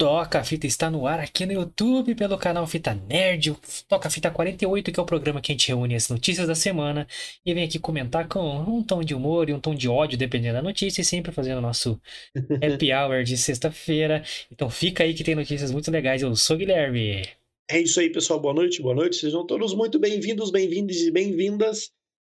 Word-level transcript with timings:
Toca 0.00 0.42
Fita 0.42 0.66
está 0.66 0.90
no 0.90 1.06
ar 1.06 1.20
aqui 1.20 1.44
no 1.44 1.52
YouTube 1.52 2.14
pelo 2.14 2.38
canal 2.38 2.66
Fita 2.66 2.94
Nerd, 2.94 3.54
Toca 3.86 4.08
Fita 4.08 4.30
48, 4.30 4.90
que 4.90 4.98
é 4.98 5.02
o 5.02 5.04
programa 5.04 5.42
que 5.42 5.52
a 5.52 5.54
gente 5.54 5.68
reúne 5.68 5.94
as 5.94 6.08
notícias 6.08 6.48
da 6.48 6.54
semana 6.54 7.06
e 7.44 7.52
vem 7.52 7.64
aqui 7.64 7.78
comentar 7.78 8.26
com 8.26 8.40
um 8.60 8.82
tom 8.82 9.04
de 9.04 9.14
humor 9.14 9.50
e 9.50 9.52
um 9.52 9.60
tom 9.60 9.74
de 9.74 9.90
ódio, 9.90 10.16
dependendo 10.16 10.54
da 10.54 10.62
notícia, 10.62 11.02
e 11.02 11.04
sempre 11.04 11.32
fazendo 11.32 11.58
o 11.58 11.60
nosso 11.60 12.00
happy 12.64 12.90
hour 12.94 13.22
de 13.24 13.36
sexta-feira. 13.36 14.24
Então 14.50 14.70
fica 14.70 15.04
aí 15.04 15.12
que 15.12 15.22
tem 15.22 15.34
notícias 15.34 15.70
muito 15.70 15.90
legais. 15.90 16.22
Eu 16.22 16.34
sou 16.34 16.56
o 16.56 16.58
Guilherme. 16.58 17.28
É 17.70 17.78
isso 17.78 18.00
aí, 18.00 18.08
pessoal. 18.08 18.40
Boa 18.40 18.54
noite, 18.54 18.80
boa 18.80 18.94
noite. 18.94 19.16
Sejam 19.16 19.46
todos 19.46 19.74
muito 19.74 19.98
bem-vindos, 19.98 20.50
bem-vindos 20.50 20.96
e 20.96 21.10
bem-vindas. 21.10 21.90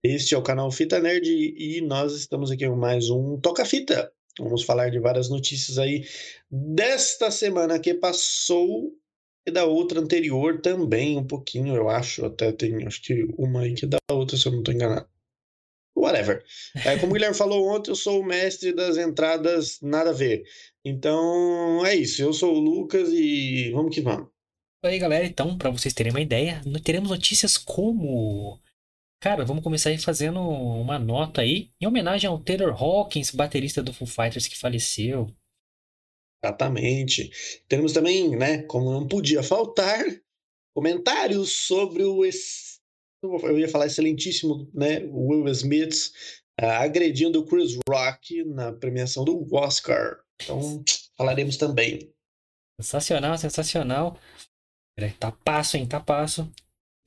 Este 0.02 0.34
é 0.34 0.36
o 0.36 0.42
canal 0.42 0.68
Fita 0.72 0.98
Nerd 0.98 1.28
e 1.30 1.80
nós 1.80 2.12
estamos 2.12 2.50
aqui 2.50 2.66
com 2.66 2.74
mais 2.74 3.08
um 3.08 3.38
Toca 3.38 3.64
Fita. 3.64 4.12
Vamos 4.38 4.64
falar 4.64 4.90
de 4.90 4.98
várias 4.98 5.28
notícias 5.28 5.78
aí 5.78 6.06
desta 6.50 7.30
semana 7.30 7.78
que 7.78 7.92
passou 7.92 8.92
e 9.46 9.50
da 9.50 9.64
outra 9.64 10.00
anterior 10.00 10.60
também, 10.60 11.18
um 11.18 11.26
pouquinho, 11.26 11.74
eu 11.74 11.88
acho. 11.88 12.24
Até 12.24 12.52
tem, 12.52 12.86
acho 12.86 13.02
que 13.02 13.24
uma 13.36 13.62
aí 13.62 13.74
que 13.74 13.86
da 13.86 13.98
outra, 14.10 14.36
se 14.36 14.46
eu 14.46 14.52
não 14.52 14.60
estou 14.60 14.74
enganado. 14.74 15.08
Whatever. 15.96 16.42
É, 16.86 16.96
como 16.98 17.12
o 17.12 17.14
Guilherme 17.14 17.36
falou 17.36 17.68
ontem, 17.68 17.90
eu 17.90 17.96
sou 17.96 18.20
o 18.20 18.24
mestre 18.24 18.72
das 18.72 18.96
entradas 18.96 19.78
nada 19.82 20.10
a 20.10 20.14
ver. 20.14 20.44
Então 20.84 21.84
é 21.84 21.94
isso. 21.94 22.22
Eu 22.22 22.32
sou 22.32 22.54
o 22.54 22.60
Lucas 22.60 23.10
e 23.12 23.70
vamos 23.72 23.94
que 23.94 24.00
vamos. 24.00 24.28
aí, 24.82 24.98
galera. 24.98 25.26
Então, 25.26 25.58
para 25.58 25.70
vocês 25.70 25.92
terem 25.92 26.12
uma 26.12 26.20
ideia, 26.20 26.62
teremos 26.82 27.10
notícias 27.10 27.58
como 27.58 28.58
Cara, 29.22 29.44
vamos 29.44 29.62
começar 29.62 29.90
aí 29.90 29.98
fazendo 29.98 30.40
uma 30.40 30.98
nota 30.98 31.42
aí, 31.42 31.70
em 31.80 31.86
homenagem 31.86 32.28
ao 32.28 32.42
Taylor 32.42 32.74
Hawkins, 32.74 33.30
baterista 33.30 33.80
do 33.80 33.94
Foo 33.94 34.04
Fighters 34.04 34.48
que 34.48 34.58
faleceu. 34.58 35.32
Exatamente. 36.44 37.30
Temos 37.68 37.92
também, 37.92 38.36
né, 38.36 38.64
como 38.64 38.90
não 38.90 39.06
podia 39.06 39.40
faltar, 39.40 40.04
comentários 40.74 41.52
sobre 41.52 42.02
o 42.02 42.24
eu 42.24 43.58
ia 43.60 43.68
falar 43.68 43.86
excelentíssimo, 43.86 44.68
né, 44.74 45.04
Will 45.04 45.46
Smith 45.50 46.10
uh, 46.60 46.66
agredindo 46.80 47.38
o 47.38 47.46
Chris 47.46 47.78
Rock 47.88 48.42
na 48.42 48.72
premiação 48.72 49.24
do 49.24 49.46
Oscar. 49.54 50.18
Então, 50.42 50.82
falaremos 51.16 51.56
também. 51.56 52.12
Sensacional, 52.80 53.38
sensacional. 53.38 54.18
Tá 55.20 55.30
passo, 55.30 55.76
hein? 55.76 55.86
Tá 55.86 56.00
passo. 56.00 56.50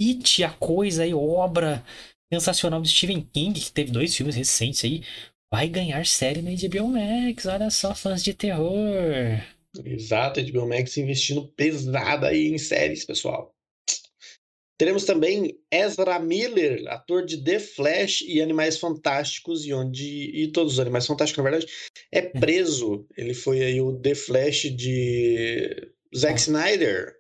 It, 0.02 0.44
a 0.44 0.50
coisa 0.52 1.04
aí, 1.04 1.14
obra 1.14 1.84
sensacional 2.32 2.82
do 2.82 2.88
Stephen 2.88 3.22
King, 3.34 3.60
que 3.60 3.72
teve 3.72 3.92
dois 3.92 4.16
filmes 4.16 4.36
recentes 4.36 4.84
aí, 4.84 5.04
vai 5.52 5.68
ganhar 5.68 6.06
série 6.06 6.42
na 6.42 6.52
HBO 6.52 6.88
Max. 6.88 7.46
Olha 7.46 7.70
só, 7.70 7.96
fãs 7.96 8.24
de 8.24 8.34
terror. 8.34 9.42
Exato, 9.84 10.42
HBO 10.42 10.68
Max 10.68 10.98
investindo 10.98 11.48
pesada 11.50 12.28
aí 12.28 12.48
em 12.48 12.58
séries, 12.58 13.06
pessoal. 13.06 13.54
Teremos 14.78 15.06
também 15.06 15.58
Ezra 15.72 16.20
Miller, 16.20 16.86
ator 16.90 17.26
de 17.26 17.42
The 17.42 17.60
Flash 17.60 18.22
e 18.22 18.42
Animais 18.42 18.78
Fantásticos, 18.78 19.66
e 19.66 19.74
onde 19.74 20.06
e 20.06 20.52
todos 20.52 20.74
os 20.74 20.80
Animais 20.80 21.08
Fantásticos, 21.08 21.44
na 21.44 21.50
verdade, 21.50 21.72
é 22.12 22.22
preso. 22.22 23.08
Ele 23.16 23.34
foi 23.34 23.64
aí 23.64 23.80
o 23.80 23.98
The 23.98 24.16
Flash 24.16 24.64
de 24.76 25.94
Zack 26.14 26.40
Snyder. 26.40 27.16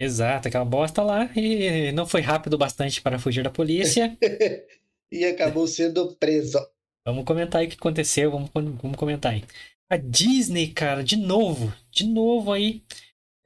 Exato, 0.00 0.48
aquela 0.48 0.64
bosta 0.64 1.02
lá 1.02 1.28
e 1.34 1.90
não 1.92 2.06
foi 2.06 2.20
rápido 2.20 2.56
bastante 2.56 3.02
para 3.02 3.18
fugir 3.18 3.42
da 3.42 3.50
polícia. 3.50 4.16
e 5.10 5.24
acabou 5.24 5.66
sendo 5.66 6.14
preso. 6.16 6.58
Vamos 7.04 7.24
comentar 7.24 7.60
aí 7.60 7.66
o 7.66 7.70
que 7.70 7.76
aconteceu, 7.76 8.30
vamos, 8.30 8.50
vamos 8.52 8.96
comentar 8.96 9.32
aí. 9.32 9.42
A 9.90 9.96
Disney, 9.96 10.68
cara, 10.68 11.02
de 11.02 11.16
novo, 11.16 11.74
de 11.90 12.04
novo 12.04 12.52
aí, 12.52 12.82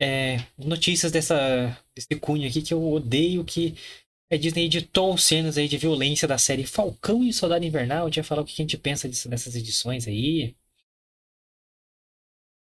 é, 0.01 0.39
notícias 0.59 1.13
dessa, 1.13 1.79
desse 1.95 2.17
cunho 2.21 2.49
aqui 2.49 2.61
que 2.61 2.75
eu 2.75 2.93
odeio, 2.93 3.45
que 3.45 3.77
a 4.33 4.37
Disney 4.37 4.65
editou 4.65 5.17
cenas 5.17 5.57
aí 5.57 5.69
de 5.69 5.79
violência 5.79 6.27
da 6.27 6.39
série 6.39 6.67
Falcão 6.67 7.23
e 7.23 7.33
Soldado 7.33 7.65
Invernal. 7.65 8.05
A 8.05 8.07
gente 8.09 8.17
vai 8.17 8.25
falar 8.25 8.43
o 8.43 8.45
que 8.45 8.53
a 8.53 8.63
gente 8.65 8.77
pensa 8.77 9.09
disso, 9.09 9.29
dessas 9.29 9.55
edições 9.55 10.09
aí. 10.09 10.57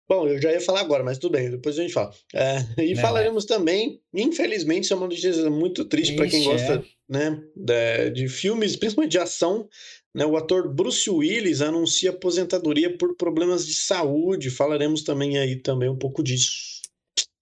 Bom, 0.10 0.28
eu 0.28 0.42
já 0.42 0.52
ia 0.52 0.60
falar 0.60 0.80
agora, 0.80 1.04
mas 1.04 1.20
tudo 1.20 1.34
bem, 1.34 1.52
depois 1.52 1.78
a 1.78 1.84
gente 1.84 1.94
fala. 1.94 2.12
É, 2.34 2.66
e 2.84 2.96
Não, 2.96 3.02
falaremos 3.02 3.44
é. 3.44 3.48
também, 3.48 4.02
infelizmente, 4.12 4.86
isso 4.86 4.94
é 4.94 4.96
uma 4.96 5.06
notícia 5.06 5.50
muito 5.52 5.86
triste 5.86 6.16
para 6.16 6.28
quem 6.28 6.44
gosta 6.44 6.74
é. 6.74 6.84
né, 7.08 7.44
de, 7.56 8.10
de, 8.10 8.28
filmes, 8.28 8.76
principalmente 8.76 9.12
de 9.12 9.20
ação. 9.20 9.70
Né, 10.16 10.26
o 10.26 10.36
ator 10.36 10.74
Bruce 10.74 11.08
Willis 11.08 11.62
anuncia 11.62 12.10
aposentadoria 12.10 12.98
por 12.98 13.16
problemas 13.16 13.68
de 13.68 13.76
saúde. 13.76 14.50
Falaremos 14.50 15.04
também 15.04 15.38
aí 15.38 15.56
também 15.58 15.90
um 15.90 15.98
pouco 15.98 16.24
disso. 16.24 16.82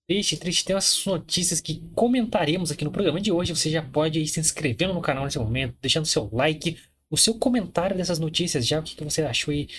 Triste, 0.05 0.35
triste. 0.35 0.65
Tem 0.65 0.75
umas 0.75 1.05
notícias 1.05 1.61
que 1.61 1.81
comentaremos 1.95 2.69
aqui 2.69 2.83
no 2.83 2.91
programa 2.91 3.21
de 3.21 3.31
hoje. 3.31 3.55
Você 3.55 3.69
já 3.69 3.81
pode 3.81 4.19
ir 4.19 4.27
se 4.27 4.41
inscrevendo 4.41 4.93
no 4.93 5.01
canal 5.01 5.23
nesse 5.23 5.39
momento, 5.39 5.77
deixando 5.81 6.05
seu 6.05 6.29
like, 6.33 6.77
o 7.09 7.17
seu 7.17 7.33
comentário 7.35 7.95
dessas 7.95 8.19
notícias 8.19 8.67
já, 8.67 8.79
o 8.79 8.83
que, 8.83 8.95
que 8.95 9.03
você 9.03 9.21
achou 9.21 9.53
aí 9.53 9.69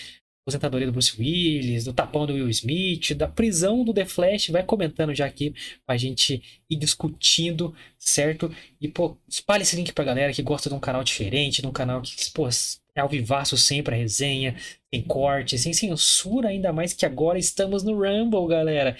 aposentadoria 0.49 0.87
do 0.87 0.91
Bruce 0.91 1.13
Willis, 1.17 1.85
do 1.85 1.93
tapão 1.93 2.25
do 2.25 2.33
Will 2.33 2.49
Smith, 2.49 3.13
da 3.13 3.27
prisão 3.27 3.83
do 3.83 3.93
The 3.93 4.05
Flash, 4.05 4.49
vai 4.49 4.63
comentando 4.63 5.13
já 5.13 5.25
aqui 5.25 5.53
pra 5.85 5.95
gente 5.95 6.41
ir 6.69 6.75
discutindo, 6.75 7.73
certo? 7.97 8.53
E, 8.81 8.87
pô, 8.87 9.15
espalhe 9.27 9.61
esse 9.61 9.75
link 9.75 9.93
pra 9.93 10.03
galera 10.03 10.33
que 10.33 10.41
gosta 10.41 10.69
de 10.69 10.75
um 10.75 10.79
canal 10.79 11.03
diferente, 11.03 11.61
de 11.61 11.67
um 11.67 11.71
canal 11.71 12.01
que, 12.01 12.13
pô, 12.31 12.47
é 12.95 13.01
ao 13.01 13.07
vivaço 13.07 13.57
sempre 13.57 13.95
a 13.95 13.97
resenha, 13.97 14.55
tem 14.91 15.01
corte, 15.01 15.57
sem 15.57 15.71
censura, 15.71 16.49
ainda 16.49 16.73
mais 16.73 16.93
que 16.93 17.05
agora 17.05 17.37
estamos 17.37 17.83
no 17.83 17.93
Rumble, 17.93 18.47
galera. 18.47 18.97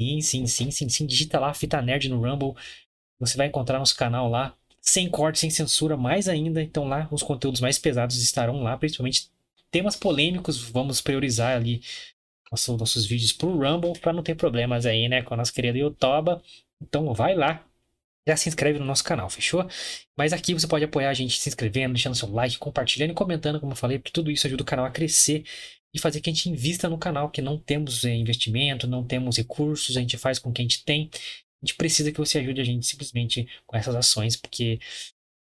Sim, 0.00 0.20
sim, 0.20 0.46
sim, 0.46 0.70
sim, 0.70 0.88
sim, 0.88 1.06
digita 1.06 1.38
lá 1.38 1.52
Fita 1.52 1.82
Nerd 1.82 2.08
no 2.08 2.20
Rumble, 2.20 2.54
você 3.18 3.36
vai 3.36 3.48
encontrar 3.48 3.78
nosso 3.78 3.96
canal 3.96 4.28
lá, 4.28 4.56
sem 4.80 5.08
corte, 5.08 5.38
sem 5.38 5.50
censura, 5.50 5.96
mais 5.96 6.28
ainda. 6.28 6.62
Então 6.62 6.84
lá 6.84 7.08
os 7.10 7.22
conteúdos 7.22 7.60
mais 7.60 7.78
pesados 7.78 8.22
estarão 8.22 8.62
lá, 8.62 8.76
principalmente 8.76 9.30
temas 9.74 9.96
polêmicos, 9.96 10.70
vamos 10.70 11.00
priorizar 11.00 11.56
ali 11.56 11.82
nossos, 12.48 12.78
nossos 12.78 13.06
vídeos 13.06 13.32
pro 13.32 13.58
Rumble 13.58 13.98
para 13.98 14.12
não 14.12 14.22
ter 14.22 14.36
problemas 14.36 14.86
aí, 14.86 15.08
né, 15.08 15.20
com 15.22 15.34
a 15.34 15.36
nossa 15.36 15.52
querida 15.52 15.76
Yotoba. 15.76 16.40
Então 16.80 17.12
vai 17.12 17.34
lá, 17.34 17.66
já 18.24 18.36
se 18.36 18.48
inscreve 18.48 18.78
no 18.78 18.84
nosso 18.84 19.02
canal, 19.02 19.28
fechou? 19.28 19.66
Mas 20.16 20.32
aqui 20.32 20.54
você 20.54 20.68
pode 20.68 20.84
apoiar 20.84 21.10
a 21.10 21.14
gente 21.14 21.40
se 21.40 21.48
inscrevendo, 21.48 21.94
deixando 21.94 22.14
seu 22.14 22.30
like, 22.30 22.56
compartilhando 22.56 23.10
e 23.10 23.14
comentando, 23.14 23.58
como 23.58 23.72
eu 23.72 23.76
falei, 23.76 23.98
porque 23.98 24.12
tudo 24.12 24.30
isso 24.30 24.46
ajuda 24.46 24.62
o 24.62 24.66
canal 24.66 24.84
a 24.86 24.90
crescer 24.90 25.42
e 25.92 25.98
fazer 25.98 26.20
que 26.20 26.30
a 26.30 26.32
gente 26.32 26.48
invista 26.48 26.88
no 26.88 26.96
canal, 26.96 27.28
que 27.28 27.42
não 27.42 27.58
temos 27.58 28.04
é, 28.04 28.14
investimento, 28.14 28.86
não 28.86 29.04
temos 29.04 29.36
recursos, 29.38 29.96
a 29.96 30.00
gente 30.00 30.16
faz 30.16 30.38
com 30.38 30.50
o 30.50 30.52
que 30.52 30.62
a 30.62 30.64
gente 30.64 30.84
tem. 30.84 31.10
A 31.60 31.66
gente 31.66 31.76
precisa 31.76 32.12
que 32.12 32.18
você 32.18 32.38
ajude 32.38 32.60
a 32.60 32.64
gente 32.64 32.86
simplesmente 32.86 33.48
com 33.66 33.76
essas 33.76 33.96
ações, 33.96 34.36
porque, 34.36 34.78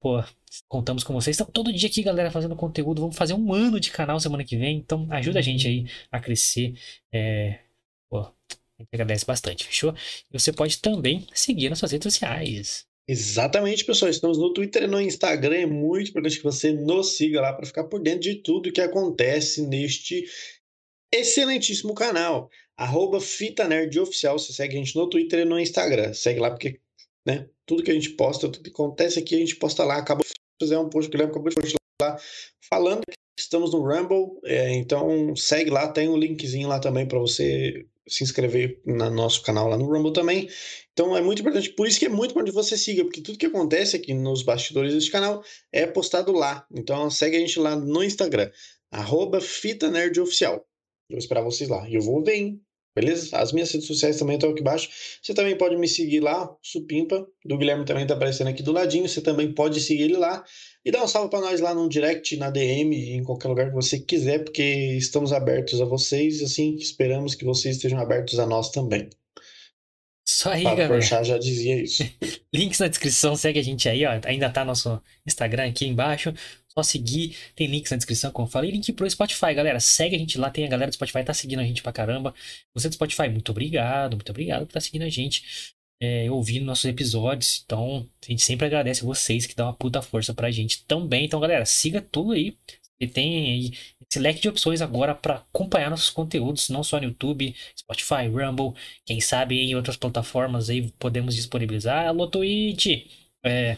pô, 0.03 0.22
Contamos 0.68 1.03
com 1.03 1.14
vocês. 1.14 1.34
Estamos 1.34 1.52
todo 1.52 1.74
dia 1.74 1.90
aqui, 1.90 2.03
galera, 2.03 2.30
fazendo 2.30 2.56
conteúdo. 2.56 3.02
Vamos 3.02 3.16
fazer 3.16 3.34
um 3.34 3.53
ano 3.53 3.80
de 3.80 3.90
canal 3.90 4.19
semana 4.19 4.44
que 4.44 4.56
vem. 4.56 4.78
Então, 4.78 5.08
ajuda 5.09 5.40
a 5.40 5.41
gente 5.41 5.68
aí 5.68 5.86
a 6.12 6.19
crescer. 6.19 6.75
É... 7.12 7.59
Pô, 8.09 8.19
a 8.19 8.31
gente 8.78 8.90
agradece 8.91 9.25
bastante, 9.25 9.64
fechou? 9.64 9.96
E 10.31 10.40
você 10.40 10.53
pode 10.53 10.80
também 10.80 11.25
seguir 11.34 11.69
nas 11.69 11.80
suas 11.80 11.91
redes 11.91 12.03
sociais. 12.03 12.86
Exatamente, 13.08 13.84
pessoal. 13.84 14.12
Estamos 14.12 14.38
no 14.38 14.53
Twitter 14.53 14.84
e 14.84 14.88
no 14.88 15.02
Instagram. 15.02 15.56
É 15.56 15.66
muito 15.66 16.12
importante 16.12 16.38
que 16.38 16.44
você 16.44 16.72
nos 16.72 17.18
siga 17.18 17.41
lá 17.41 17.52
para 17.53 17.66
ficar 17.66 17.85
por 17.85 18.00
dentro 18.00 18.22
de 18.22 18.35
tudo 18.35 18.72
que 18.72 18.81
acontece 18.81 19.66
neste 19.66 20.24
excelentíssimo 21.12 21.96
canal. 21.96 22.50
Arroba 22.78 23.20
Fita 23.20 23.68
Nerd 23.68 24.00
Oficial. 24.00 24.38
Você 24.38 24.53
segue 24.53 24.75
a 24.75 24.78
gente 24.78 24.96
no 24.96 25.09
Twitter 25.09 25.40
e 25.40 25.46
no 25.46 25.59
Instagram. 25.59 26.14
Segue 26.14 26.40
lá 26.40 26.52
porque 26.52 26.80
né, 27.25 27.47
tudo 27.66 27.84
que 27.84 27.91
a 27.91 27.94
gente 27.94 28.12
posta, 28.12 28.50
tudo 28.50 28.63
que 28.63 28.69
acontece 28.69 29.19
aqui, 29.19 29.35
a 29.35 29.40
gente 29.40 29.56
posta 29.56 29.84
lá. 29.84 29.97
Acabou 29.97 30.25
fazer 30.62 30.78
um 30.78 30.90
post, 30.90 31.07
o 31.07 31.12
Guilherme 31.12 31.31
acabou 31.31 31.50
de 31.50 31.56
postar 31.56 31.78
lá, 32.01 32.18
falando 32.69 33.01
que 33.07 33.16
estamos 33.38 33.74
no 33.74 33.81
Rumble, 33.81 34.40
é, 34.46 34.74
então 34.75 35.35
segue 35.35 35.69
lá, 35.69 35.88
tem 35.88 36.07
um 36.07 36.18
linkzinho 36.18 36.68
lá 36.68 36.79
também 36.79 37.07
para 37.07 37.19
você 37.19 37.85
se 38.07 38.23
inscrever 38.23 38.81
no 38.85 39.09
nosso 39.09 39.41
canal 39.43 39.67
lá 39.67 39.78
no 39.78 39.85
Rumble 39.85 40.14
também. 40.14 40.49
Então 40.91 41.16
é 41.16 41.22
muito 41.22 41.41
importante, 41.41 41.70
por 41.70 41.88
isso 41.88 41.99
que 41.99 42.05
é 42.05 42.09
muito 42.09 42.32
importante 42.32 42.53
você 42.53 42.78
siga, 42.78 43.03
porque 43.03 43.22
tudo 43.22 43.38
que 43.38 43.46
acontece 43.46 43.96
aqui 43.96 44.14
nos 44.14 44.43
bastidores 44.43 44.93
deste 44.93 45.11
canal 45.11 45.43
é 45.72 45.88
postado 45.88 46.32
lá. 46.32 46.66
Então 46.72 47.09
segue 47.09 47.38
a 47.38 47.40
gente 47.40 47.59
lá 47.59 47.76
no 47.76 48.03
Instagram, 48.03 48.52
arroba 48.91 49.41
Fita 49.41 49.90
Nerd 49.90 50.20
Oficial. 50.20 50.55
Eu 51.09 51.16
vou 51.16 51.20
esperar 51.20 51.41
vocês 51.41 51.70
lá. 51.70 51.88
E 51.90 51.96
eu 51.96 52.02
vou 52.02 52.23
ver, 52.23 52.35
hein? 52.35 52.61
Beleza? 52.95 53.35
As 53.37 53.51
minhas 53.51 53.72
redes 53.72 53.87
sociais 53.87 54.17
também 54.17 54.35
estão 54.35 54.51
aqui 54.51 54.61
embaixo. 54.61 54.90
Você 55.22 55.34
também 55.34 55.57
pode 55.57 55.75
me 55.75 55.87
seguir 55.87 56.19
lá, 56.19 56.55
Supimpa. 56.61 57.28
Do 57.43 57.57
Guilherme 57.57 57.85
também 57.85 58.03
está 58.03 58.13
aparecendo 58.13 58.49
aqui 58.49 58.61
do 58.61 58.72
ladinho. 58.72 59.07
Você 59.07 59.22
também 59.22 59.51
pode 59.51 59.79
seguir 59.81 60.03
ele 60.03 60.17
lá. 60.17 60.43
E 60.85 60.91
dar 60.91 61.03
um 61.03 61.07
salve 61.07 61.29
para 61.29 61.41
nós 61.41 61.59
lá 61.59 61.73
no 61.73 61.90
direct, 61.90 62.37
na 62.37 62.49
DM, 62.49 63.16
em 63.16 63.23
qualquer 63.23 63.47
lugar 63.47 63.69
que 63.69 63.75
você 63.75 63.99
quiser, 63.99 64.43
porque 64.43 64.63
estamos 64.97 65.34
abertos 65.34 65.81
a 65.81 65.85
vocês. 65.85 66.41
Assim, 66.43 66.75
esperamos 66.75 67.34
que 67.35 67.45
vocês 67.45 67.78
estejam 67.78 67.99
abertos 67.99 68.37
a 68.37 68.45
nós 68.45 68.69
também. 68.69 69.09
Isso 70.25 70.49
aí, 70.49 70.64
Fábio 70.64 70.78
galera. 70.78 70.93
Porchat 70.93 71.28
já 71.28 71.37
dizia 71.37 71.81
isso. 71.81 72.03
Links 72.53 72.79
na 72.79 72.87
descrição, 72.87 73.35
segue 73.35 73.59
a 73.59 73.64
gente 73.64 73.90
aí, 73.90 74.05
ó. 74.05 74.20
Ainda 74.25 74.49
tá 74.49 74.64
nosso 74.64 75.02
Instagram 75.25 75.67
aqui 75.67 75.85
embaixo. 75.85 76.34
Só 76.73 76.81
seguir, 76.81 77.35
tem 77.55 77.67
links 77.67 77.91
na 77.91 77.97
descrição, 77.97 78.31
como 78.31 78.47
eu 78.47 78.52
falei. 78.52 78.72
Link 78.72 78.91
pro 78.93 79.09
Spotify, 79.09 79.53
galera. 79.53 79.79
Segue 79.79 80.16
a 80.16 80.20
gente 80.20 80.40
lá, 80.40 80.49
tem 80.49 80.66
a 80.66 80.70
galera 80.70 80.90
do 80.90 80.96
Spotify, 80.96 81.23
tá 81.23 81.34
seguindo 81.34 81.59
a 81.59 81.64
gente 81.64 81.84
pra 81.84 81.91
caramba. 81.91 82.34
Você 82.73 82.90
do 82.90 82.96
Spotify, 82.96 83.29
muito 83.29 83.52
obrigado, 83.52 84.16
muito 84.16 84.29
obrigado 84.29 84.61
por 84.61 84.70
estar 84.70 84.79
tá 84.79 84.81
seguindo 84.81 85.03
a 85.03 85.09
gente, 85.09 85.75
é, 86.02 86.31
ouvindo 86.31 86.66
nossos 86.66 86.85
episódios. 86.85 87.61
Então, 87.64 88.09
a 88.23 88.31
gente 88.31 88.41
sempre 88.41 88.66
agradece 88.66 89.03
vocês 89.03 89.46
que 89.46 89.55
dão 89.55 89.67
uma 89.67 89.73
puta 89.73 90.02
força 90.02 90.34
pra 90.34 90.49
gente 90.49 90.84
também. 90.85 91.26
Então, 91.26 91.40
galera, 91.40 91.66
siga 91.66 92.02
tudo 92.02 92.31
aí. 92.31 92.58
E 92.99 93.08
tem 93.08 93.52
aí 93.52 93.72
esse 94.14 94.20
leque 94.20 94.42
de 94.42 94.50
opções 94.50 94.82
agora 94.82 95.16
para 95.16 95.36
acompanhar 95.36 95.90
nossos 95.90 96.10
conteúdos, 96.10 96.70
não 96.70 96.84
só 96.84 96.98
no 97.00 97.06
YouTube, 97.06 97.56
Spotify, 97.78 98.28
Rumble, 98.28 98.74
quem 99.06 99.20
sabe 99.20 99.60
em 99.60 99.76
outras 99.76 99.98
plataformas 99.98 100.70
aí 100.70 100.92
podemos 101.00 101.36
disponibilizar. 101.36 102.08
Alô, 102.08 102.28
Twitch! 102.28 103.08
É, 103.44 103.78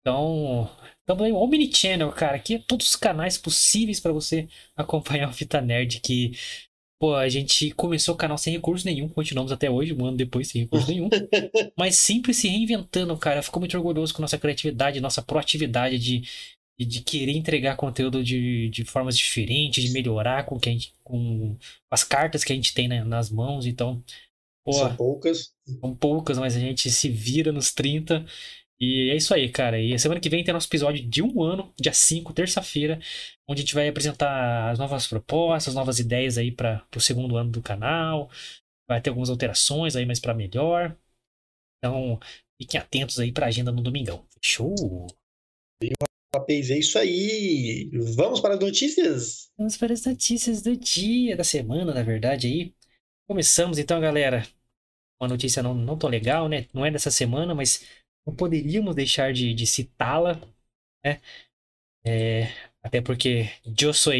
então, 0.00 0.68
estamos 1.00 1.22
aí, 1.24 1.32
Omni 1.32 1.72
Channel, 1.72 2.10
cara. 2.10 2.36
Aqui 2.36 2.56
é 2.56 2.58
todos 2.58 2.88
os 2.88 2.96
canais 2.96 3.38
possíveis 3.38 4.00
para 4.00 4.12
você 4.12 4.48
acompanhar 4.76 5.30
o 5.30 5.32
Fita 5.32 5.60
Nerd. 5.60 6.00
Que, 6.00 6.32
pô, 6.98 7.14
a 7.14 7.28
gente 7.28 7.70
começou 7.72 8.14
o 8.14 8.18
canal 8.18 8.36
sem 8.36 8.52
recurso 8.52 8.84
nenhum, 8.84 9.08
continuamos 9.08 9.52
até 9.52 9.70
hoje, 9.70 9.94
um 9.94 10.04
ano 10.04 10.16
depois 10.16 10.48
sem 10.48 10.62
recurso 10.62 10.88
nenhum. 10.88 11.08
mas 11.78 11.96
sempre 11.96 12.34
se 12.34 12.48
reinventando, 12.48 13.16
cara. 13.16 13.42
Ficou 13.42 13.60
muito 13.60 13.76
orgulhoso 13.76 14.12
com 14.12 14.22
nossa 14.22 14.38
criatividade, 14.38 15.00
nossa 15.00 15.22
proatividade 15.22 15.98
de 15.98 16.22
e 16.78 16.84
de 16.84 17.02
querer 17.02 17.32
entregar 17.32 17.76
conteúdo 17.76 18.22
de, 18.24 18.68
de 18.70 18.84
formas 18.84 19.16
diferentes, 19.16 19.84
de 19.84 19.90
melhorar 19.90 20.44
com, 20.44 20.58
que 20.58 20.68
a 20.68 20.72
gente, 20.72 20.94
com 21.04 21.56
as 21.90 22.02
cartas 22.02 22.42
que 22.42 22.52
a 22.52 22.56
gente 22.56 22.74
tem 22.74 22.88
né, 22.88 23.04
nas 23.04 23.30
mãos. 23.30 23.66
Então, 23.66 24.02
pô, 24.64 24.72
são 24.72 24.96
poucas. 24.96 25.54
São 25.80 25.94
poucas, 25.94 26.38
mas 26.38 26.56
a 26.56 26.60
gente 26.60 26.90
se 26.90 27.08
vira 27.08 27.52
nos 27.52 27.72
30. 27.72 28.24
E 28.80 29.10
é 29.10 29.16
isso 29.16 29.32
aí, 29.32 29.48
cara. 29.48 29.80
E 29.80 29.96
semana 29.96 30.20
que 30.20 30.28
vem 30.28 30.42
tem 30.42 30.52
nosso 30.52 30.66
episódio 30.66 31.06
de 31.06 31.22
um 31.22 31.40
ano, 31.42 31.72
dia 31.80 31.92
5, 31.92 32.32
terça-feira, 32.32 32.98
onde 33.48 33.60
a 33.60 33.64
gente 33.64 33.74
vai 33.74 33.88
apresentar 33.88 34.70
as 34.70 34.78
novas 34.78 35.06
propostas, 35.06 35.74
novas 35.74 36.00
ideias 36.00 36.36
aí 36.36 36.50
para 36.50 36.84
o 36.96 37.00
segundo 37.00 37.36
ano 37.36 37.50
do 37.50 37.62
canal. 37.62 38.28
Vai 38.88 39.00
ter 39.00 39.10
algumas 39.10 39.30
alterações 39.30 39.94
aí, 39.94 40.04
mas 40.04 40.18
para 40.18 40.34
melhor. 40.34 40.96
Então, 41.78 42.18
fiquem 42.60 42.80
atentos 42.80 43.20
aí 43.20 43.30
para 43.30 43.46
a 43.46 43.48
agenda 43.48 43.70
no 43.70 43.82
domingão. 43.82 44.26
Fechou? 44.40 44.74
Papéis, 46.32 46.70
é 46.70 46.78
isso 46.78 46.98
aí. 46.98 47.90
Vamos 48.16 48.40
para 48.40 48.54
as 48.54 48.60
notícias? 48.60 49.50
Vamos 49.56 49.76
para 49.76 49.92
as 49.92 50.02
notícias 50.02 50.62
do 50.62 50.74
dia, 50.74 51.36
da 51.36 51.44
semana, 51.44 51.92
na 51.92 52.02
verdade, 52.02 52.46
aí. 52.46 52.74
Começamos 53.28 53.78
então, 53.78 54.00
galera. 54.00 54.42
Uma 55.20 55.28
notícia 55.28 55.62
não, 55.62 55.74
não 55.74 55.98
tão 55.98 56.08
legal, 56.08 56.48
né? 56.48 56.66
Não 56.72 56.86
é 56.86 56.90
dessa 56.90 57.10
semana, 57.10 57.54
mas 57.54 57.86
não 58.26 58.34
poderíamos 58.34 58.94
deixar 58.94 59.30
de, 59.34 59.52
de 59.52 59.66
citá-la, 59.66 60.40
né? 61.04 61.20
É, 62.04 62.44
até 62.82 63.02
porque 63.02 63.50
eu 63.78 63.92
sou 63.92 64.14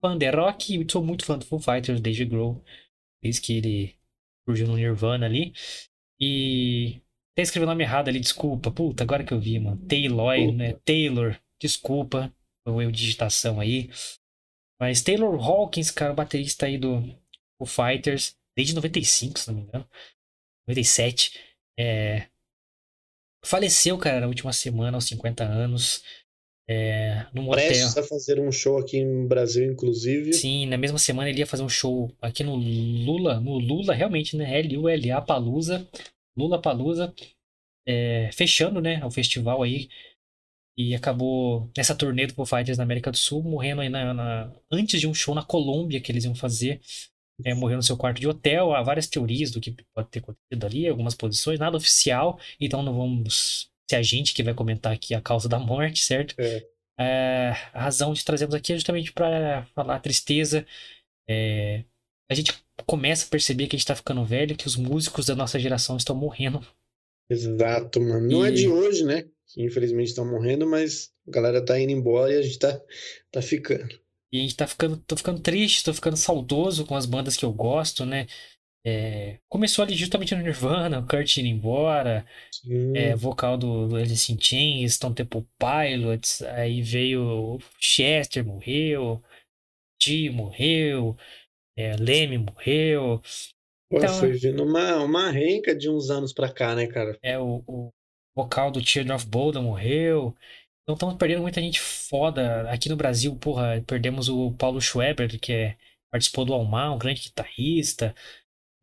fã 0.00 0.16
de 0.16 0.30
rock 0.30 0.80
e 0.80 0.90
sou 0.90 1.04
muito 1.04 1.26
fã 1.26 1.38
do 1.38 1.44
Foo 1.44 1.60
Fighters, 1.60 2.00
Dave 2.00 2.24
Grohl, 2.24 2.64
desde 3.22 3.42
que 3.42 3.58
ele 3.58 3.94
surgiu 4.48 4.66
no 4.66 4.76
Nirvana 4.76 5.26
ali. 5.26 5.52
E 6.18 7.02
até 7.32 7.42
escrevi 7.42 7.64
o 7.64 7.68
nome 7.68 7.84
errado 7.84 8.08
ali, 8.08 8.18
desculpa. 8.18 8.70
Puta, 8.70 9.04
agora 9.04 9.24
que 9.24 9.32
eu 9.32 9.38
vi, 9.40 9.58
mano. 9.58 9.76
Taylor, 9.86 10.52
né? 10.52 10.72
Taylor. 10.84 11.38
Desculpa 11.60 12.34
o 12.66 12.80
erro 12.80 12.92
de 12.92 12.98
digitação 12.98 13.60
aí. 13.60 13.90
Mas 14.80 15.02
Taylor 15.02 15.34
Hawkins, 15.34 15.90
cara, 15.90 16.12
o 16.12 16.16
baterista 16.16 16.66
aí 16.66 16.78
do 16.78 17.02
Foo 17.58 17.66
Fighters, 17.66 18.34
desde 18.56 18.74
95, 18.74 19.38
se 19.38 19.48
não 19.48 19.56
me 19.56 19.62
engano. 19.62 19.88
97. 20.66 21.38
É... 21.78 22.26
Faleceu, 23.44 23.98
cara, 23.98 24.20
na 24.20 24.26
última 24.26 24.52
semana, 24.52 24.96
aos 24.96 25.04
50 25.04 25.44
anos. 25.44 26.02
É, 26.68 27.26
no 27.34 27.42
motel. 27.42 27.66
Prestes 27.66 27.96
a 27.96 28.02
fazer 28.02 28.38
um 28.38 28.52
show 28.52 28.78
aqui 28.78 29.04
no 29.04 29.26
Brasil, 29.26 29.72
inclusive. 29.72 30.32
Sim, 30.32 30.66
na 30.66 30.78
mesma 30.78 30.98
semana 30.98 31.28
ele 31.28 31.40
ia 31.40 31.46
fazer 31.46 31.64
um 31.64 31.68
show 31.68 32.14
aqui 32.22 32.44
no 32.44 32.54
Lula, 32.54 33.40
no 33.40 33.58
Lula, 33.58 33.92
realmente, 33.92 34.36
né? 34.36 34.60
L-U-L-A 34.60 35.20
Palusa. 35.20 35.88
Lula 36.36 36.62
Palusa. 36.62 37.12
É, 37.86 38.30
fechando, 38.32 38.80
né? 38.80 39.04
O 39.04 39.10
festival 39.10 39.62
aí 39.62 39.88
e 40.76 40.94
acabou 40.94 41.70
nessa 41.76 41.94
turnê 41.94 42.26
do 42.26 42.34
Foo 42.34 42.46
Fighters 42.46 42.78
na 42.78 42.84
América 42.84 43.10
do 43.10 43.16
Sul, 43.16 43.42
morrendo 43.42 43.80
aí 43.80 43.88
na, 43.88 44.14
na, 44.14 44.52
antes 44.70 45.00
de 45.00 45.06
um 45.06 45.14
show 45.14 45.34
na 45.34 45.44
Colômbia 45.44 46.00
que 46.00 46.10
eles 46.10 46.24
iam 46.24 46.34
fazer. 46.34 46.80
É, 47.44 47.54
morreu 47.54 47.76
no 47.76 47.82
seu 47.82 47.96
quarto 47.96 48.20
de 48.20 48.28
hotel. 48.28 48.74
Há 48.74 48.82
várias 48.82 49.06
teorias 49.06 49.50
do 49.50 49.60
que 49.60 49.74
pode 49.94 50.08
ter 50.10 50.18
acontecido 50.18 50.66
ali, 50.66 50.86
algumas 50.86 51.14
posições, 51.14 51.58
nada 51.58 51.76
oficial, 51.76 52.38
então 52.60 52.82
não 52.82 52.94
vamos 52.94 53.70
ser 53.90 53.96
a 53.96 54.02
gente 54.02 54.34
que 54.34 54.42
vai 54.42 54.54
comentar 54.54 54.92
aqui 54.92 55.14
a 55.14 55.20
causa 55.20 55.48
da 55.48 55.58
morte, 55.58 56.00
certo? 56.00 56.34
É. 56.38 56.66
É, 56.98 57.52
a 57.72 57.82
razão 57.82 58.12
de 58.12 58.22
trazermos 58.22 58.54
aqui 58.54 58.72
é 58.72 58.76
justamente 58.76 59.10
para 59.10 59.64
falar 59.74 59.96
a 59.96 60.00
tristeza. 60.00 60.66
É, 61.28 61.82
a 62.30 62.34
gente 62.34 62.52
começa 62.86 63.26
a 63.26 63.30
perceber 63.30 63.66
que 63.66 63.74
a 63.74 63.78
gente 63.78 63.84
está 63.84 63.96
ficando 63.96 64.24
velho, 64.24 64.56
que 64.56 64.66
os 64.66 64.76
músicos 64.76 65.26
da 65.26 65.34
nossa 65.34 65.58
geração 65.58 65.96
estão 65.96 66.14
morrendo. 66.14 66.64
Exato, 67.28 68.00
mano. 68.00 68.28
Não 68.28 68.44
e... 68.44 68.48
é 68.48 68.52
de 68.52 68.68
hoje, 68.68 69.04
né? 69.04 69.24
Que 69.52 69.62
infelizmente 69.62 70.08
estão 70.08 70.24
morrendo, 70.24 70.66
mas 70.66 71.12
a 71.26 71.30
galera 71.30 71.64
tá 71.64 71.78
indo 71.78 71.92
embora 71.92 72.32
e 72.32 72.36
a 72.38 72.42
gente 72.42 72.58
tá, 72.58 72.80
tá 73.30 73.42
ficando. 73.42 73.88
E 74.32 74.38
a 74.38 74.42
gente 74.42 74.56
tá 74.56 74.66
ficando, 74.66 74.96
tô 74.98 75.16
ficando 75.16 75.40
triste, 75.40 75.84
tô 75.84 75.92
ficando 75.92 76.16
saudoso 76.16 76.86
com 76.86 76.94
as 76.94 77.04
bandas 77.04 77.36
que 77.36 77.44
eu 77.44 77.52
gosto, 77.52 78.06
né? 78.06 78.26
É, 78.86 79.38
começou 79.48 79.84
ali 79.84 79.94
justamente 79.94 80.34
no 80.34 80.42
Nirvana, 80.42 81.00
o 81.00 81.06
Kurt 81.06 81.36
indo 81.36 81.48
embora, 81.48 82.24
é, 82.94 83.14
vocal 83.14 83.58
do, 83.58 83.88
do 83.88 83.96
Alice 83.96 84.32
in 84.32 84.40
Chains, 84.40 84.94
Stone 84.94 85.14
Temple 85.14 85.46
Pilots, 85.58 86.40
aí 86.42 86.80
veio 86.80 87.58
Chester, 87.78 88.44
morreu, 88.44 89.22
T 90.00 90.30
morreu, 90.30 91.14
é, 91.76 91.94
Leme 91.96 92.38
morreu. 92.38 93.20
Pô, 93.90 93.98
então, 93.98 94.14
foi 94.14 94.32
vindo 94.32 94.64
uma, 94.64 95.02
uma 95.02 95.30
renca 95.30 95.74
de 95.74 95.90
uns 95.90 96.08
anos 96.08 96.32
pra 96.32 96.50
cá, 96.50 96.74
né, 96.74 96.86
cara? 96.86 97.18
É, 97.22 97.38
o, 97.38 97.62
o 97.66 97.90
vocal 98.34 98.70
do 98.70 98.84
Children 98.84 99.16
of 99.16 99.26
Bodom 99.26 99.62
morreu. 99.62 100.34
Então 100.82 100.94
estamos 100.94 101.16
perdendo 101.16 101.42
muita 101.42 101.60
gente 101.60 101.80
foda. 101.80 102.70
Aqui 102.70 102.88
no 102.88 102.96
Brasil, 102.96 103.34
porra, 103.36 103.82
perdemos 103.86 104.28
o 104.28 104.52
Paulo 104.52 104.80
Schweber, 104.80 105.38
que 105.38 105.52
é, 105.52 105.76
participou 106.10 106.44
do 106.44 106.54
Almar, 106.54 106.94
um 106.94 106.98
grande 106.98 107.22
guitarrista. 107.22 108.14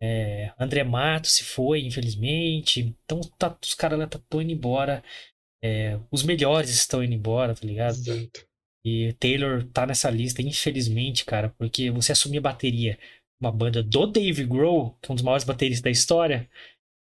É, 0.02 0.54
André 0.60 0.84
Matos 0.84 1.34
se 1.34 1.44
foi, 1.44 1.82
infelizmente. 1.82 2.96
Então 3.04 3.20
tá, 3.38 3.58
os 3.62 3.74
caras 3.74 4.00
estão 4.00 4.42
indo 4.42 4.52
embora. 4.52 5.04
É, 5.64 6.00
os 6.12 6.24
melhores 6.24 6.70
estão 6.70 7.04
indo 7.04 7.14
embora, 7.14 7.56
tá 7.56 7.66
ligado? 7.66 7.96
Exato. 7.96 8.48
E 8.86 9.12
Taylor 9.20 9.66
tá 9.74 9.86
nessa 9.86 10.10
lista, 10.10 10.42
infelizmente, 10.42 11.26
cara, 11.26 11.50
porque 11.58 11.92
você 11.92 12.14
assumir 12.14 12.38
a 12.38 12.42
bateria 12.42 12.98
uma 13.40 13.52
banda 13.52 13.84
do 13.84 14.08
Dave 14.08 14.44
Grohl, 14.46 14.98
que 15.02 15.10
é 15.10 15.12
um 15.12 15.16
dos 15.16 15.24
maiores 15.24 15.44
bateristas 15.44 15.82
da 15.82 15.92
história, 15.92 16.50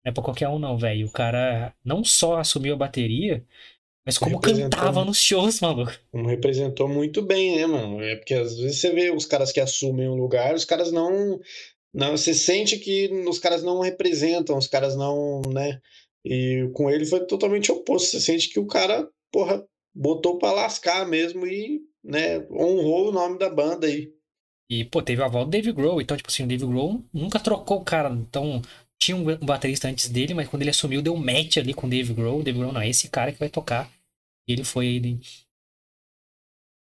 não 0.07 0.11
é 0.11 0.13
pra 0.13 0.23
qualquer 0.23 0.49
um, 0.49 0.59
não, 0.59 0.79
velho. 0.79 1.07
O 1.07 1.11
cara 1.11 1.75
não 1.85 2.05
só 2.05 2.39
assumiu 2.39 2.75
a 2.75 2.79
bateria, 2.79 3.45
mas 4.07 4.17
como 4.17 4.41
cantava 4.41 5.05
nos 5.05 5.19
shows, 5.19 5.61
maluco. 5.61 5.93
Como 6.13 6.29
representou 6.29 6.89
muito 6.89 7.21
bem, 7.21 7.57
né, 7.57 7.67
mano? 7.67 8.01
É 8.01 8.15
porque 8.15 8.35
às 8.35 8.57
vezes 8.57 8.79
você 8.79 8.91
vê 8.93 9.11
os 9.11 9.27
caras 9.27 9.51
que 9.51 9.59
assumem 9.59 10.09
um 10.09 10.15
lugar, 10.15 10.55
os 10.55 10.65
caras 10.65 10.93
não. 10.93 11.41
não 11.93 12.17
você 12.17 12.33
sente 12.33 12.79
que 12.79 13.09
os 13.29 13.41
caras 13.41 13.65
não 13.65 13.81
representam, 13.81 14.57
os 14.57 14.69
caras 14.69 14.95
não, 14.95 15.43
né? 15.53 15.81
E 16.25 16.71
com 16.73 16.89
ele 16.89 17.05
foi 17.05 17.27
totalmente 17.27 17.73
oposto. 17.73 18.11
Você 18.11 18.21
sente 18.21 18.49
que 18.49 18.61
o 18.61 18.67
cara, 18.67 19.09
porra, 19.33 19.65
botou 19.93 20.39
pra 20.39 20.53
lascar 20.53 21.05
mesmo 21.05 21.45
e, 21.47 21.81
né, 22.05 22.47
honrou 22.49 23.09
o 23.09 23.13
nome 23.13 23.39
da 23.39 23.51
banda 23.51 23.89
aí. 23.89 24.13
E, 24.71 24.85
pô, 24.85 25.01
teve 25.01 25.23
a 25.23 25.29
volta 25.29 25.47
do 25.47 25.51
Dave 25.51 25.73
Grohl, 25.73 26.01
então, 26.01 26.17
tipo 26.17 26.29
assim, 26.29 26.43
o 26.43 26.47
Dave 26.49 26.67
Grohl 26.67 27.05
nunca 27.13 27.39
trocou 27.39 27.79
o 27.79 27.85
cara. 27.85 28.11
Então, 28.11 28.61
tinha 29.01 29.17
um 29.17 29.25
baterista 29.39 29.89
antes 29.89 30.09
dele, 30.09 30.35
mas 30.35 30.49
quando 30.49 30.63
ele 30.63 30.71
assumiu, 30.71 31.03
deu 31.03 31.17
match 31.17 31.59
ali 31.59 31.75
com 31.75 31.87
o 31.87 31.91
Dave 31.91 32.15
Grohl. 32.15 32.43
Dave 32.43 32.59
Grohl, 32.59 32.73
não, 32.73 32.81
é 32.81 32.89
esse 32.89 33.09
cara 33.09 33.33
que 33.33 33.39
vai 33.39 33.49
tocar. 33.49 33.91
Ele 34.49 34.65
foi 34.65 34.87
ele 34.87 35.21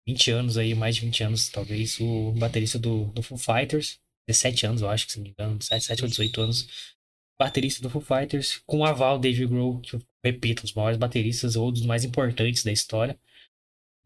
20 0.09 0.31
anos 0.31 0.57
aí, 0.57 0.75
mais 0.75 0.97
de 0.97 1.03
20 1.03 1.25
anos, 1.25 1.49
talvez, 1.51 2.01
o 2.01 2.33
baterista 2.33 2.79
do, 2.79 3.05
do 3.07 3.23
Foo 3.23 3.37
Fighters. 3.37 4.01
17 4.27 4.67
anos, 4.67 4.83
eu 4.83 4.89
acho, 4.89 5.07
que 5.07 5.13
se 5.13 5.19
não 5.19 5.25
me 5.25 5.31
engano, 5.31 5.59
17 5.59 6.03
ou 6.03 6.09
18 6.09 6.41
anos. 6.41 6.97
Baterista 7.39 7.83
do 7.83 7.91
Foo 7.91 8.01
Fighters, 8.01 8.63
com 8.67 8.79
o 8.79 8.85
aval 8.85 9.19
Dave 9.19 9.47
Grohl, 9.47 9.81
que 9.81 9.95
eu 9.95 10.03
repito, 10.25 10.65
os 10.65 10.73
maiores 10.73 10.99
bateristas 10.99 11.57
ou 11.57 11.71
dos 11.71 11.85
mais 11.85 12.05
importantes 12.05 12.65
da 12.65 12.73
história. 12.73 13.19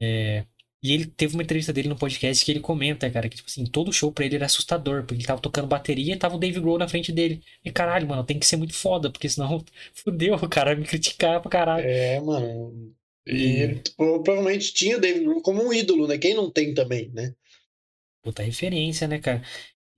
É, 0.01 0.45
e 0.83 0.93
ele 0.93 1.07
teve 1.07 1.35
uma 1.35 1.43
entrevista 1.45 1.73
dele 1.73 1.89
no 1.89 1.97
podcast 1.97 2.45
que 2.45 2.51
ele 2.51 2.59
comenta, 2.59 3.09
cara, 3.09 3.29
que 3.29 3.37
tipo 3.37 3.49
assim, 3.49 3.65
todo 3.65 3.93
show 3.93 4.11
pra 4.11 4.25
ele 4.25 4.35
era 4.35 4.47
assustador, 4.47 5.03
porque 5.03 5.15
ele 5.15 5.27
tava 5.27 5.41
tocando 5.41 5.69
bateria 5.69 6.15
e 6.15 6.19
tava 6.19 6.35
o 6.35 6.39
Dave 6.39 6.59
Grohl 6.61 6.79
na 6.79 6.89
frente 6.89 7.13
dele. 7.13 7.41
E 7.65 7.71
caralho, 7.71 8.09
mano, 8.09 8.25
tem 8.25 8.39
que 8.39 8.47
ser 8.47 8.57
muito 8.57 8.75
foda, 8.75 9.09
porque 9.11 9.29
senão 9.29 9.65
fudeu, 9.95 10.35
o 10.35 10.49
cara 10.49 10.75
me 10.75 10.85
criticar 10.85 11.41
pra 11.41 11.51
caralho. 11.51 11.87
É, 11.87 12.21
mano. 12.21 12.95
E 13.25 13.63
ele 13.63 13.83
provavelmente 13.97 14.75
tinha 14.75 14.97
o 14.97 15.01
Dave 15.01 15.21
Grohl 15.21 15.43
como 15.43 15.63
um 15.63 15.73
ídolo, 15.73 16.09
né? 16.09 16.19
Quem 16.19 16.35
não 16.35 16.51
tem 16.51 16.75
também, 16.75 17.09
né? 17.11 17.33
Puta 18.21 18.43
referência, 18.43 19.07
né, 19.07 19.21
cara? 19.21 19.43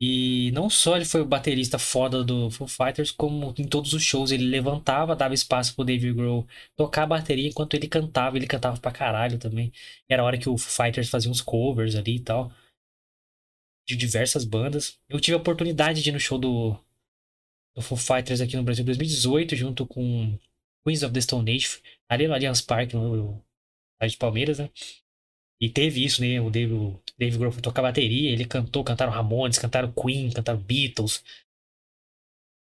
E 0.01 0.51
não 0.53 0.69
só 0.69 0.97
ele 0.97 1.05
foi 1.05 1.21
o 1.21 1.25
baterista 1.27 1.79
foda 1.79 2.25
do 2.25 2.51
Foo 2.51 2.67
Fighters, 2.67 3.11
como 3.11 3.55
em 3.57 3.67
todos 3.67 3.93
os 3.93 4.03
shows 4.03 4.31
ele 4.33 4.45
levantava, 4.45 5.15
dava 5.17 5.35
espaço 5.35 5.75
pro 5.75 5.85
Dave 5.85 6.13
Grohl 6.13 6.47
tocar 6.77 7.05
a 7.05 7.07
bateria 7.07 7.49
enquanto 7.49 7.75
ele 7.75 7.89
cantava. 7.89 8.37
Ele 8.37 8.47
cantava 8.47 8.79
pra 8.81 8.91
caralho 8.93 9.39
também. 9.39 9.73
Era 10.09 10.23
a 10.23 10.25
hora 10.27 10.39
que 10.39 10.49
o 10.49 10.59
Foo 10.59 10.85
Fighters 10.85 11.09
fazia 11.09 11.31
uns 11.31 11.41
covers 11.41 11.95
ali 11.95 12.17
e 12.17 12.21
tal. 12.21 12.53
De 13.87 13.97
diversas 13.97 14.45
bandas. 14.45 14.99
Eu 15.09 15.21
tive 15.21 15.35
a 15.37 15.39
oportunidade 15.41 16.03
de 16.03 16.09
ir 16.11 16.13
no 16.13 16.21
show 16.21 16.39
do, 16.39 16.77
do 17.75 17.83
Foo 17.83 17.99
Fighters 17.99 18.41
aqui 18.41 18.57
no 18.57 18.63
Brasil 18.63 18.83
em 18.83 18.87
2018, 18.87 19.57
junto 19.57 19.87
com 19.87 20.39
Queens 20.85 21.03
of 21.03 21.13
the 21.13 21.21
Stone 21.21 21.51
Age, 21.51 21.81
ali 22.09 22.27
no 22.27 22.35
Allianz 22.35 22.61
Parque, 22.61 22.95
no, 22.95 23.17
no 23.17 23.45
de 24.07 24.17
Palmeiras, 24.19 24.59
né? 24.59 24.71
E 25.61 25.69
teve 25.71 26.05
isso, 26.05 26.21
né? 26.21 26.41
O 26.41 26.51
Dave, 26.51 26.73
o 26.73 27.01
Dave 27.19 27.39
Grohl 27.39 27.53
foi 27.53 27.63
tocar 27.63 27.83
bateria, 27.83 28.31
ele 28.31 28.45
cantou, 28.45 28.85
cantaram 28.85 29.13
Ramones, 29.13 29.59
cantaram 29.59 29.93
Queen, 29.93 30.31
cantaram 30.31 30.61
Beatles. 30.61 31.23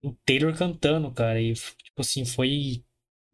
O 0.04 0.14
Taylor 0.26 0.56
cantando, 0.58 1.12
cara, 1.12 1.42
e 1.42 1.54
tipo 1.54 2.02
assim, 2.02 2.26
foi 2.26 2.84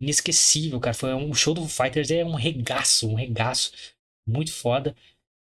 inesquecível, 0.01 0.79
cara. 0.79 0.93
Foi 0.93 1.13
um 1.13 1.33
show 1.33 1.53
do 1.53 1.67
Fighters, 1.67 2.11
é 2.11 2.23
um 2.23 2.35
regaço, 2.35 3.09
um 3.09 3.15
regaço. 3.15 3.71
Muito 4.27 4.51
foda. 4.51 4.95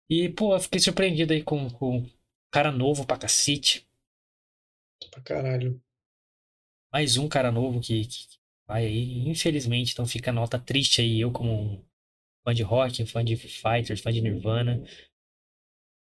E, 0.09 0.29
pô, 0.29 0.53
eu 0.55 0.59
fiquei 0.59 0.79
surpreendido 0.79 1.33
aí 1.33 1.43
com, 1.43 1.69
com 1.69 2.09
cara 2.51 2.71
novo 2.71 3.05
pra 3.05 3.17
cacete. 3.17 3.87
Pra 5.11 5.21
caralho. 5.21 5.81
Mais 6.91 7.17
um 7.17 7.27
cara 7.27 7.51
novo 7.51 7.81
que, 7.81 8.05
que 8.05 8.27
vai 8.67 8.85
aí, 8.85 9.27
infelizmente, 9.27 9.93
então 9.93 10.05
fica 10.05 10.29
a 10.29 10.33
nota 10.33 10.59
triste 10.59 11.01
aí, 11.01 11.19
eu 11.19 11.31
como 11.31 11.83
fã 12.43 12.53
de 12.53 12.63
rock, 12.63 13.05
fã 13.05 13.23
de 13.23 13.35
Fighters, 13.35 14.01
fã 14.01 14.11
de 14.11 14.21
Nirvana. 14.21 14.83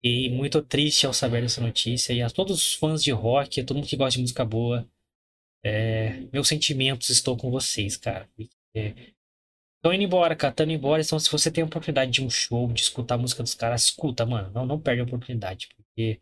E 0.02 0.30
muito 0.30 0.62
triste 0.62 1.06
ao 1.06 1.12
saber 1.12 1.42
dessa 1.42 1.60
notícia. 1.60 2.12
E 2.12 2.22
a 2.22 2.30
todos 2.30 2.56
os 2.56 2.74
fãs 2.74 3.02
de 3.02 3.10
rock, 3.10 3.60
a 3.60 3.64
todo 3.64 3.76
mundo 3.76 3.88
que 3.88 3.96
gosta 3.96 4.16
de 4.16 4.22
música 4.22 4.44
boa, 4.44 4.88
é, 5.62 6.20
meus 6.32 6.48
sentimentos 6.48 7.10
estou 7.10 7.36
com 7.36 7.50
vocês, 7.50 7.96
cara. 7.96 8.28
Estão 8.74 9.94
indo 9.94 10.04
embora, 10.04 10.34
cara, 10.36 10.52
estão 10.52 10.70
embora. 10.70 11.02
Então, 11.02 11.18
se 11.18 11.30
você 11.30 11.50
tem 11.50 11.62
a 11.62 11.66
oportunidade 11.66 12.10
de 12.10 12.22
um 12.22 12.30
show, 12.30 12.70
de 12.72 12.82
escutar 12.82 13.14
a 13.16 13.18
música 13.18 13.42
dos 13.42 13.54
caras, 13.54 13.84
escuta, 13.84 14.24
mano. 14.26 14.50
Não, 14.52 14.66
não 14.66 14.80
perde 14.80 15.00
a 15.02 15.04
oportunidade. 15.04 15.68
Porque 15.76 16.20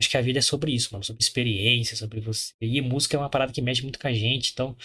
acho 0.00 0.10
que 0.10 0.16
a 0.16 0.22
vida 0.22 0.38
é 0.38 0.42
sobre 0.42 0.72
isso, 0.72 0.90
mano. 0.92 1.04
Sobre 1.04 1.22
experiência, 1.22 1.96
sobre 1.96 2.20
você. 2.20 2.54
E 2.60 2.80
música 2.80 3.16
é 3.16 3.20
uma 3.20 3.30
parada 3.30 3.52
que 3.52 3.62
mexe 3.62 3.82
muito 3.82 3.98
com 3.98 4.08
a 4.08 4.12
gente. 4.12 4.52
Então, 4.52 4.76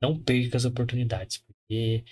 não 0.00 0.18
perca 0.18 0.56
as 0.56 0.64
oportunidades. 0.64 1.38
Porque 1.38 2.04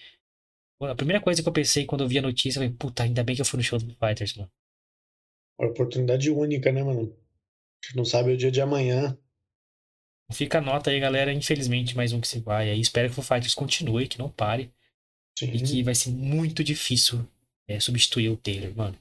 a 0.80 0.94
primeira 0.94 1.22
coisa 1.22 1.42
que 1.42 1.48
eu 1.48 1.52
pensei 1.52 1.86
quando 1.86 2.04
eu 2.04 2.08
vi 2.08 2.18
a 2.18 2.22
notícia 2.22 2.60
foi, 2.60 2.70
puta, 2.70 3.02
ainda 3.02 3.24
bem 3.24 3.34
que 3.34 3.40
eu 3.40 3.46
fui 3.46 3.58
no 3.58 3.64
show 3.64 3.78
do 3.78 3.94
Fighters, 3.94 4.34
mano. 4.34 4.50
Uma 5.58 5.70
oportunidade 5.70 6.30
única, 6.30 6.70
né, 6.70 6.82
mano? 6.82 7.16
A 7.82 7.86
gente 7.86 7.96
não 7.96 8.04
sabe 8.04 8.32
o 8.32 8.36
dia 8.36 8.50
de 8.50 8.60
amanhã. 8.60 9.16
Fica 10.32 10.58
a 10.58 10.60
nota 10.60 10.90
aí, 10.90 11.00
galera. 11.00 11.32
Infelizmente, 11.32 11.96
mais 11.96 12.12
um 12.12 12.20
que 12.20 12.28
se 12.28 12.40
vai. 12.40 12.70
Aí 12.70 12.80
espero 12.80 13.12
que 13.12 13.18
o 13.18 13.22
Fighters 13.22 13.54
continue, 13.54 14.08
que 14.08 14.18
não 14.18 14.30
pare. 14.30 14.72
Sim. 15.38 15.52
E 15.52 15.62
que 15.62 15.82
vai 15.82 15.94
ser 15.94 16.10
muito 16.10 16.64
difícil 16.64 17.26
é, 17.68 17.78
substituir 17.80 18.28
o 18.28 18.36
Taylor, 18.36 18.74
mano. 18.76 18.98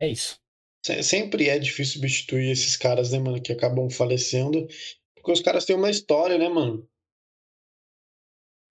É 0.00 0.08
isso. 0.08 0.40
Sempre 0.84 1.48
é 1.48 1.58
difícil 1.58 1.94
substituir 1.94 2.50
esses 2.50 2.76
caras, 2.76 3.12
né, 3.12 3.18
mano, 3.18 3.40
que 3.40 3.52
acabam 3.52 3.88
falecendo. 3.88 4.66
Porque 5.14 5.30
os 5.30 5.40
caras 5.40 5.64
têm 5.64 5.76
uma 5.76 5.90
história, 5.90 6.36
né, 6.36 6.48
mano? 6.48 6.88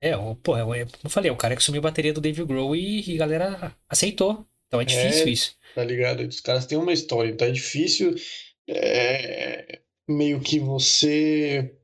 É, 0.02 0.14
pô, 0.42 0.58
é, 0.58 0.64
como 0.64 0.98
eu 1.04 1.10
falei, 1.10 1.30
é 1.30 1.34
o 1.34 1.38
cara 1.38 1.56
que 1.56 1.62
sumiu 1.62 1.80
a 1.80 1.84
bateria 1.84 2.12
do 2.12 2.20
Dave 2.20 2.44
Grohl 2.44 2.76
e, 2.76 3.12
e 3.12 3.16
a 3.16 3.20
galera 3.20 3.78
aceitou. 3.88 4.48
Então 4.68 4.82
é 4.82 4.86
difícil 4.86 5.28
é, 5.28 5.30
isso. 5.30 5.56
Tá 5.76 5.84
ligado? 5.84 6.22
Os 6.22 6.42
caras 6.42 6.66
têm 6.66 6.78
uma 6.78 6.92
história, 6.92 7.30
então 7.30 7.48
é 7.48 7.52
difícil 7.52 8.16
é, 8.68 9.80
meio 10.08 10.40
que 10.40 10.60
você 10.60 11.76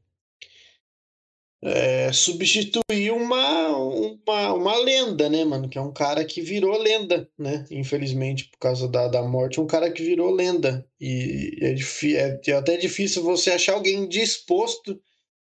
é, 1.61 2.11
substituir 2.13 3.11
uma, 3.11 3.77
uma, 3.77 4.53
uma 4.53 4.77
lenda, 4.77 5.29
né, 5.29 5.43
mano? 5.43 5.69
Que 5.69 5.77
é 5.77 5.81
um 5.81 5.91
cara 5.91 6.23
que 6.25 6.41
virou 6.41 6.77
lenda, 6.81 7.29
né? 7.37 7.65
Infelizmente, 7.69 8.45
por 8.45 8.57
causa 8.57 8.87
da, 8.87 9.07
da 9.07 9.21
morte, 9.21 9.59
um 9.59 9.67
cara 9.67 9.91
que 9.91 10.01
virou 10.01 10.31
lenda. 10.31 10.87
E 10.99 11.57
é, 11.61 11.75
é, 12.13 12.41
é 12.47 12.51
até 12.53 12.77
difícil 12.77 13.21
você 13.21 13.51
achar 13.51 13.73
alguém 13.73 14.07
disposto 14.07 14.99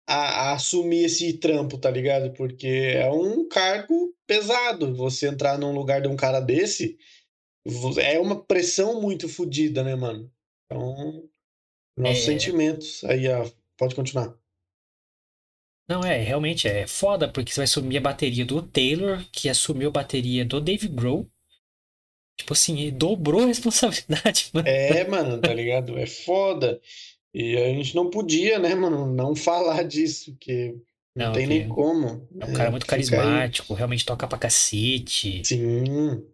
a, 0.06 0.50
a, 0.50 0.52
assumir 0.54 1.04
esse 1.04 1.34
trampo, 1.34 1.78
tá 1.78 1.90
ligado? 1.90 2.32
Porque 2.34 2.92
é 2.94 3.10
um 3.10 3.48
cargo 3.48 4.14
pesado. 4.26 4.94
Você 4.94 5.28
entrar 5.28 5.58
num 5.58 5.72
lugar 5.72 6.00
de 6.00 6.08
um 6.08 6.16
cara 6.16 6.40
desse 6.40 6.96
é 7.98 8.18
uma 8.18 8.44
pressão 8.44 9.00
muito 9.00 9.28
fodida, 9.28 9.82
né, 9.82 9.96
mano? 9.96 10.30
Então, 10.64 11.28
nossos 11.96 12.22
é... 12.22 12.26
sentimentos. 12.26 13.02
Aí, 13.04 13.28
ó, 13.28 13.48
pode 13.76 13.94
continuar. 13.94 14.36
Não, 15.88 16.02
é, 16.02 16.18
realmente 16.18 16.66
é 16.66 16.86
foda, 16.86 17.30
porque 17.30 17.52
você 17.52 17.60
vai 17.60 17.64
assumir 17.64 17.98
a 17.98 18.00
bateria 18.00 18.44
do 18.44 18.60
Taylor, 18.60 19.24
que 19.30 19.48
assumiu 19.48 19.88
a 19.88 19.92
bateria 19.92 20.44
do 20.44 20.60
Dave 20.60 20.88
Grohl. 20.88 21.30
Tipo 22.38 22.52
assim, 22.52 22.90
dobrou 22.90 23.42
a 23.42 23.46
responsabilidade, 23.46 24.50
mano. 24.52 24.68
É, 24.68 25.06
mano, 25.06 25.40
tá 25.40 25.52
ligado? 25.54 25.96
É 25.98 26.06
foda. 26.06 26.80
E 27.34 27.56
a 27.56 27.68
gente 27.68 27.94
não 27.94 28.08
podia, 28.08 28.58
né, 28.58 28.74
mano, 28.74 29.06
não 29.06 29.34
falar 29.34 29.82
disso, 29.82 30.34
que 30.40 30.74
não, 31.14 31.26
não 31.26 31.32
tem 31.32 31.46
nem 31.46 31.68
como. 31.68 32.28
É 32.40 32.44
um 32.44 32.52
cara 32.52 32.70
muito 32.70 32.86
carismático, 32.86 33.72
aí... 33.72 33.76
realmente 33.76 34.04
toca 34.04 34.26
pra 34.26 34.38
cacete. 34.38 35.42
Sim. 35.44 36.26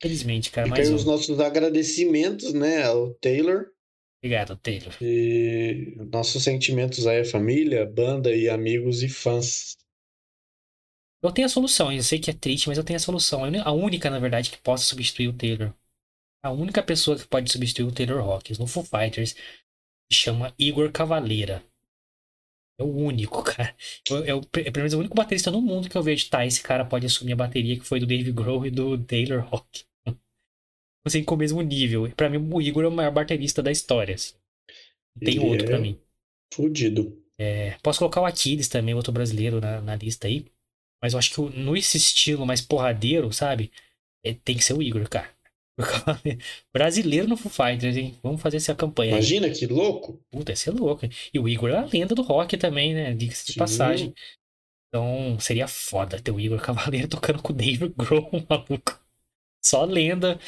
Felizmente, 0.00 0.50
cara, 0.50 0.66
Fica 0.66 0.76
mais 0.76 0.90
um. 0.90 0.94
os 0.94 1.04
nossos 1.04 1.40
agradecimentos, 1.40 2.52
né, 2.52 2.82
ao 2.82 3.14
Taylor. 3.14 3.66
Obrigado, 4.22 4.56
Taylor. 4.56 4.92
E 5.00 5.94
nossos 6.12 6.42
sentimentos 6.42 7.06
aí 7.06 7.20
à 7.20 7.24
família, 7.24 7.86
banda 7.86 8.34
e 8.34 8.48
amigos 8.48 9.02
e 9.02 9.08
fãs. 9.08 9.76
Eu 11.22 11.32
tenho 11.32 11.46
a 11.46 11.48
solução, 11.48 11.92
eu 11.92 12.02
sei 12.02 12.18
que 12.18 12.30
é 12.30 12.34
triste, 12.34 12.68
mas 12.68 12.78
eu 12.78 12.84
tenho 12.84 12.96
a 12.96 13.00
solução. 13.00 13.42
A 13.44 13.72
única, 13.72 14.10
na 14.10 14.18
verdade, 14.18 14.50
que 14.50 14.58
possa 14.58 14.84
substituir 14.84 15.28
o 15.28 15.32
Taylor. 15.32 15.72
A 16.42 16.50
única 16.50 16.82
pessoa 16.82 17.18
que 17.18 17.26
pode 17.26 17.50
substituir 17.50 17.86
o 17.86 17.92
Taylor 17.92 18.20
Hawkins 18.20 18.58
no 18.58 18.66
Foo 18.66 18.84
Fighters 18.84 19.34
chama 20.14 20.54
Igor 20.58 20.90
Cavaleira. 20.92 21.62
É 22.78 22.82
o 22.82 22.86
único, 22.86 23.42
cara. 23.44 23.74
É, 24.24 24.34
o, 24.34 24.40
é 24.40 24.70
pelo 24.70 24.78
menos 24.78 24.92
o 24.92 24.98
único 24.98 25.14
baterista 25.14 25.50
no 25.50 25.62
mundo 25.62 25.88
que 25.88 25.96
eu 25.96 26.02
vejo, 26.02 26.28
tá, 26.28 26.44
esse 26.44 26.62
cara 26.62 26.84
pode 26.84 27.06
assumir 27.06 27.32
a 27.32 27.36
bateria 27.36 27.78
que 27.78 27.84
foi 27.84 27.98
do 27.98 28.06
Dave 28.06 28.32
Grohl 28.32 28.66
e 28.66 28.70
do 28.70 28.98
Taylor 28.98 29.40
Rock. 29.42 29.84
Assim, 31.06 31.22
com 31.22 31.34
o 31.34 31.38
mesmo 31.38 31.62
nível. 31.62 32.10
Pra 32.16 32.28
mim, 32.28 32.38
o 32.38 32.60
Igor 32.60 32.84
é 32.84 32.88
o 32.88 32.92
maior 32.92 33.12
baterista 33.12 33.62
da 33.62 33.70
história. 33.70 34.14
Assim. 34.14 34.34
Tem 35.20 35.36
Ele 35.36 35.46
outro 35.46 35.66
é 35.66 35.68
pra 35.68 35.78
mim. 35.78 35.98
Fudido. 36.52 37.22
É, 37.38 37.76
posso 37.82 37.98
colocar 37.98 38.20
o 38.20 38.24
Aquiles 38.24 38.68
também, 38.68 38.94
outro 38.94 39.12
brasileiro 39.12 39.60
na, 39.60 39.80
na 39.80 39.94
lista 39.94 40.26
aí. 40.26 40.46
Mas 41.02 41.12
eu 41.12 41.18
acho 41.18 41.32
que 41.34 41.58
nesse 41.58 41.96
estilo 41.96 42.46
mais 42.46 42.60
porradeiro, 42.60 43.32
sabe? 43.32 43.70
É, 44.24 44.34
tem 44.34 44.56
que 44.56 44.64
ser 44.64 44.72
o 44.72 44.82
Igor, 44.82 45.08
cara. 45.08 45.35
Brasileiro 46.72 47.28
no 47.28 47.36
Foo 47.36 47.50
Fighters, 47.50 47.96
hein? 47.96 48.16
Vamos 48.22 48.40
fazer 48.40 48.56
essa 48.56 48.74
campanha. 48.74 49.12
Imagina 49.12 49.46
aí. 49.46 49.52
que 49.52 49.66
louco. 49.66 50.20
Puta, 50.30 50.52
ia 50.52 50.56
ser 50.56 50.70
louco. 50.70 51.06
E 51.32 51.38
o 51.38 51.48
Igor 51.48 51.70
é 51.70 51.76
a 51.76 51.84
lenda 51.84 52.14
do 52.14 52.22
rock 52.22 52.56
também, 52.56 52.94
né? 52.94 53.14
Diga-se 53.14 53.46
de 53.46 53.52
Sim. 53.52 53.58
passagem. 53.58 54.14
Então 54.88 55.38
seria 55.38 55.68
foda 55.68 56.20
ter 56.20 56.30
o 56.30 56.40
Igor 56.40 56.60
Cavaleiro 56.60 57.08
tocando 57.08 57.42
com 57.42 57.52
o 57.52 57.56
David 57.56 57.94
Grohl, 57.96 58.30
maluco. 58.48 58.98
Só 59.62 59.84
lenda. 59.84 60.38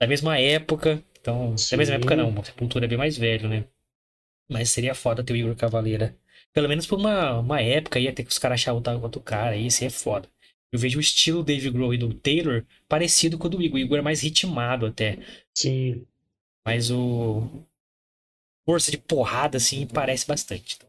Da 0.00 0.06
mesma 0.06 0.38
época. 0.38 1.02
Então, 1.20 1.56
Sim. 1.58 1.72
da 1.72 1.76
mesma 1.78 1.94
época 1.96 2.14
não. 2.14 2.44
Sepultura 2.44 2.84
é 2.84 2.88
bem 2.88 2.98
mais 2.98 3.16
velho, 3.16 3.48
né? 3.48 3.64
Mas 4.48 4.70
seria 4.70 4.94
foda 4.94 5.24
ter 5.24 5.32
o 5.32 5.36
Igor 5.36 5.56
Cavaleira. 5.56 6.16
Pelo 6.52 6.68
menos 6.68 6.86
por 6.86 6.98
uma, 6.98 7.40
uma 7.40 7.60
época 7.60 7.98
ia 7.98 8.12
ter 8.12 8.22
que 8.24 8.30
os 8.30 8.38
caras 8.38 8.60
achar 8.60 8.72
outro, 8.72 9.00
outro 9.02 9.20
cara. 9.20 9.50
Aí 9.50 9.64
ia 9.64 9.86
é 9.86 9.90
foda. 9.90 10.28
Eu 10.72 10.78
vejo 10.78 10.98
o 10.98 11.00
estilo 11.00 11.42
Dave 11.42 11.70
Grohl 11.70 11.94
e 11.94 11.98
do 11.98 12.12
Taylor 12.12 12.64
parecido 12.86 13.38
com 13.38 13.46
o 13.46 13.50
do 13.50 13.62
Igor. 13.62 13.76
O 13.76 13.82
Igor 13.82 13.98
é 13.98 14.02
mais 14.02 14.20
ritmado 14.20 14.86
até. 14.86 15.18
Sim. 15.54 16.06
Mas 16.66 16.90
o. 16.90 17.42
Força 18.66 18.90
de 18.90 18.98
porrada, 18.98 19.56
assim, 19.56 19.86
parece 19.86 20.26
bastante. 20.26 20.76
Então, 20.76 20.88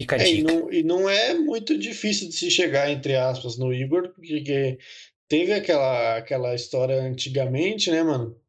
fica 0.00 0.16
a 0.16 0.18
é, 0.18 0.32
E 0.32 0.42
não, 0.42 0.72
e 0.72 0.82
não 0.82 1.10
é 1.10 1.34
muito 1.34 1.76
difícil 1.76 2.28
de 2.28 2.34
se 2.34 2.50
chegar, 2.50 2.90
entre 2.90 3.14
aspas, 3.14 3.58
no 3.58 3.74
Igor, 3.74 4.08
porque 4.14 4.78
teve 5.28 5.52
aquela, 5.52 6.16
aquela 6.16 6.54
história 6.54 6.98
antigamente, 7.02 7.90
né, 7.90 8.02
mano? 8.02 8.40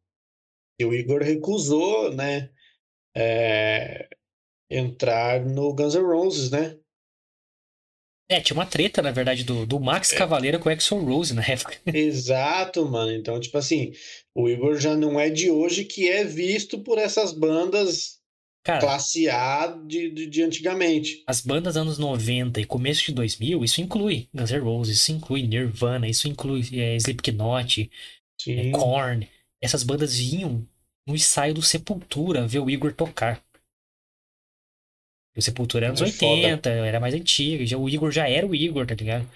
E 0.80 0.86
o 0.86 0.94
Igor 0.94 1.22
recusou, 1.22 2.14
né? 2.14 2.50
É, 3.16 4.08
entrar 4.70 5.46
no 5.46 5.74
Guns 5.74 5.96
N' 5.96 6.02
Roses, 6.02 6.50
né? 6.50 6.80
É, 8.34 8.42
tinha 8.42 8.58
uma 8.58 8.66
treta, 8.66 9.00
na 9.00 9.12
verdade, 9.12 9.44
do, 9.44 9.64
do 9.64 9.80
Max 9.80 10.12
é. 10.12 10.18
Cavaleiro 10.18 10.58
com 10.58 10.68
o 10.68 10.72
Exo 10.72 10.98
Rose 10.98 11.36
na 11.36 11.44
época. 11.44 11.78
Exato, 11.94 12.84
mano. 12.90 13.12
Então, 13.12 13.40
tipo 13.40 13.56
assim, 13.60 13.94
o 14.34 14.50
Igor 14.50 14.80
já 14.80 14.96
não 14.96 15.20
é 15.20 15.30
de 15.30 15.52
hoje 15.52 15.86
que 15.86 16.10
é 16.10 16.24
visto 16.24 16.80
por 16.80 16.98
essas 16.98 17.32
bandas 17.32 18.18
Cara, 18.64 18.80
classe 18.80 19.30
A 19.30 19.68
de, 19.86 20.10
de, 20.10 20.26
de, 20.26 20.42
antigamente. 20.42 21.22
As 21.28 21.42
bandas 21.42 21.78
anos 21.78 22.00
90 22.00 22.60
e 22.60 22.66
começo 22.66 23.06
de 23.06 23.12
2000, 23.12 23.64
isso 23.64 23.82
inclui 23.82 24.28
Guns 24.34 24.52
N' 24.52 24.60
Roses, 24.60 24.98
isso 24.98 25.12
inclui 25.12 25.44
Nirvana, 25.44 26.08
isso 26.08 26.28
inclui 26.28 26.68
é, 26.74 26.96
Slipknot, 26.96 27.92
é, 28.48 28.72
Korn. 28.72 29.30
Essas 29.62 29.84
bandas 29.84 30.18
vinham 30.18 30.66
no 31.06 31.14
ensaio 31.14 31.54
do 31.54 31.62
Sepultura 31.62 32.48
ver 32.48 32.60
o 32.60 32.70
Igor 32.70 32.94
tocar. 32.94 33.44
O 35.36 35.42
Sepultura 35.42 35.86
era 35.86 35.92
anos 35.94 36.02
É 36.02 36.06
80, 36.06 36.70
era 36.70 37.00
mais 37.00 37.14
antigo. 37.14 37.66
Já, 37.66 37.78
o 37.78 37.90
Igor 37.90 38.12
já 38.12 38.28
era 38.30 38.46
o 38.46 38.54
Igor, 38.56 38.86
tá 38.86 38.96
ligado? 38.96 39.28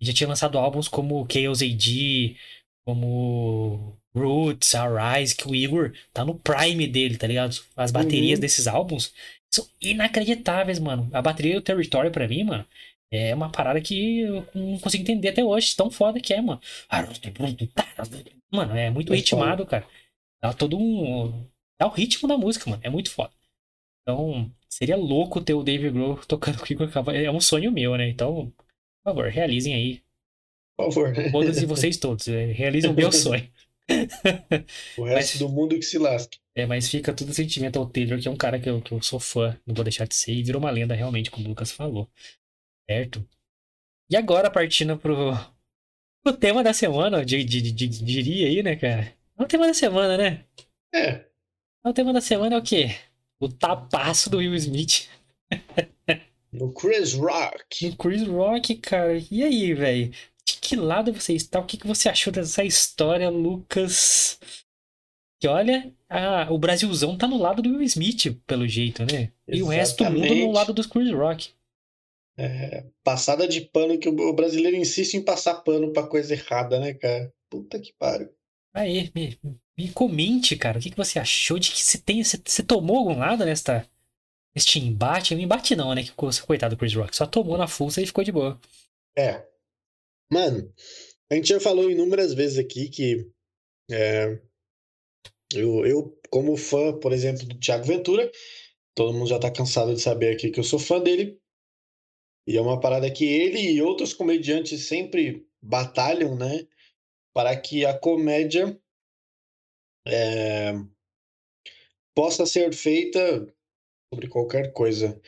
E 0.00 0.06
já 0.06 0.12
tinha 0.12 0.28
lançado 0.28 0.58
álbuns 0.58 0.88
como 0.88 1.26
Chaos 1.30 1.62
AD, 1.62 2.36
como 2.84 3.96
Roots, 4.14 4.74
Arise, 4.74 5.34
que 5.36 5.48
o 5.48 5.54
Igor 5.54 5.92
tá 6.12 6.24
no 6.24 6.34
prime 6.38 6.86
dele, 6.86 7.16
tá 7.16 7.26
ligado? 7.26 7.56
As 7.76 7.90
baterias 7.90 8.38
Uhum. 8.38 8.40
desses 8.40 8.66
álbuns 8.66 9.12
são 9.50 9.66
inacreditáveis, 9.80 10.78
mano. 10.78 11.08
A 11.12 11.22
bateria 11.22 11.54
do 11.54 11.62
Territory, 11.62 12.10
pra 12.10 12.28
mim, 12.28 12.44
mano, 12.44 12.66
é 13.10 13.34
uma 13.34 13.50
parada 13.50 13.80
que 13.80 14.20
eu 14.20 14.46
não 14.54 14.78
consigo 14.78 15.02
entender 15.02 15.28
até 15.28 15.42
hoje. 15.44 15.74
Tão 15.76 15.90
foda 15.90 16.20
que 16.20 16.34
é, 16.34 16.40
mano. 16.40 16.60
Mano, 18.50 18.76
é 18.76 18.90
muito 18.90 19.12
É 19.12 19.16
ritmado, 19.16 19.66
cara. 19.66 19.86
Dá 20.42 20.52
todo 20.52 20.78
um. 20.78 21.46
Dá 21.78 21.86
o 21.86 21.90
ritmo 21.90 22.28
da 22.28 22.36
música, 22.36 22.68
mano. 22.68 22.82
É 22.84 22.90
muito 22.90 23.10
foda. 23.10 23.30
Então, 24.10 24.50
seria 24.70 24.96
louco 24.96 25.38
ter 25.38 25.52
o 25.52 25.62
Dave 25.62 25.90
Grohl 25.90 26.16
tocando 26.26 26.56
com 26.58 26.64
o 26.64 26.72
Igor. 26.72 26.90
É 27.14 27.30
um 27.30 27.40
sonho 27.40 27.70
meu, 27.70 27.94
né? 27.96 28.08
Então, 28.08 28.50
por 28.56 28.64
favor, 29.04 29.26
realizem 29.28 29.74
aí. 29.74 30.02
Por 30.78 30.86
favor. 30.90 31.12
né? 31.14 31.30
Todas 31.30 31.60
e 31.60 31.66
vocês 31.66 31.98
todos. 31.98 32.26
é, 32.26 32.46
Realizem 32.52 32.90
o 32.90 32.94
meu 32.94 33.12
sonho. 33.12 33.46
O 34.96 35.04
resto 35.04 35.32
Mas- 35.34 35.38
do 35.38 35.48
mundo 35.50 35.74
que 35.76 35.82
se 35.82 35.98
lasque. 35.98 36.38
É, 36.54 36.64
mas 36.66 36.88
fica 36.88 37.12
tudo 37.12 37.32
sentimento 37.34 37.78
ao 37.78 37.86
Taylor, 37.88 38.18
que 38.20 38.26
é 38.26 38.30
um 38.30 38.36
cara 38.36 38.58
que 38.58 38.68
eu, 38.68 38.80
que 38.82 38.90
eu 38.92 39.00
sou 39.00 39.20
fã, 39.20 39.56
não 39.64 39.74
vou 39.74 39.84
deixar 39.84 40.08
de 40.08 40.14
ser, 40.16 40.32
e 40.32 40.42
virou 40.42 40.60
uma 40.60 40.70
lenda 40.72 40.92
realmente, 40.94 41.30
como 41.30 41.44
o 41.46 41.48
Lucas 41.50 41.70
falou. 41.70 42.10
Certo? 42.90 43.24
E 44.10 44.16
agora, 44.16 44.50
partindo 44.50 44.98
pro, 44.98 45.32
pro 46.24 46.36
tema 46.36 46.64
da 46.64 46.72
semana, 46.72 47.24
de, 47.24 47.44
de, 47.44 47.60
de- 47.62 47.72
de- 47.72 48.04
diria 48.04 48.48
aí, 48.48 48.62
né, 48.62 48.74
cara? 48.74 49.14
É 49.38 49.42
o 49.42 49.46
tema 49.46 49.66
da 49.68 49.74
semana, 49.74 50.16
né? 50.16 50.44
É, 50.92 51.26
O 51.84 51.92
tema 51.92 52.12
da 52.12 52.20
semana 52.20 52.56
é 52.56 52.58
o 52.58 52.62
quê? 52.62 52.88
O 53.40 53.48
tapaço 53.48 54.28
do 54.28 54.38
Will 54.38 54.54
Smith 54.54 55.08
no 56.52 56.72
Chris 56.72 57.14
Rock. 57.14 57.88
no 57.88 57.96
Chris 57.96 58.26
Rock, 58.26 58.74
cara. 58.76 59.18
E 59.30 59.42
aí, 59.42 59.74
velho? 59.74 60.10
De 60.44 60.54
que 60.60 60.76
lado 60.76 61.12
você 61.12 61.34
está? 61.34 61.60
O 61.60 61.66
que, 61.66 61.76
que 61.76 61.86
você 61.86 62.08
achou 62.08 62.32
dessa 62.32 62.64
história, 62.64 63.28
Lucas? 63.28 64.40
Que 65.40 65.46
olha, 65.46 65.92
ah, 66.08 66.48
o 66.50 66.58
Brasilzão 66.58 67.16
tá 67.16 67.28
no 67.28 67.38
lado 67.38 67.62
do 67.62 67.70
Will 67.70 67.82
Smith, 67.82 68.34
pelo 68.46 68.66
jeito, 68.66 69.04
né? 69.04 69.32
E 69.46 69.62
o 69.62 69.66
resto 69.66 70.02
do 70.02 70.10
mundo 70.10 70.20
no 70.20 70.24
Exatamente. 70.24 70.54
lado 70.54 70.72
do 70.72 70.88
Chris 70.88 71.12
Rock. 71.12 71.50
Passada 73.04 73.46
de 73.46 73.60
pano 73.60 73.98
que 73.98 74.08
o 74.08 74.12
o 74.12 74.32
brasileiro 74.32 74.76
insiste 74.76 75.14
em 75.14 75.24
passar 75.24 75.54
pano 75.62 75.92
pra 75.92 76.06
coisa 76.06 76.34
errada, 76.34 76.80
né, 76.80 76.94
cara? 76.94 77.32
Puta 77.50 77.78
que 77.78 77.92
pariu. 77.98 78.30
Aí, 78.74 79.12
me, 79.78 79.84
me 79.84 79.92
comente, 79.92 80.56
cara, 80.56 80.78
o 80.78 80.82
que, 80.82 80.90
que 80.90 80.96
você 80.96 81.18
achou 81.18 81.58
de 81.58 81.70
que 81.70 81.82
você 81.82 81.98
tem. 81.98 82.22
Você, 82.22 82.40
você 82.44 82.62
tomou 82.62 82.98
algum 82.98 83.18
lado 83.18 83.44
nesta. 83.44 83.88
Neste 84.54 84.80
embate? 84.80 85.34
Um 85.34 85.38
embate 85.38 85.76
não, 85.76 85.94
né? 85.94 86.02
Que 86.02 86.12
coitado 86.12 86.74
do 86.74 86.78
Chris 86.78 86.94
Rock. 86.94 87.14
Só 87.14 87.26
tomou 87.26 87.56
na 87.56 87.68
fuça 87.68 88.02
e 88.02 88.06
ficou 88.06 88.24
de 88.24 88.32
boa. 88.32 88.60
É. 89.16 89.46
Mano, 90.30 90.72
a 91.30 91.34
gente 91.34 91.48
já 91.48 91.60
falou 91.60 91.90
inúmeras 91.90 92.34
vezes 92.34 92.58
aqui 92.58 92.88
que 92.88 93.30
é, 93.90 94.40
eu, 95.54 95.86
eu, 95.86 96.20
como 96.28 96.56
fã, 96.56 96.98
por 96.98 97.12
exemplo, 97.12 97.46
do 97.46 97.58
Thiago 97.58 97.84
Ventura, 97.84 98.30
todo 98.94 99.14
mundo 99.14 99.28
já 99.28 99.38
tá 99.38 99.50
cansado 99.50 99.94
de 99.94 100.00
saber 100.00 100.34
aqui 100.34 100.50
que 100.50 100.58
eu 100.58 100.64
sou 100.64 100.78
fã 100.78 101.00
dele. 101.00 101.40
E 102.46 102.56
é 102.56 102.60
uma 102.60 102.80
parada 102.80 103.10
que 103.10 103.24
ele 103.24 103.60
e 103.60 103.82
outros 103.82 104.12
comediantes 104.12 104.86
sempre 104.86 105.46
batalham, 105.62 106.34
né? 106.34 106.66
Para 107.32 107.56
que 107.56 107.84
a 107.84 107.96
comédia 107.96 108.78
é, 110.08 110.72
possa 112.14 112.46
ser 112.46 112.72
feita 112.74 113.46
sobre 114.12 114.28
qualquer 114.28 114.72
coisa. 114.72 115.20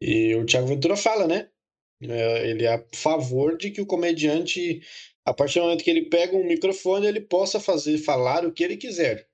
E 0.00 0.34
o 0.34 0.44
Thiago 0.44 0.68
Ventura 0.68 0.96
fala, 0.96 1.26
né? 1.26 1.48
É, 2.02 2.50
ele 2.50 2.64
é 2.64 2.74
a 2.74 2.84
favor 2.94 3.56
de 3.56 3.70
que 3.70 3.80
o 3.80 3.86
comediante, 3.86 4.82
a 5.24 5.32
partir 5.32 5.58
do 5.58 5.64
momento 5.64 5.82
que 5.82 5.90
ele 5.90 6.10
pega 6.10 6.36
um 6.36 6.46
microfone, 6.46 7.06
ele 7.06 7.20
possa 7.20 7.58
fazer 7.58 7.98
falar 7.98 8.44
o 8.44 8.52
que 8.52 8.62
ele 8.62 8.76
quiser. 8.76 9.26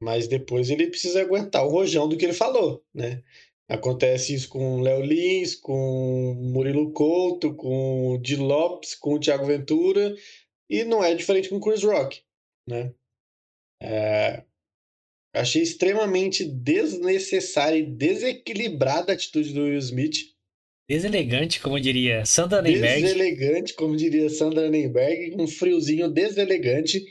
Mas 0.00 0.28
depois 0.28 0.70
ele 0.70 0.88
precisa 0.88 1.20
aguentar 1.20 1.66
o 1.66 1.70
rojão 1.70 2.08
do 2.08 2.16
que 2.16 2.24
ele 2.24 2.32
falou, 2.32 2.84
né? 2.94 3.22
Acontece 3.68 4.34
isso 4.34 4.48
com 4.48 4.76
o 4.76 4.82
Léo 4.82 5.00
Lins, 5.00 5.54
com 5.54 6.32
o 6.32 6.34
Murilo 6.34 6.92
Couto, 6.92 7.54
com 7.54 8.12
o 8.12 8.18
Di 8.18 8.36
Lopes, 8.36 8.94
com 8.94 9.14
o 9.14 9.20
Thiago 9.20 9.46
Ventura, 9.46 10.14
e 10.68 10.84
não 10.84 11.02
é 11.02 11.14
diferente 11.14 11.48
com 11.48 11.56
o 11.56 11.60
Chris 11.60 11.82
Rock, 11.82 12.22
né? 12.68 12.94
É, 13.82 14.42
Achei 15.34 15.62
extremamente 15.62 16.44
desnecessária 16.44 17.76
e 17.76 17.82
desequilibrada 17.82 19.10
a 19.10 19.14
atitude 19.16 19.52
do 19.52 19.64
Will 19.64 19.78
Smith. 19.78 20.32
Deselegante, 20.88 21.60
como 21.60 21.80
diria 21.80 22.24
Sandra 22.24 22.62
Nemberg. 22.62 23.02
Deselegante, 23.02 23.74
como 23.74 23.96
diria 23.96 24.30
Sandra 24.30 24.70
Nemberg, 24.70 25.34
um 25.36 25.48
friozinho 25.48 26.08
deselegante. 26.08 27.04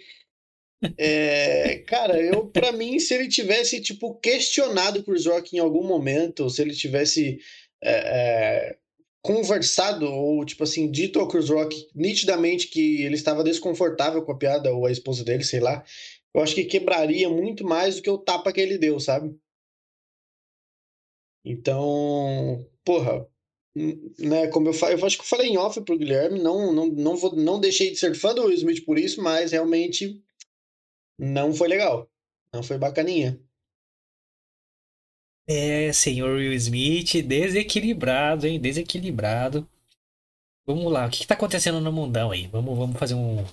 É, 0.98 1.80
cara, 1.88 2.22
eu 2.22 2.48
para 2.48 2.72
mim, 2.72 2.98
se 2.98 3.14
ele 3.14 3.28
tivesse 3.28 3.82
tipo 3.82 4.16
questionado 4.16 5.00
o 5.00 5.04
Chris 5.04 5.26
Rock 5.26 5.56
em 5.56 5.60
algum 5.60 5.84
momento, 5.84 6.50
se 6.50 6.62
ele 6.62 6.74
tivesse 6.74 7.40
é, 7.84 7.92
é, 7.92 8.76
conversado 9.22 10.06
ou 10.06 10.46
tipo 10.46 10.64
assim 10.64 10.92
dito 10.92 11.20
ao 11.20 11.28
Chris 11.28 11.50
Rock 11.50 11.88
nitidamente 11.96 12.68
que 12.68 13.02
ele 13.02 13.16
estava 13.16 13.44
desconfortável 13.44 14.22
com 14.22 14.34
a 14.34 14.38
piada 14.38 14.74
ou 14.74 14.86
a 14.86 14.92
esposa 14.92 15.24
dele, 15.24 15.44
sei 15.44 15.62
lá, 15.62 15.84
eu 16.34 16.42
acho 16.42 16.56
que 16.56 16.66
quebraria 16.66 17.30
muito 17.30 17.64
mais 17.66 17.96
do 17.98 18.02
que 18.02 18.10
o 18.10 18.18
tapa 18.18 18.52
que 18.54 18.62
ele 18.62 18.78
deu, 18.78 19.00
sabe? 19.00 19.36
Então, 21.46 22.66
porra, 22.86 23.28
né, 24.20 24.48
como 24.48 24.70
eu 24.70 24.74
eu 24.74 25.06
acho 25.06 25.18
que 25.18 25.24
eu 25.24 25.28
falei 25.28 25.50
em 25.50 25.58
off 25.58 25.82
pro 25.82 25.98
Guilherme, 25.98 26.40
não, 26.42 26.72
não, 26.74 26.88
não, 26.88 27.16
vou, 27.18 27.36
não 27.36 27.60
deixei 27.60 27.92
de 27.92 27.98
ser 27.98 28.16
fã 28.16 28.34
do 28.34 28.44
Will 28.46 28.54
Smith 28.56 28.86
por 28.86 28.98
isso, 28.98 29.22
mas 29.22 29.52
realmente 29.52 30.22
não 31.20 31.54
foi 31.54 31.68
legal. 31.70 32.10
Não 32.54 32.64
foi 32.64 32.78
bacaninha. 32.78 33.40
É, 35.48 35.92
senhor 35.92 36.38
Will 36.38 36.54
Smith, 36.54 37.22
desequilibrado, 37.22 38.48
hein? 38.48 38.60
Desequilibrado. 38.60 39.68
Vamos 40.66 40.92
lá, 40.92 41.08
o 41.08 41.10
que, 41.12 41.20
que 41.20 41.28
tá 41.28 41.36
acontecendo 41.36 41.82
no 41.82 41.92
mundão 41.92 42.32
aí? 42.32 42.48
Vamos, 42.48 42.78
vamos 42.78 43.00
fazer 43.00 43.16
um 43.16 43.46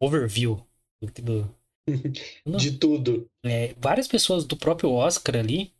overview 0.00 0.64
do, 1.02 1.22
do- 1.22 1.55
Não. 2.44 2.56
De 2.58 2.78
tudo. 2.78 3.28
é, 3.44 3.74
várias 3.78 4.08
pessoas 4.08 4.44
do 4.44 4.56
próprio 4.56 4.90
Oscar 4.92 5.36
ali, 5.36 5.72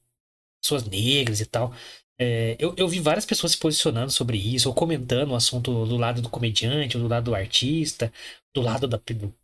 pessoas 0.62 0.84
negras 0.84 1.40
e 1.40 1.46
tal. 1.46 1.74
é, 2.18 2.56
eu, 2.58 2.74
eu 2.76 2.88
vi 2.88 3.00
várias 3.00 3.26
pessoas 3.26 3.52
se 3.52 3.58
posicionando 3.58 4.12
sobre 4.12 4.38
isso, 4.38 4.68
ou 4.68 4.74
comentando 4.74 5.32
o 5.32 5.36
assunto 5.36 5.86
do 5.86 5.96
lado 5.96 6.22
do 6.22 6.30
comediante, 6.30 6.96
ou 6.96 7.02
do 7.04 7.08
lado 7.08 7.24
do 7.26 7.34
artista, 7.34 8.12
do 8.54 8.60
lado 8.62 8.88
da, 8.88 8.98
do 8.98 9.34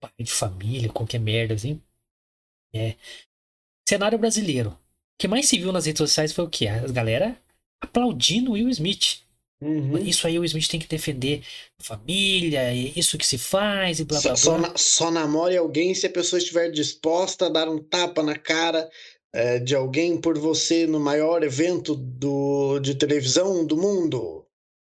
pai 0.00 0.12
de 0.20 0.32
família, 0.32 0.90
qualquer 0.90 1.20
merda, 1.20 1.54
assim. 1.54 1.80
É. 2.74 2.96
Cenário 3.88 4.18
brasileiro. 4.18 4.70
O 4.70 4.78
que 5.18 5.28
mais 5.28 5.48
se 5.48 5.58
viu 5.58 5.72
nas 5.72 5.86
redes 5.86 5.98
sociais 5.98 6.32
foi 6.32 6.44
o 6.44 6.50
quê? 6.50 6.68
A 6.68 6.86
galera 6.92 7.36
aplaudindo 7.80 8.50
o 8.52 8.54
Will 8.54 8.68
Smith. 8.70 9.22
Uhum. 9.62 9.98
Isso 9.98 10.26
aí 10.26 10.38
o 10.38 10.44
Smith 10.44 10.68
tem 10.68 10.80
que 10.80 10.88
defender 10.88 11.42
a 11.78 11.82
família, 11.84 12.72
isso 12.74 13.18
que 13.18 13.26
se 13.26 13.36
faz, 13.36 14.00
e 14.00 14.04
blá 14.04 14.20
blá 14.20 14.22
Só, 14.22 14.28
blá. 14.30 14.36
só, 14.36 14.58
na- 14.58 14.76
só 14.76 15.10
namore 15.10 15.56
alguém 15.56 15.94
se 15.94 16.06
a 16.06 16.10
pessoa 16.10 16.38
estiver 16.38 16.70
disposta 16.70 17.46
a 17.46 17.48
dar 17.50 17.68
um 17.68 17.78
tapa 17.78 18.22
na 18.22 18.36
cara 18.36 18.90
é, 19.32 19.58
de 19.58 19.74
alguém 19.74 20.20
por 20.20 20.38
você 20.38 20.86
no 20.86 20.98
maior 20.98 21.42
evento 21.42 21.94
do, 21.94 22.78
de 22.80 22.94
televisão 22.94 23.64
do 23.66 23.76
mundo. 23.76 24.44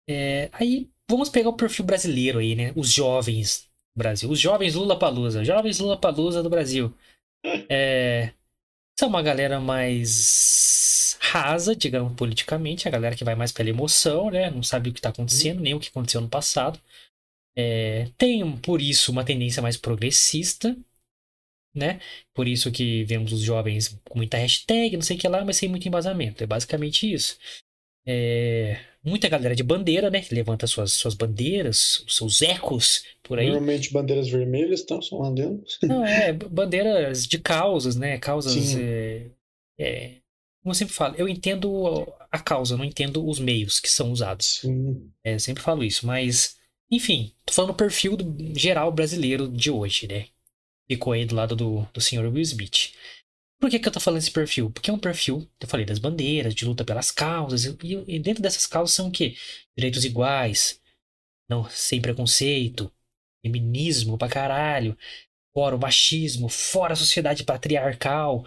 É, 0.08 0.50
aí 0.54 0.90
vamos 1.10 1.30
pegar 1.30 1.50
o 1.50 1.58
perfil 1.58 1.86
brasileiro 1.86 2.40
aí, 2.40 2.56
né? 2.56 2.72
Os 2.76 2.92
jovens 2.92 3.68
do 3.96 4.00
Brasil. 4.00 4.30
Os 4.30 4.40
jovens 4.40 4.76
Lula 4.76 4.98
Palusa. 4.98 5.44
Jovens 5.44 5.80
Lula 5.80 6.00
Palusa 6.00 6.44
do 6.44 6.50
Brasil. 6.50 6.94
É, 7.72 8.34
são 9.00 9.08
uma 9.08 9.22
galera 9.22 9.60
mais 9.62 11.18
rasa, 11.22 11.76
digamos, 11.76 12.14
politicamente. 12.16 12.88
A 12.88 12.92
galera 12.92 13.16
que 13.16 13.24
vai 13.24 13.36
mais 13.36 13.52
pela 13.52 13.70
emoção, 13.70 14.30
né? 14.30 14.52
Não 14.52 14.62
sabe 14.62 14.90
o 14.90 14.94
que 14.94 15.02
tá 15.02 15.10
acontecendo, 15.10 15.62
nem 15.62 15.74
o 15.74 15.80
que 15.80 15.90
aconteceu 15.90 16.20
no 16.22 16.30
passado. 16.30 16.80
É, 17.58 18.10
tem, 18.18 18.58
por 18.60 18.82
isso, 18.82 19.12
uma 19.12 19.24
tendência 19.26 19.62
mais 19.62 19.78
progressista, 19.78 20.78
né? 21.74 22.00
Por 22.34 22.48
isso 22.48 22.72
que 22.72 23.04
vemos 23.06 23.32
os 23.34 23.42
jovens 23.42 24.00
com 24.06 24.18
muita 24.18 24.38
hashtag, 24.38 24.98
não 24.98 25.04
sei 25.04 25.18
o 25.18 25.20
que 25.20 25.28
lá, 25.28 25.46
mas 25.46 25.58
sem 25.58 25.70
muito 25.70 25.88
embasamento. 25.88 26.44
É 26.44 26.48
basicamente 26.48 27.12
isso. 27.12 27.38
É, 28.06 28.80
muita 29.04 29.30
galera 29.30 29.56
de 29.56 29.64
bandeira, 29.64 30.10
né? 30.10 30.22
Que 30.22 30.36
levanta 30.36 30.68
suas, 30.68 30.94
suas 30.94 31.14
bandeiras, 31.14 32.04
os 32.08 32.18
seus 32.18 32.42
ecos 32.42 33.04
por 33.24 33.40
aí. 33.40 33.48
Normalmente 33.48 33.92
bandeiras 33.92 34.30
vermelhas 34.30 34.82
estão 34.82 35.02
só 35.02 35.24
andando. 35.24 35.64
Não, 35.84 36.06
é, 36.06 36.34
bandeiras 36.34 37.26
de 37.26 37.40
causas, 37.40 37.96
né? 37.96 38.18
Causas. 38.18 38.76
É, 38.76 39.28
é, 39.80 40.16
como 40.62 40.72
eu 40.72 40.76
sempre 40.76 40.94
falo, 40.94 41.16
eu 41.18 41.28
entendo 41.28 42.08
a 42.32 42.40
causa, 42.40 42.78
não 42.78 42.86
entendo 42.86 43.26
os 43.28 43.40
meios 43.40 43.80
que 43.80 43.90
são 43.90 44.12
usados. 44.12 44.60
Sim. 44.62 45.10
É, 45.24 45.40
sempre 45.40 45.64
falo 45.64 45.84
isso, 45.84 46.06
mas. 46.06 46.58
Enfim, 46.92 47.32
tô 47.46 47.54
falando 47.54 47.72
do 47.72 47.78
perfil 47.78 48.18
do 48.18 48.60
geral 48.60 48.92
brasileiro 48.92 49.48
de 49.48 49.70
hoje, 49.70 50.08
né? 50.08 50.26
Ficou 50.88 51.14
aí 51.14 51.24
do 51.24 51.36
lado 51.36 51.56
do, 51.56 51.88
do 51.94 52.02
senhor 52.02 52.26
Will 52.26 52.42
Smith. 52.42 52.94
Por 53.60 53.70
que, 53.70 53.78
que 53.78 53.88
eu 53.88 53.92
tô 53.92 54.00
falando 54.00 54.20
esse 54.20 54.32
perfil? 54.32 54.72
Porque 54.72 54.90
é 54.90 54.94
um 54.94 55.00
perfil, 55.00 55.46
eu 55.60 55.68
falei, 55.68 55.86
das 55.86 56.00
bandeiras, 56.00 56.56
de 56.56 56.66
luta 56.66 56.86
pelas 56.86 57.12
causas, 57.12 57.66
e, 57.66 58.04
e 58.08 58.20
dentro 58.20 58.42
dessas 58.42 58.66
causas 58.66 58.96
são 58.96 59.10
o 59.10 59.12
quê? 59.12 59.36
Direitos 59.78 60.06
iguais, 60.06 60.80
não 61.50 61.70
sem 61.70 62.02
preconceito, 62.02 62.92
feminismo 63.42 64.18
pra 64.18 64.30
caralho, 64.30 64.98
fora 65.54 65.76
o 65.76 65.80
machismo, 65.80 66.48
fora 66.48 66.94
a 66.94 66.96
sociedade 66.96 67.44
patriarcal, 67.44 68.46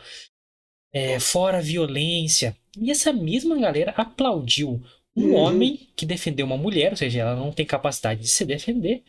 é, 0.92 1.20
fora 1.20 1.58
a 1.58 1.62
violência. 1.62 2.56
E 2.78 2.90
essa 2.90 3.12
mesma 3.12 3.58
galera 3.58 3.92
aplaudiu 3.92 4.82
um 5.14 5.24
uhum. 5.24 5.34
homem 5.34 5.90
que 5.94 6.06
defendeu 6.06 6.46
uma 6.46 6.56
mulher, 6.56 6.92
ou 6.92 6.96
seja, 6.96 7.20
ela 7.20 7.36
não 7.36 7.52
tem 7.52 7.66
capacidade 7.66 8.22
de 8.22 8.28
se 8.28 8.46
defender, 8.46 9.02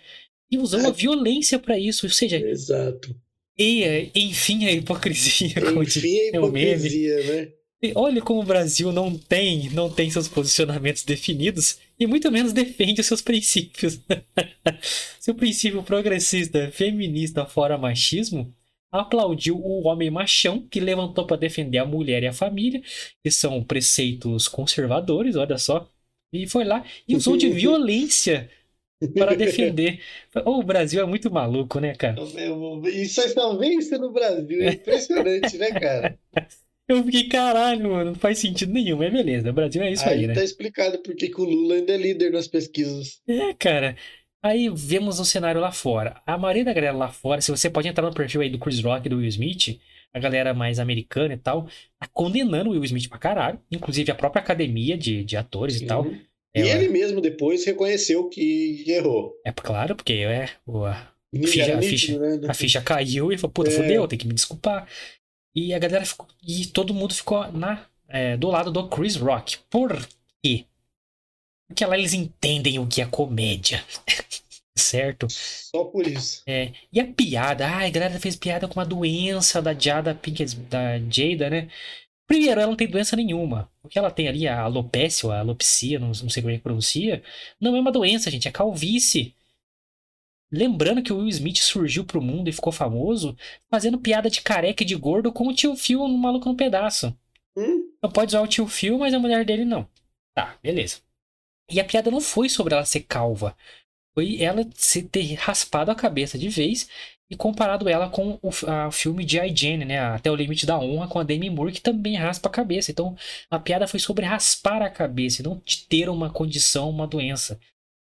e 0.52 0.58
usou 0.58 0.82
é. 0.82 0.88
a 0.88 0.92
violência 0.92 1.58
para 1.58 1.80
isso, 1.80 2.06
ou 2.06 2.12
seja, 2.12 2.38
Exato. 2.38 3.16
E, 3.58 4.12
enfim, 4.16 4.66
a 4.66 4.72
hipocrisia. 4.72 5.54
Enfim, 5.82 6.20
a 6.20 6.38
hipocrisia, 6.38 7.24
né? 7.24 7.52
E 7.84 7.92
olha 7.96 8.22
como 8.22 8.40
o 8.40 8.46
Brasil 8.46 8.94
não 8.94 9.18
tem, 9.18 9.70
não 9.72 9.90
tem 9.90 10.10
seus 10.10 10.30
posicionamentos 10.30 11.04
definidos 11.04 11.80
e 12.00 12.08
muito 12.08 12.32
menos 12.32 12.54
defende 12.54 13.02
os 13.02 13.08
seus 13.08 13.22
princípios. 13.22 14.00
Seu 15.20 15.36
princípio 15.36 15.84
progressista, 15.84 16.72
feminista, 16.72 17.46
fora 17.46 17.78
machismo, 17.78 18.56
aplaudiu 18.90 19.58
o 19.58 19.86
homem 19.86 20.10
machão 20.10 20.66
que 20.66 20.80
levantou 20.80 21.28
para 21.28 21.36
defender 21.36 21.80
a 21.80 21.86
mulher 21.86 22.24
e 22.24 22.28
a 22.28 22.34
família, 22.34 22.82
que 23.22 23.30
são 23.30 23.62
preceitos 23.62 24.48
conservadores, 24.48 25.36
olha 25.36 25.58
só, 25.58 25.90
e 26.32 26.48
foi 26.48 26.64
lá 26.64 26.86
e 27.06 27.16
usou 27.18 27.36
de 27.36 27.50
violência 27.52 28.50
para 29.18 29.36
defender. 29.36 30.00
Oh, 30.46 30.60
o 30.60 30.64
Brasil 30.64 31.02
é 31.02 31.06
muito 31.06 31.32
maluco, 31.32 31.80
né, 31.80 31.94
cara? 31.96 32.22
Isso 32.92 33.22
é 33.22 33.30
só 33.30 33.56
vem 33.58 33.80
isso 33.80 33.98
no 33.98 34.12
Brasil. 34.12 34.62
É 34.62 34.70
impressionante, 34.74 35.58
né, 35.58 35.72
cara? 35.72 36.20
Eu 36.88 37.02
fiquei, 37.04 37.30
caralho, 37.30 37.92
mano, 37.92 38.12
não 38.12 38.16
faz 38.16 38.40
sentido 38.40 38.74
nenhum, 38.74 38.98
mas 38.98 39.12
beleza, 39.12 39.50
o 39.50 39.54
Brasil 39.54 39.82
é 39.82 39.94
isso 39.94 40.04
aí, 40.04 40.20
aí 40.20 40.28
né? 40.28 40.34
tá 40.34 40.44
explicado 40.44 41.00
porque 41.00 41.30
que 41.30 41.40
o 41.40 41.46
Lula 41.46 41.76
ainda 41.76 41.94
é 41.94 41.98
líder 41.98 42.32
nas 42.32 42.48
pesquisas. 42.48 43.22
É, 43.26 43.54
cara. 43.54 43.96
Aí 44.44 44.70
vemos 44.76 45.18
um 45.18 45.24
cenário 45.24 45.62
lá 45.62 45.72
fora. 45.72 46.22
A 46.26 46.38
maioria 46.38 46.66
da 46.66 46.74
galera 46.74 46.96
lá 46.96 47.08
fora, 47.08 47.40
se 47.40 47.50
você 47.50 47.70
pode 47.70 47.88
entrar 47.88 48.06
no 48.06 48.14
perfil 48.14 48.42
aí 48.42 48.50
do 48.50 48.60
Chris 48.60 48.82
Rock 48.82 49.08
e 49.08 49.10
do 49.10 49.16
Will 49.16 49.28
Smith, 49.30 49.80
a 50.14 50.20
galera 50.20 50.54
mais 50.54 50.80
americana 50.80 51.34
e 51.34 51.38
tal, 51.38 51.66
tá 51.98 52.10
condenando 52.12 52.70
o 52.70 52.74
Will 52.74 52.84
Smith 52.84 53.08
pra 53.08 53.18
caralho. 53.18 53.60
Inclusive 53.72 54.12
a 54.12 54.16
própria 54.16 54.42
academia 54.42 54.98
de, 54.98 55.24
de 55.24 55.38
atores 55.38 55.80
e 55.80 55.86
tal. 55.86 56.06
E 56.56 56.62
ele 56.62 56.88
mesmo 56.88 57.20
depois 57.20 57.66
reconheceu 57.66 58.30
que 58.30 58.84
errou. 58.88 59.34
É 59.44 59.52
claro, 59.52 59.96
porque 59.96 60.14
é, 60.14 60.44
a, 60.44 61.48
ficha, 61.48 61.78
a, 61.78 61.82
ficha, 61.82 62.20
né? 62.20 62.48
a 62.48 62.54
ficha 62.54 62.82
caiu 62.82 63.32
e 63.32 63.38
falou, 63.38 63.52
puta, 63.52 63.72
é. 63.72 63.74
fudeu, 63.74 64.08
tem 64.08 64.20
que 64.20 64.28
me 64.28 64.34
desculpar. 64.34 64.88
E 65.56 65.74
a 65.74 65.80
galera 65.80 66.06
ficou. 66.06 66.28
E 66.46 66.68
todo 66.68 66.94
mundo 66.94 67.14
ficou 67.14 67.52
na, 67.52 67.88
é, 68.08 68.38
do 68.38 68.50
lado 68.50 68.72
do 68.72 68.88
Chris 68.88 69.16
Rock. 69.16 69.58
Por 69.70 70.08
quê? 70.44 70.66
Porque 71.68 71.86
lá 71.86 71.98
eles 71.98 72.14
entendem 72.14 72.78
o 72.78 72.88
que 72.88 73.02
é 73.02 73.06
comédia. 73.06 73.84
certo? 74.76 75.28
Só 75.30 75.86
por 75.86 76.06
isso. 76.06 76.44
É. 76.46 76.72
E 76.92 77.00
a 77.00 77.06
piada, 77.06 77.68
ai, 77.68 77.88
a 77.88 77.92
galera 77.92 78.20
fez 78.20 78.36
piada 78.36 78.68
com 78.68 78.80
uma 78.80 78.86
doença 78.86 79.62
da 79.62 79.74
Jada 79.74 80.16
Pinkett, 80.16 80.56
da 80.56 81.00
Jada, 81.10 81.50
né? 81.50 81.70
Primeiro, 82.28 82.60
ela 82.60 82.70
não 82.70 82.76
tem 82.76 82.88
doença 82.88 83.16
nenhuma. 83.16 83.70
O 83.84 83.90
que 83.90 84.00
ela 84.00 84.10
tem 84.10 84.28
ali, 84.28 84.48
a 84.48 84.62
alopecia, 84.62 85.28
ou 85.28 85.34
a 85.34 85.40
alopecia, 85.40 86.00
não, 86.00 86.08
não 86.08 86.30
sei 86.30 86.42
como 86.42 86.54
é 86.54 86.58
que 86.58 86.64
pronuncia, 86.64 87.22
não 87.60 87.76
é 87.76 87.80
uma 87.80 87.92
doença, 87.92 88.32
gente, 88.32 88.48
é 88.48 88.52
calvície. 88.52 89.36
Lembrando 90.52 91.02
que 91.02 91.12
o 91.12 91.18
Will 91.18 91.30
Smith 91.30 91.58
surgiu 91.58 92.06
pro 92.06 92.22
mundo 92.22 92.48
e 92.48 92.54
ficou 92.54 92.72
famoso 92.72 93.36
fazendo 93.70 93.98
piada 93.98 94.30
de 94.30 94.42
careca 94.42 94.84
e 94.84 94.86
de 94.86 94.96
gordo 94.96 95.32
com 95.32 95.48
o 95.48 95.54
tio 95.54 95.76
Phil 95.76 96.08
no 96.08 96.18
Maluco 96.18 96.48
no 96.48 96.56
Pedaço. 96.56 97.16
Hum? 97.58 97.92
Não 98.02 98.12
pode 98.12 98.30
usar 98.30 98.42
o 98.42 98.48
tio 98.48 98.68
Phil, 98.68 98.98
mas 99.00 99.14
a 99.14 99.20
mulher 99.20 99.44
dele 99.46 99.66
não. 99.66 99.88
Tá, 100.34 100.58
beleza. 100.62 101.02
E 101.72 101.80
a 101.80 101.84
piada 101.84 102.12
não 102.12 102.22
foi 102.22 102.50
sobre 102.50 102.74
ela 102.76 102.86
ser 102.86 103.02
calva. 103.02 103.58
Foi 104.14 104.42
ela 104.42 104.64
ter 105.12 105.34
raspado 105.34 105.90
a 105.90 105.96
cabeça 105.96 106.38
de 106.38 106.50
vez 106.50 106.88
e 107.34 107.36
comparado 107.36 107.90
ela 107.90 108.10
com 108.10 108.38
o, 108.44 108.50
a, 108.68 108.88
o 108.88 108.92
filme 108.92 109.26
de 109.26 109.38
Jane, 109.56 109.86
né? 109.86 110.00
Até 110.00 110.30
o 110.30 110.36
Limite 110.36 110.68
da 110.68 110.80
Honra, 110.80 111.08
com 111.08 111.20
a 111.20 111.24
Demi 111.24 111.50
Moore, 111.50 111.74
que 111.74 111.82
também 111.82 112.16
raspa 112.16 112.48
a 112.48 112.52
cabeça. 112.52 112.92
Então, 112.92 113.16
a 113.50 113.60
piada 113.60 113.88
foi 113.88 114.00
sobre 114.00 114.24
raspar 114.24 114.84
a 114.84 114.90
cabeça 114.90 115.42
e 115.42 115.44
não 115.44 115.60
de 115.66 115.86
ter 115.88 116.10
uma 116.10 116.30
condição, 116.30 116.90
uma 116.92 117.08
doença. 117.08 117.60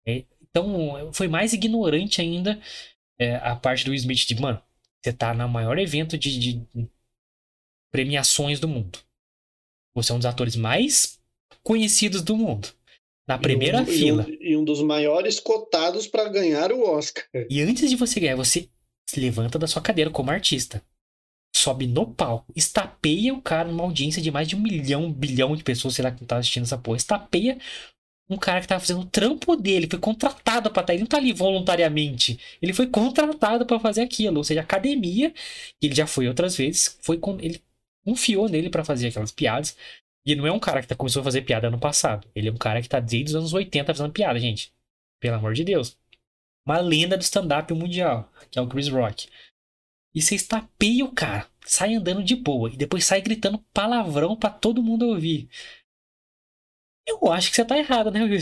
É, 0.08 0.24
então, 0.42 1.14
foi 1.14 1.28
mais 1.28 1.54
ignorante 1.54 2.20
ainda 2.20 2.60
é, 3.20 3.36
a 3.36 3.56
parte 3.56 3.86
do 3.86 3.94
Smith 3.94 4.26
de, 4.26 4.42
mano, 4.42 4.60
você 5.00 5.14
tá 5.14 5.36
no 5.36 5.48
maior 5.48 5.78
evento 5.78 6.18
de, 6.18 6.40
de 6.40 6.90
premiações 7.92 8.60
do 8.60 8.68
mundo. 8.68 9.00
Você 9.96 10.12
é 10.12 10.16
um 10.16 10.20
dos 10.20 10.26
atores 10.26 10.56
mais 10.56 11.20
conhecidos 11.62 12.24
do 12.24 12.36
mundo. 12.36 12.70
Na 13.28 13.38
primeira 13.38 13.78
e 13.78 13.82
um, 13.82 13.86
fila. 13.86 14.26
E 14.28 14.32
um, 14.32 14.38
e 14.42 14.58
um, 14.58 14.64
dos 14.66 14.82
maiores 14.82 15.40
cotados 15.40 16.08
para 16.08 16.28
ganhar 16.28 16.72
o 16.72 16.82
Oscar. 16.82 17.24
E 17.50 17.62
antes 17.62 17.88
de 17.88 17.96
você 17.96 18.20
ganhar, 18.20 18.36
você 18.36 18.68
se 19.10 19.20
levanta 19.20 19.60
da 19.60 19.68
sua 19.68 19.82
cadeira 19.82 20.10
como 20.10 20.32
artista. 20.32 20.84
Sobe 21.56 21.86
no 21.86 22.08
palco, 22.08 22.52
estapeia 22.56 23.34
o 23.34 23.42
cara 23.42 23.70
numa 23.70 23.84
audiência 23.84 24.22
de 24.22 24.32
mais 24.32 24.48
de 24.48 24.56
um 24.56 24.60
milhão, 24.60 25.06
um 25.06 25.14
bilhão 25.14 25.56
de 25.56 25.64
pessoas, 25.64 25.96
sei 25.96 26.04
lá, 26.04 26.12
que 26.12 26.26
tá 26.26 26.38
assistindo 26.38 26.64
essa 26.64 26.78
porra. 26.78 26.98
Estapeia 26.98 27.58
um 28.30 28.38
cara 28.38 28.62
que 28.62 28.68
tava 28.68 28.80
fazendo 28.80 29.02
o 29.02 29.06
trampo 29.06 29.56
dele, 29.58 29.88
foi 29.90 30.00
contratado 30.00 30.72
para 30.72 30.82
estar, 30.82 30.84
tá, 30.84 30.94
ele 30.94 31.02
não 31.02 31.08
tá 31.08 31.18
ali 31.18 31.34
voluntariamente. 31.34 32.40
Ele 32.62 32.74
foi 32.74 32.88
contratado 32.88 33.66
para 33.66 33.80
fazer 33.80 34.02
aquilo, 34.02 34.38
ou 34.38 34.44
seja, 34.44 34.62
a 34.62 34.64
academia, 34.64 35.34
ele 35.82 35.94
já 35.94 36.08
foi 36.08 36.28
outras 36.28 36.56
vezes, 36.56 36.98
foi 37.02 37.18
com 37.18 37.38
ele 37.40 37.62
confiou 38.06 38.50
nele 38.50 38.70
para 38.70 38.84
fazer 38.86 39.10
aquelas 39.10 39.32
piadas. 39.32 39.78
E 40.26 40.36
não 40.36 40.48
é 40.48 40.52
um 40.52 40.60
cara 40.60 40.82
que 40.82 40.88
tá, 40.88 40.96
começou 40.96 41.22
a 41.22 41.24
fazer 41.24 41.42
piada 41.42 41.68
ano 41.68 41.80
passado. 41.80 42.28
Ele 42.36 42.48
é 42.50 42.52
um 42.52 42.58
cara 42.58 42.82
que 42.82 42.90
tá 42.90 43.00
desde 43.00 43.32
os 43.32 43.36
anos 43.36 43.54
80 43.54 43.94
fazendo 43.94 44.12
piada, 44.14 44.40
gente. 44.40 44.72
Pelo 45.20 45.36
amor 45.36 45.54
de 45.54 45.64
Deus 45.64 45.98
uma 46.66 46.80
lenda 46.80 47.18
do 47.18 47.22
stand-up 47.22 47.74
mundial, 47.74 48.32
que 48.50 48.60
é 48.60 48.62
o 48.62 48.68
Chris 48.68 48.88
Rock. 48.88 49.28
E 50.14 50.22
você 50.22 50.36
estapeia 50.36 51.06
o 51.06 51.12
cara, 51.12 51.48
sai 51.66 51.96
andando 51.96 52.24
de 52.24 52.36
boa 52.36 52.70
e 52.70 52.78
depois 52.78 53.06
sai 53.06 53.22
gritando 53.22 53.64
palavrão 53.74 54.36
para 54.36 54.50
todo 54.50 54.84
mundo 54.84 55.08
ouvir. 55.08 55.50
Eu 57.08 57.32
acho 57.32 57.50
que 57.50 57.56
você 57.56 57.66
tá 57.66 57.78
errado, 57.78 58.12
né, 58.12 58.24
Will 58.24 58.38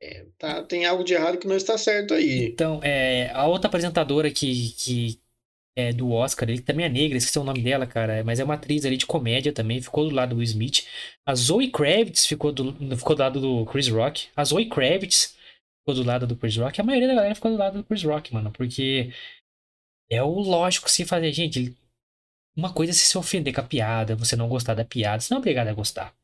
é, 0.00 0.26
tá, 0.38 0.62
tem 0.62 0.86
algo 0.86 1.04
de 1.04 1.14
errado 1.14 1.38
que 1.38 1.46
não 1.46 1.56
está 1.56 1.76
certo 1.76 2.14
aí. 2.14 2.46
Então, 2.46 2.80
é, 2.82 3.30
a 3.32 3.46
outra 3.46 3.68
apresentadora 3.68 4.30
que, 4.30 4.70
que 4.78 5.20
é 5.76 5.92
do 5.92 6.10
Oscar, 6.12 6.48
ele 6.48 6.62
também 6.62 6.86
é 6.86 6.88
negra, 6.88 7.18
esqueci 7.18 7.38
o 7.38 7.44
nome 7.44 7.60
dela, 7.60 7.86
cara, 7.86 8.22
mas 8.24 8.38
é 8.38 8.44
uma 8.44 8.54
atriz 8.54 8.84
ali 8.84 8.96
de 8.96 9.06
comédia 9.06 9.52
também, 9.52 9.82
ficou 9.82 10.08
do 10.08 10.14
lado 10.14 10.30
do 10.30 10.36
Will 10.36 10.44
Smith. 10.44 10.86
A 11.26 11.34
Zoe 11.34 11.70
Kravitz 11.70 12.26
ficou 12.26 12.52
do, 12.52 12.72
ficou 12.96 13.16
do 13.16 13.20
lado 13.20 13.40
do 13.40 13.66
Chris 13.66 13.88
Rock. 13.88 14.28
A 14.36 14.44
Zoe 14.44 14.66
Kravitz 14.66 15.33
ficou 15.84 15.94
do 15.94 16.02
lado 16.02 16.26
do 16.26 16.36
Chris 16.36 16.56
Rock, 16.56 16.80
a 16.80 16.84
maioria 16.84 17.08
da 17.08 17.14
galera 17.14 17.34
ficou 17.34 17.50
do 17.50 17.58
lado 17.58 17.78
do 17.78 17.84
Chris 17.84 18.02
Rock, 18.02 18.32
mano. 18.32 18.50
Porque 18.50 19.12
é 20.10 20.22
o 20.22 20.40
lógico 20.40 20.90
se 20.90 21.04
fazer. 21.04 21.30
Gente, 21.32 21.76
uma 22.56 22.72
coisa 22.72 22.90
é 22.90 22.94
se 22.94 23.06
se 23.06 23.18
ofender 23.18 23.54
com 23.54 23.60
a 23.60 23.64
piada, 23.64 24.16
você 24.16 24.34
não 24.34 24.48
gostar 24.48 24.74
da 24.74 24.84
piada, 24.84 25.20
você 25.20 25.32
não 25.32 25.38
é 25.38 25.40
obrigado 25.40 25.68
a 25.68 25.74
gostar. 25.74 26.14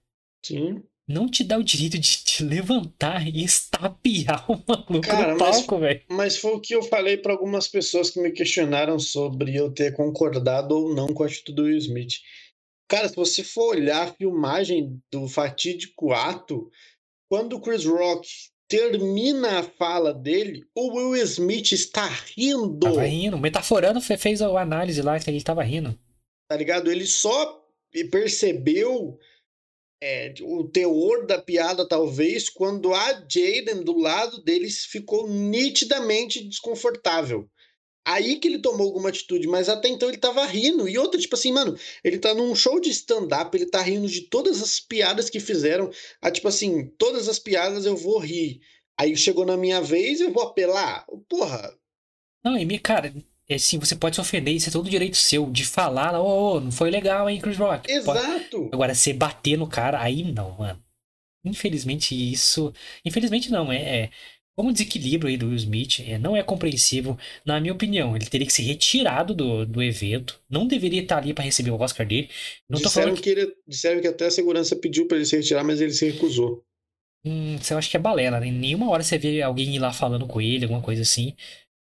Sim. 0.45 0.83
Não 1.07 1.29
te 1.29 1.43
dá 1.43 1.59
o 1.59 1.65
direito 1.65 1.99
de 1.99 2.19
te 2.23 2.45
levantar 2.45 3.27
e 3.27 3.43
estapear 3.43 4.51
o 4.51 4.63
maluco 4.67 5.01
Cara, 5.01 5.33
no 5.33 5.39
palco, 5.39 5.79
velho. 5.79 6.03
Mas 6.09 6.39
foi 6.39 6.53
o 6.53 6.61
que 6.61 6.75
eu 6.75 6.83
falei 6.85 7.17
para 7.17 7.33
algumas 7.33 7.67
pessoas 7.67 8.11
que 8.11 8.21
me 8.21 8.31
questionaram 8.31 8.99
sobre 8.99 9.57
eu 9.57 9.73
ter 9.73 9.93
concordado 9.93 10.75
ou 10.75 10.95
não 10.95 11.09
com 11.09 11.25
a 11.25 11.27
atitude 11.27 11.57
do 11.57 11.65
Will 11.65 11.79
Smith. 11.79 12.21
Cara, 12.89 13.09
se 13.09 13.17
você 13.17 13.43
for 13.43 13.77
olhar 13.77 14.05
a 14.05 14.13
filmagem 14.13 15.01
do 15.13 15.27
fatídico 15.29 16.13
ato, 16.13 16.71
quando 17.29 17.57
o 17.57 17.61
Chris 17.61 17.85
Rock 17.85 18.29
termina 18.71 19.59
a 19.59 19.63
fala 19.65 20.15
dele, 20.15 20.65
o 20.77 20.95
Will 20.95 21.21
Smith 21.25 21.73
está 21.73 22.07
rindo. 22.07 22.79
Tava 22.79 23.03
rindo, 23.03 23.37
metaforando, 23.37 24.01
fez 24.01 24.41
a 24.41 24.47
análise 24.61 25.03
lá 25.03 25.19
que 25.19 25.29
ele 25.29 25.39
estava 25.39 25.65
rindo. 25.65 25.99
Tá 26.49 26.57
ligado? 26.57 26.91
Ele 26.91 27.05
só 27.05 27.61
percebeu 28.13 29.19
é, 30.01 30.33
o 30.43 30.69
teor 30.69 31.27
da 31.27 31.43
piada, 31.43 31.87
talvez, 31.87 32.49
quando 32.49 32.95
a 32.95 33.13
Jaden 33.29 33.83
do 33.83 33.99
lado 33.99 34.41
deles 34.45 34.85
ficou 34.85 35.29
nitidamente 35.29 36.43
desconfortável. 36.49 37.51
Aí 38.05 38.37
que 38.37 38.49
ele 38.49 38.59
tomou 38.59 38.87
alguma 38.87 39.11
atitude, 39.11 39.47
mas 39.47 39.69
até 39.69 39.89
então 39.89 40.09
ele 40.09 40.19
tava 40.19 40.45
rindo. 40.47 40.89
E 40.89 40.99
outra, 40.99 41.21
tipo 41.21 41.35
assim, 41.35 41.53
mano, 41.53 41.77
ele 42.03 42.19
tá 42.19 42.35
num 42.35 42.55
show 42.55 42.81
de 42.81 42.91
stand-up, 42.91 43.55
ele 43.57 43.67
tá 43.67 43.83
rindo 43.83 44.09
de 44.09 44.23
todas 44.23 44.63
as 44.63 44.81
piadas 44.81 45.29
que 45.29 45.39
fizeram. 45.39 45.91
Ah, 46.21 46.31
tipo 46.31 46.49
assim, 46.49 46.87
todas 46.99 47.29
as 47.29 47.39
piadas 47.39 47.85
eu 47.85 47.97
vou 47.97 48.19
rir. 48.19 48.61
Aí 48.99 49.17
chegou 49.17 49.45
na 49.45 49.57
minha 49.57 49.81
vez, 49.81 50.21
eu 50.21 50.33
vou 50.33 50.43
apelar. 50.43 51.05
Porra. 51.29 51.75
Não, 52.43 52.57
e 52.57 52.79
cara, 52.79 53.15
é 53.49 53.55
assim, 53.55 53.79
você 53.79 53.95
pode 53.95 54.17
se 54.17 54.21
ofender, 54.21 54.55
isso 54.55 54.69
é 54.69 54.73
todo 54.73 54.89
direito 54.89 55.17
seu, 55.17 55.51
de 55.51 55.65
falar, 55.65 56.19
ô, 56.19 56.55
oh, 56.55 56.61
não 56.61 56.73
foi 56.73 56.91
legal, 56.91 57.29
hein, 57.29 57.41
Chris 57.41 57.59
Rock. 57.59 57.91
Exato. 57.91 58.71
Agora, 58.73 58.95
você 58.95 59.13
bater 59.13 59.59
no 59.59 59.67
cara, 59.67 60.01
aí 60.01 60.23
não, 60.23 60.57
mano. 60.57 60.83
Infelizmente 61.45 62.15
isso. 62.15 62.73
Infelizmente 63.05 63.51
não, 63.51 63.73
é, 63.73 63.77
é 63.77 64.11
como 64.57 64.73
desequilíbrio 64.73 65.31
aí 65.31 65.37
do 65.37 65.47
Will 65.47 65.57
Smith 65.57 66.01
é, 66.01 66.19
não 66.19 66.37
é 66.37 66.43
compreensível, 66.43 67.17
na 67.45 67.61
minha 67.61 67.73
opinião. 67.73 68.15
Ele 68.15 68.27
teria 68.27 68.47
que 68.47 68.53
ser 68.53 68.63
retirado 68.63 69.35
do, 69.35 69.65
do 69.65 69.83
evento. 69.83 70.41
Não 70.51 70.67
deveria 70.67 71.03
estar 71.03 71.19
ali 71.19 71.33
para 71.33 71.45
receber 71.45 71.71
o 71.71 71.81
Oscar 71.81 72.07
dele. 72.07 72.29
Não 72.69 72.79
disseram, 72.81 73.15
que... 73.15 73.23
que 73.23 73.31
ele, 73.31 73.55
disseram 73.67 74.01
que 74.01 74.09
até 74.09 74.27
a 74.27 74.31
segurança 74.31 74.77
pediu 74.77 75.07
para 75.07 75.17
ele 75.17 75.27
se 75.27 75.37
retirar, 75.37 75.65
mas 75.65 75.81
ele 75.81 75.93
se 75.93 76.11
recusou. 76.11 76.63
Hum, 77.25 77.57
eu 77.71 77.79
acho 77.79 77.91
que 77.91 77.97
é 77.97 78.01
balela, 78.01 78.41
né? 78.41 78.49
Em 78.49 78.53
nenhuma 78.53 78.91
hora 78.91 79.03
você 79.03 79.19
vê 79.19 79.43
alguém 79.43 79.75
ir 79.75 79.79
lá 79.79 79.93
falando 79.93 80.27
com 80.27 80.41
ele, 80.41 80.65
alguma 80.65 80.83
coisa 80.83 81.03
assim. 81.03 81.35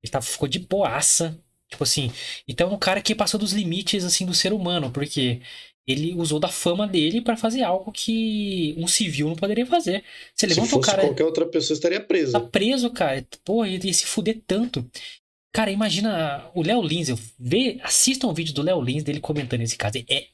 Ele 0.04 0.12
tá, 0.12 0.22
ficou 0.22 0.48
de 0.48 0.60
boaça. 0.60 1.38
Tipo 1.70 1.84
assim. 1.84 2.12
Então 2.48 2.70
é 2.70 2.74
um 2.74 2.78
cara 2.78 3.02
que 3.02 3.16
passou 3.16 3.40
dos 3.40 3.52
limites 3.52 4.04
assim 4.04 4.26
do 4.26 4.34
ser 4.34 4.54
humano, 4.54 4.92
porque 4.92 5.42
ele 5.86 6.14
usou 6.16 6.40
da 6.40 6.48
fama 6.48 6.88
dele 6.88 7.22
para 7.22 7.36
fazer 7.36 7.64
algo 7.64 7.92
que 7.92 8.74
um 8.78 8.88
civil 8.88 9.28
não 9.28 9.36
poderia 9.36 9.66
fazer. 9.66 10.04
Você 10.34 10.48
levanta 10.48 10.68
Se 10.68 10.72
fosse 10.72 10.90
o 10.90 10.92
cara. 10.92 11.04
qualquer 11.04 11.26
outra 11.26 11.46
pessoa 11.46 11.76
estaria 11.76 12.00
preso. 12.00 12.32
Tá 12.32 12.40
preso, 12.40 12.90
cara. 12.90 13.26
Pô, 13.44 13.66
ele 13.66 13.88
ia 13.88 13.94
se 13.94 14.06
fuder 14.06 14.42
tanto. 14.48 14.90
Cara, 15.52 15.72
imagina 15.72 16.50
o 16.56 16.64
Léo 16.64 16.82
Lins. 16.82 17.10
Vê, 17.38 17.80
assista 17.84 18.26
um 18.26 18.34
vídeo 18.34 18.54
do 18.54 18.62
Léo 18.62 18.82
Lins 18.82 19.04
dele 19.04 19.20
comentando 19.20 19.62
esse 19.62 19.78
caso. 19.78 19.98
É 20.10 20.28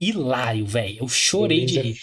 hilário, 0.00 0.64
velho. 0.66 0.98
Eu 1.00 1.08
chorei 1.08 1.64
de 1.66 1.78
é 1.78 1.82
rir. 1.82 1.98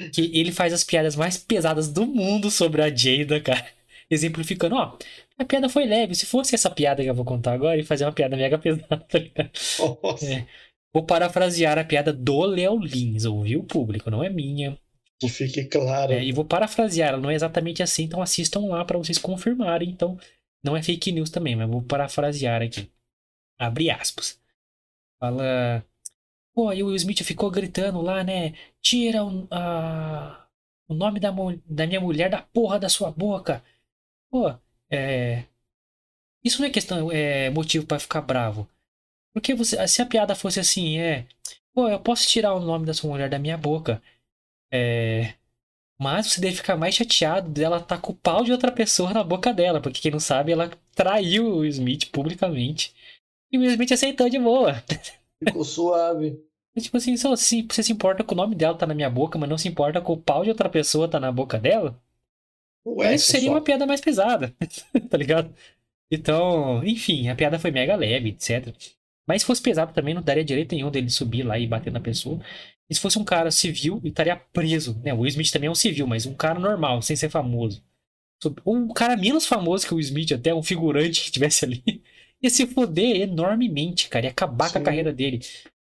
É 0.00 0.08
que 0.10 0.30
ele 0.34 0.52
faz 0.52 0.72
as 0.72 0.84
piadas 0.84 1.16
mais 1.16 1.38
pesadas 1.38 1.88
do 1.88 2.06
mundo 2.06 2.50
sobre 2.50 2.82
a 2.82 2.94
Jada, 2.94 3.40
cara. 3.40 3.66
Exemplificando, 4.10 4.74
ó. 4.76 4.98
A 5.38 5.44
piada 5.44 5.68
foi 5.68 5.86
leve. 5.86 6.14
Se 6.14 6.26
fosse 6.26 6.54
essa 6.54 6.68
piada 6.68 7.02
que 7.02 7.08
eu 7.08 7.14
vou 7.14 7.24
contar 7.24 7.52
agora, 7.54 7.80
e 7.80 7.84
fazer 7.84 8.04
uma 8.04 8.12
piada 8.12 8.36
mega 8.36 8.58
pesada. 8.58 8.98
Tá 8.98 9.50
Nossa. 10.02 10.26
É. 10.26 10.46
Vou 10.92 11.04
parafrasear 11.04 11.78
a 11.78 11.84
piada 11.84 12.12
do 12.12 12.42
Léo 12.42 12.78
Lins, 12.78 13.24
ouviu, 13.24 13.64
público? 13.64 14.10
Não 14.10 14.22
é 14.22 14.28
minha. 14.28 14.78
Que 15.18 15.28
fique 15.28 15.64
claro. 15.64 16.12
É, 16.12 16.22
e 16.22 16.32
vou 16.32 16.44
parafrasear, 16.44 17.10
ela 17.10 17.18
não 17.18 17.30
é 17.30 17.34
exatamente 17.34 17.82
assim, 17.82 18.04
então 18.04 18.20
assistam 18.20 18.66
lá 18.66 18.84
para 18.84 18.98
vocês 18.98 19.18
confirmarem. 19.18 19.88
Então, 19.88 20.18
não 20.62 20.76
é 20.76 20.82
fake 20.82 21.12
news 21.12 21.30
também, 21.30 21.56
mas 21.56 21.68
vou 21.68 21.82
parafrasear 21.82 22.60
aqui. 22.60 22.90
Abre 23.58 23.90
aspas. 23.90 24.38
Fala. 25.18 25.84
Pô, 26.54 26.68
aí 26.68 26.82
o 26.82 26.88
Will 26.88 26.96
Smith 26.96 27.22
ficou 27.22 27.50
gritando 27.50 28.02
lá, 28.02 28.22
né? 28.22 28.54
Tira 28.80 29.24
o, 29.24 29.46
a, 29.50 30.46
o 30.88 30.94
nome 30.94 31.18
da, 31.18 31.32
da 31.66 31.86
minha 31.86 32.00
mulher 32.00 32.28
da 32.28 32.42
porra 32.42 32.78
da 32.78 32.88
sua 32.88 33.10
boca. 33.10 33.62
Pô, 34.30 34.52
é. 34.90 35.44
Isso 36.44 36.60
não 36.60 36.66
é 36.66 36.70
questão, 36.70 37.10
é 37.12 37.48
motivo 37.50 37.86
para 37.86 38.00
ficar 38.00 38.20
bravo. 38.20 38.68
Porque 39.32 39.54
você, 39.54 39.86
se 39.88 40.02
a 40.02 40.06
piada 40.06 40.34
fosse 40.34 40.60
assim, 40.60 40.98
é. 40.98 41.26
Pô, 41.74 41.88
eu 41.88 41.98
posso 42.00 42.28
tirar 42.28 42.54
o 42.54 42.60
nome 42.60 42.84
da 42.84 42.92
sua 42.92 43.10
mulher 43.10 43.30
da 43.30 43.38
minha 43.38 43.56
boca. 43.56 44.02
É. 44.72 45.34
Mas 46.00 46.26
você 46.26 46.40
deve 46.40 46.56
ficar 46.56 46.76
mais 46.76 46.94
chateado 46.94 47.48
dela 47.48 47.76
estar 47.76 47.96
tá 47.96 47.98
com 47.98 48.12
o 48.12 48.16
pau 48.16 48.44
de 48.44 48.52
outra 48.52 48.72
pessoa 48.72 49.12
na 49.12 49.22
boca 49.22 49.52
dela. 49.52 49.80
Porque 49.80 50.00
quem 50.00 50.10
não 50.10 50.20
sabe, 50.20 50.52
ela 50.52 50.70
traiu 50.94 51.46
o 51.46 51.64
Smith 51.64 52.10
publicamente. 52.10 52.94
E 53.50 53.58
o 53.58 53.64
Smith 53.64 53.92
aceitou 53.92 54.28
de 54.28 54.38
boa. 54.38 54.82
Ficou 55.42 55.64
suave. 55.64 56.38
Tipo 56.78 56.96
assim, 56.96 57.16
só 57.16 57.32
assim, 57.32 57.66
você 57.70 57.82
se 57.82 57.92
importa 57.92 58.24
com 58.24 58.34
o 58.34 58.36
nome 58.36 58.54
dela 58.54 58.76
tá 58.76 58.86
na 58.86 58.94
minha 58.94 59.10
boca, 59.10 59.38
mas 59.38 59.48
não 59.48 59.58
se 59.58 59.68
importa 59.68 60.00
com 60.00 60.14
o 60.14 60.20
pau 60.20 60.42
de 60.42 60.48
outra 60.48 60.70
pessoa 60.70 61.06
tá 61.06 61.20
na 61.20 61.30
boca 61.30 61.58
dela? 61.58 62.00
Ué, 62.86 63.14
isso 63.14 63.30
seria 63.30 63.50
uma 63.50 63.60
piada 63.60 63.86
mais 63.86 64.00
pesada, 64.00 64.54
tá 65.10 65.16
ligado? 65.18 65.54
Então, 66.10 66.82
enfim, 66.84 67.28
a 67.28 67.36
piada 67.36 67.58
foi 67.58 67.70
mega 67.70 67.94
leve, 67.94 68.30
etc. 68.30 68.74
Mas 69.26 69.42
se 69.42 69.46
fosse 69.46 69.62
pesado 69.62 69.92
também, 69.92 70.14
não 70.14 70.22
daria 70.22 70.44
direito 70.44 70.74
nenhum 70.74 70.90
dele 70.90 71.08
subir 71.10 71.42
lá 71.44 71.58
e 71.58 71.66
bater 71.66 71.92
na 71.92 72.00
pessoa. 72.00 72.40
E 72.90 72.94
se 72.94 73.00
fosse 73.00 73.18
um 73.18 73.24
cara 73.24 73.50
civil, 73.50 73.98
ele 73.98 74.08
estaria 74.08 74.36
preso. 74.36 75.00
Né? 75.02 75.14
O 75.14 75.20
Will 75.20 75.28
Smith 75.28 75.50
também 75.50 75.68
é 75.68 75.70
um 75.70 75.74
civil, 75.74 76.06
mas 76.06 76.26
um 76.26 76.34
cara 76.34 76.58
normal, 76.58 77.00
sem 77.02 77.16
ser 77.16 77.30
famoso. 77.30 77.82
Um 78.66 78.92
cara 78.92 79.16
menos 79.16 79.46
famoso 79.46 79.86
que 79.86 79.94
o 79.94 79.96
Will 79.96 80.04
Smith, 80.04 80.32
até 80.32 80.52
um 80.52 80.62
figurante 80.62 81.20
que 81.20 81.26
estivesse 81.26 81.64
ali, 81.64 81.82
ia 82.42 82.50
se 82.50 82.66
foder 82.66 83.22
enormemente, 83.22 84.08
cara. 84.08 84.26
Ia 84.26 84.32
acabar 84.32 84.66
Sim. 84.66 84.72
com 84.72 84.78
a 84.80 84.82
carreira 84.82 85.12
dele. 85.12 85.40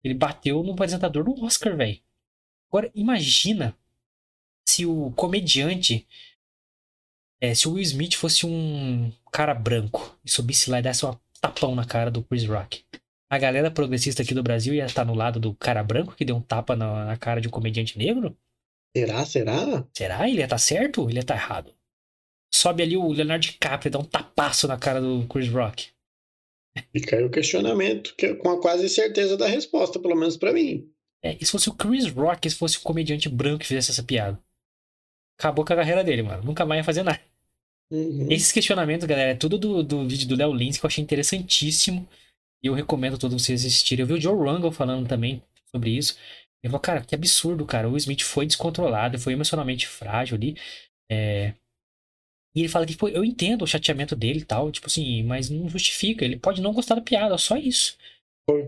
Ele 0.03 0.13
bateu 0.13 0.63
no 0.63 0.71
apresentador 0.71 1.25
do 1.25 1.43
Oscar, 1.43 1.75
velho. 1.75 1.99
Agora, 2.69 2.89
imagina 2.95 3.75
se 4.65 4.85
o 4.85 5.11
comediante. 5.11 6.07
É, 7.39 7.53
se 7.53 7.67
o 7.67 7.73
Will 7.73 7.83
Smith 7.83 8.15
fosse 8.15 8.45
um 8.45 9.11
cara 9.31 9.53
branco 9.53 10.17
e 10.25 10.31
subisse 10.31 10.71
lá 10.71 10.79
e 10.79 10.81
desse 10.81 11.05
um 11.05 11.15
tapão 11.39 11.75
na 11.75 11.85
cara 11.85 12.09
do 12.09 12.23
Chris 12.23 12.45
Rock 12.45 12.83
a 13.29 13.37
galera 13.37 13.69
progressista 13.69 14.23
aqui 14.23 14.33
do 14.33 14.43
Brasil 14.43 14.73
ia 14.73 14.85
estar 14.85 15.05
no 15.05 15.13
lado 15.13 15.39
do 15.39 15.53
cara 15.53 15.83
branco 15.83 16.15
que 16.15 16.25
deu 16.25 16.35
um 16.35 16.41
tapa 16.41 16.75
na, 16.75 17.05
na 17.05 17.17
cara 17.17 17.41
de 17.41 17.47
um 17.47 17.51
comediante 17.51 17.97
negro? 17.97 18.35
Será? 18.95 19.25
Será? 19.25 19.87
Será? 19.93 20.29
Ele 20.29 20.39
ia 20.39 20.45
estar 20.45 20.55
tá 20.55 20.59
certo 20.59 21.01
ou 21.01 21.09
ele 21.09 21.17
ia 21.17 21.21
estar 21.21 21.35
tá 21.35 21.41
errado? 21.41 21.73
Sobe 22.53 22.81
ali 22.81 22.95
o 22.95 23.11
Leonardo 23.11 23.45
DiCaprio 23.45 23.89
e 23.89 23.91
dá 23.91 23.99
um 23.99 24.03
tapaço 24.03 24.67
na 24.67 24.77
cara 24.77 25.01
do 25.01 25.27
Chris 25.27 25.49
Rock. 25.49 25.89
E 26.93 27.01
caiu 27.01 27.27
o 27.27 27.31
questionamento 27.31 28.15
que, 28.15 28.35
com 28.35 28.49
a 28.49 28.61
quase 28.61 28.87
certeza 28.87 29.35
da 29.35 29.47
resposta, 29.47 29.99
pelo 29.99 30.15
menos 30.15 30.37
para 30.37 30.53
mim. 30.53 30.89
É, 31.23 31.35
e 31.39 31.45
se 31.45 31.51
fosse 31.51 31.69
o 31.69 31.73
Chris 31.73 32.07
Rock, 32.11 32.49
se 32.49 32.55
fosse 32.55 32.77
o 32.77 32.81
comediante 32.81 33.27
branco 33.27 33.59
que 33.59 33.67
fizesse 33.67 33.91
essa 33.91 34.03
piada? 34.03 34.39
Acabou 35.37 35.65
com 35.65 35.73
a 35.73 35.75
carreira 35.75 36.03
dele, 36.03 36.21
mano. 36.23 36.43
Nunca 36.43 36.65
mais 36.65 36.79
ia 36.79 36.83
fazer 36.83 37.03
nada. 37.03 37.19
Uhum. 37.91 38.27
Esses 38.31 38.51
questionamentos, 38.51 39.07
galera, 39.07 39.31
é 39.31 39.35
tudo 39.35 39.57
do, 39.57 39.83
do 39.83 40.07
vídeo 40.07 40.27
do 40.27 40.35
Léo 40.35 40.53
Lins 40.53 40.77
que 40.77 40.85
eu 40.85 40.87
achei 40.87 41.03
interessantíssimo. 41.03 42.07
E 42.63 42.67
eu 42.67 42.73
recomendo 42.73 43.17
todos 43.17 43.41
vocês 43.41 43.65
assistirem. 43.65 44.03
Eu 44.03 44.07
vi 44.07 44.13
o 44.13 44.21
Joe 44.21 44.35
Rangel 44.35 44.71
falando 44.71 45.07
também 45.07 45.43
sobre 45.71 45.91
isso. 45.91 46.17
Ele 46.63 46.71
falou, 46.71 46.79
cara, 46.79 47.01
que 47.01 47.15
absurdo, 47.15 47.65
cara. 47.65 47.89
O 47.89 47.97
Smith 47.97 48.21
foi 48.21 48.45
descontrolado, 48.45 49.19
foi 49.19 49.33
emocionalmente 49.33 49.87
frágil 49.87 50.35
ali. 50.35 50.55
É... 51.11 51.53
E 52.55 52.61
ele 52.61 52.69
fala 52.69 52.85
que, 52.85 52.97
pô, 52.97 53.07
eu 53.07 53.23
entendo 53.23 53.61
o 53.61 53.67
chateamento 53.67 54.15
dele 54.15 54.39
e 54.39 54.45
tal, 54.45 54.71
tipo 54.71 54.87
assim, 54.87 55.21
mas 55.23 55.49
não 55.49 55.69
justifica. 55.69 56.25
Ele 56.25 56.39
pode 56.39 56.61
não 56.61 56.73
gostar 56.73 56.95
da 56.95 57.01
piada, 57.01 57.37
só 57.37 57.55
isso. 57.55 57.95
Foi, 58.49 58.67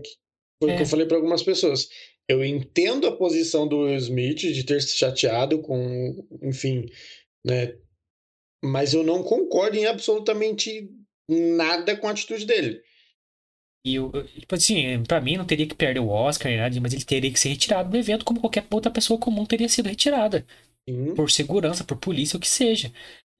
foi 0.62 0.72
o 0.72 0.76
que 0.76 0.82
eu 0.82 0.86
é. 0.86 0.88
falei 0.88 1.06
para 1.06 1.16
algumas 1.16 1.42
pessoas. 1.42 1.88
Eu 2.28 2.44
entendo 2.44 3.08
a 3.08 3.16
posição 3.16 3.66
do 3.66 3.80
Will 3.80 3.96
Smith 3.96 4.38
de 4.38 4.62
ter 4.62 4.80
se 4.80 4.96
chateado 4.96 5.60
com, 5.60 6.24
enfim, 6.40 6.86
né? 7.44 7.76
Mas 8.64 8.94
eu 8.94 9.02
não 9.02 9.24
concordo 9.24 9.76
em 9.76 9.86
absolutamente 9.86 10.88
nada 11.28 11.96
com 11.96 12.06
a 12.06 12.12
atitude 12.12 12.46
dele. 12.46 12.80
E 13.84 13.94
eu, 13.94 14.10
tipo 14.38 14.54
assim, 14.54 15.02
pra 15.04 15.20
mim 15.20 15.36
não 15.36 15.44
teria 15.46 15.66
que 15.66 15.74
perder 15.74 16.00
o 16.00 16.08
Oscar, 16.08 16.54
nada, 16.54 16.80
mas 16.80 16.92
ele 16.92 17.04
teria 17.04 17.32
que 17.32 17.40
ser 17.40 17.48
retirado 17.50 17.90
do 17.90 17.96
evento 17.96 18.24
como 18.24 18.40
qualquer 18.40 18.66
outra 18.70 18.90
pessoa 18.90 19.18
comum 19.18 19.46
teria 19.46 19.68
sido 19.68 19.88
retirada. 19.88 20.46
Sim. 20.88 21.14
Por 21.14 21.30
segurança, 21.30 21.84
por 21.84 21.96
polícia, 21.96 22.36
o 22.36 22.40
que 22.40 22.48
seja. 22.48 22.92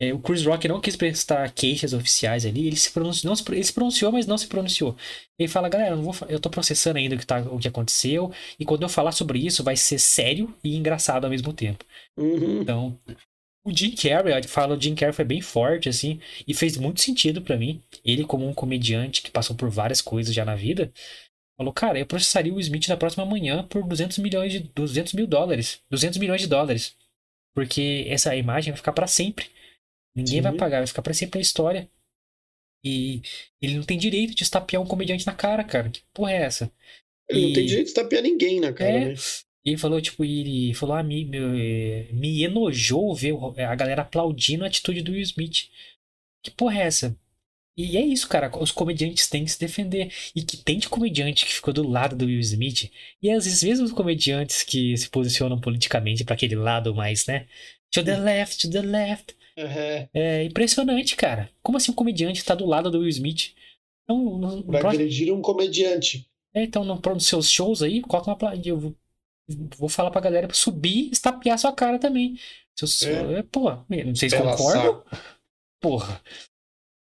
É, 0.03 0.15
o 0.15 0.19
Chris 0.19 0.47
Rock 0.47 0.67
não 0.67 0.81
quis 0.81 0.97
prestar 0.97 1.53
queixas 1.53 1.93
oficiais 1.93 2.47
ali, 2.47 2.67
ele 2.67 2.77
se 2.77 2.91
pronunciou, 2.91 3.29
não 3.29 3.37
se, 3.37 3.45
ele 3.53 3.63
se 3.65 3.73
pronunciou, 3.73 4.11
mas 4.11 4.27
não 4.27 4.39
se 4.39 4.47
pronunciou. 4.47 4.97
Ele 5.39 5.47
fala, 5.47 5.69
galera, 5.69 5.95
eu, 5.95 6.03
vou, 6.03 6.15
eu 6.27 6.41
tô 6.41 6.49
processando 6.49 6.97
ainda 6.99 7.17
o 7.17 7.19
que, 7.19 7.27
tá, 7.27 7.41
o 7.41 7.59
que 7.59 7.69
aconteceu, 7.69 8.33
e 8.59 8.65
quando 8.65 8.83
eu 8.83 8.89
falar 8.89 9.13
sobre 9.13 9.39
isso, 9.45 9.63
vai 9.63 9.77
ser 9.77 9.99
sério 9.99 10.57
e 10.65 10.75
engraçado 10.75 11.25
ao 11.25 11.31
mesmo 11.31 11.53
tempo. 11.53 11.85
Uhum. 12.17 12.63
Então, 12.63 12.99
o 13.65 13.77
Jim 13.77 13.95
Carrey, 13.95 14.43
fala, 14.45 14.77
o 14.77 14.81
Jim 14.81 14.95
Carrey 14.95 15.13
foi 15.13 15.25
bem 15.25 15.41
forte, 15.41 15.89
assim, 15.89 16.21
e 16.47 16.55
fez 16.55 16.77
muito 16.77 17.01
sentido 17.01 17.43
para 17.43 17.57
mim. 17.57 17.83
Ele, 18.05 18.25
como 18.25 18.49
um 18.49 18.55
comediante 18.55 19.23
que 19.23 19.31
passou 19.31 19.55
por 19.55 19.69
várias 19.69 20.01
coisas 20.01 20.35
já 20.35 20.45
na 20.45 20.55
vida, 20.55 20.93
falou, 21.57 21.73
cara, 21.73 21.99
eu 21.99 22.07
processaria 22.07 22.53
o 22.53 22.61
Smith 22.61 22.89
na 22.89 22.97
próxima 22.97 23.25
manhã 23.25 23.63
por 23.65 23.87
200 23.87 24.19
milhões 24.19 24.53
de 24.53 24.61
200 24.61 25.13
mil 25.13 25.27
dólares, 25.27 25.83
200 25.91 26.19
milhões 26.19 26.41
de 26.41 26.47
dólares, 26.47 26.97
porque 27.55 28.07
essa 28.09 28.35
imagem 28.35 28.73
vai 28.73 28.79
ficar 28.79 28.93
para 28.93 29.07
sempre. 29.07 29.51
Ninguém 30.17 30.37
Sim. 30.37 30.43
vai 30.43 30.57
pagar, 30.57 30.79
vai 30.79 30.87
ficar 30.87 31.03
para 31.03 31.15
sempre 31.15 31.39
na 31.39 31.43
história. 31.43 31.89
E 32.83 33.21
ele 33.61 33.77
não 33.77 33.83
tem 33.83 33.99
direito 33.99 34.35
de 34.35 34.43
estapear 34.43 34.83
um 34.83 34.87
comediante 34.87 35.27
na 35.27 35.35
cara, 35.35 35.63
cara. 35.63 35.91
Que 35.91 36.03
porra 36.15 36.33
é 36.33 36.43
essa? 36.43 36.73
Ele 37.29 37.41
e... 37.41 37.47
não 37.47 37.53
tem 37.53 37.67
direito 37.67 37.87
de 37.87 37.91
estapear 37.91 38.23
ninguém 38.23 38.59
na 38.59 38.73
cara, 38.73 38.91
é... 38.91 39.05
né? 39.11 39.15
E 39.65 39.71
ele 39.71 39.79
falou, 39.79 40.01
tipo, 40.01 40.25
ele 40.25 40.73
falou, 40.75 40.97
ah, 40.97 41.03
me, 41.03 41.25
me, 41.25 42.13
me 42.13 42.43
enojou 42.43 43.15
ver 43.15 43.35
a 43.59 43.75
galera 43.75 44.03
aplaudindo 44.03 44.65
a 44.65 44.67
atitude 44.67 45.03
do 45.03 45.13
Will 45.13 45.21
Smith. 45.23 45.69
Que 46.43 46.51
porra 46.51 46.79
é 46.79 46.87
essa? 46.87 47.17
E 47.77 47.97
é 47.97 48.01
isso, 48.01 48.29
cara. 48.29 48.51
Os 48.59 48.71
comediantes 48.71 49.29
têm 49.29 49.45
que 49.45 49.51
se 49.51 49.61
defender. 49.61 50.13
E 50.35 50.43
que 50.43 50.57
tem 50.57 50.79
de 50.79 50.89
comediante 50.89 51.47
que 51.47 51.53
ficou 51.53 51.73
do 51.73 51.87
lado 51.87 52.17
do 52.17 52.27
Will 52.27 52.41
Smith. 52.41 52.91
E 53.23 53.31
às 53.31 53.45
vezes 53.45 53.63
mesmo 53.63 53.87
os 53.87 53.93
comediantes 53.93 54.63
que 54.63 54.97
se 54.97 55.09
posicionam 55.09 55.61
politicamente 55.61 56.25
para 56.25 56.35
aquele 56.35 56.57
lado 56.57 56.95
mais, 56.95 57.27
né? 57.27 57.47
To 57.91 58.03
the 58.03 58.19
left, 58.19 58.61
to 58.61 58.71
the 58.71 58.83
left. 58.83 59.35
Uhum. 59.57 60.09
É 60.15 60.45
impressionante, 60.45 61.17
cara. 61.17 61.51
Como 61.63 61.77
assim 61.77 61.91
um 61.91 61.95
comediante 61.95 62.45
tá 62.45 62.55
do 62.55 62.67
lado 62.67 62.91
do 62.91 63.01
Will 63.01 63.09
Smith? 63.09 63.53
Então, 64.05 64.39
no, 64.39 64.63
Vai 64.65 64.81
próximo... 64.81 65.03
agredir 65.03 65.35
um 65.35 65.43
comediante. 65.43 66.27
É, 66.55 66.65
então, 66.65 66.85
no, 66.85 67.01
nos 67.01 67.27
seus 67.27 67.51
shows 67.51 67.83
aí, 67.83 68.01
coloca 68.01 68.31
uma 68.31 68.57
eu 68.65 68.95
vou 69.77 69.89
falar 69.89 70.11
pra 70.11 70.21
galera 70.21 70.53
subir 70.53 71.09
e 71.09 71.11
estapear 71.11 71.59
sua 71.59 71.73
cara 71.73 71.99
também. 71.99 72.39
Se 72.75 73.09
eu, 73.09 73.37
é. 73.37 73.43
Pô, 73.43 73.71
não 73.71 74.15
sei 74.15 74.31
se 74.31 74.39
concordam. 74.39 75.05
Porra. 75.81 76.23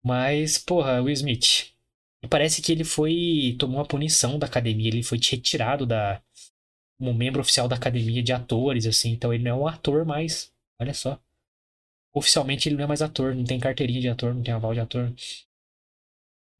Mas, 0.03 0.57
porra, 0.57 1.01
Will 1.01 1.13
Smith. 1.13 1.73
Parece 2.29 2.61
que 2.61 2.71
ele 2.71 2.83
foi. 2.83 3.55
tomou 3.59 3.77
uma 3.77 3.87
punição 3.87 4.39
da 4.39 4.47
academia. 4.47 4.87
Ele 4.87 5.03
foi 5.03 5.17
retirado 5.17 5.85
da. 5.85 6.21
como 6.97 7.13
membro 7.13 7.41
oficial 7.41 7.67
da 7.67 7.75
academia 7.75 8.23
de 8.23 8.33
atores, 8.33 8.85
assim. 8.85 9.11
Então 9.11 9.33
ele 9.33 9.43
não 9.43 9.51
é 9.51 9.55
um 9.55 9.67
ator 9.67 10.05
mais. 10.05 10.51
Olha 10.79 10.93
só. 10.93 11.19
oficialmente 12.13 12.67
ele 12.67 12.75
não 12.75 12.85
é 12.85 12.87
mais 12.87 13.01
ator, 13.01 13.35
não 13.35 13.43
tem 13.43 13.59
carteirinha 13.59 14.01
de 14.01 14.09
ator, 14.09 14.33
não 14.33 14.43
tem 14.43 14.53
aval 14.53 14.73
de 14.73 14.79
ator. 14.79 15.13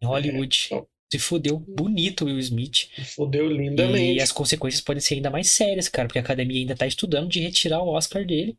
Em 0.02 0.06
Hollywood. 0.06 0.70
É, 0.72 0.86
se 1.14 1.20
fudeu 1.20 1.60
bonito 1.60 2.24
o 2.24 2.28
Will 2.28 2.40
Smith. 2.40 2.90
Fudeu 3.16 3.48
lindamente. 3.48 4.18
E 4.18 4.22
as 4.22 4.32
consequências 4.32 4.82
podem 4.82 5.00
ser 5.00 5.16
ainda 5.16 5.30
mais 5.30 5.48
sérias, 5.50 5.88
cara, 5.88 6.08
porque 6.08 6.18
a 6.18 6.24
academia 6.24 6.60
ainda 6.60 6.76
tá 6.76 6.88
estudando 6.88 7.30
de 7.30 7.40
retirar 7.40 7.84
o 7.84 7.90
Oscar 7.90 8.26
dele. 8.26 8.58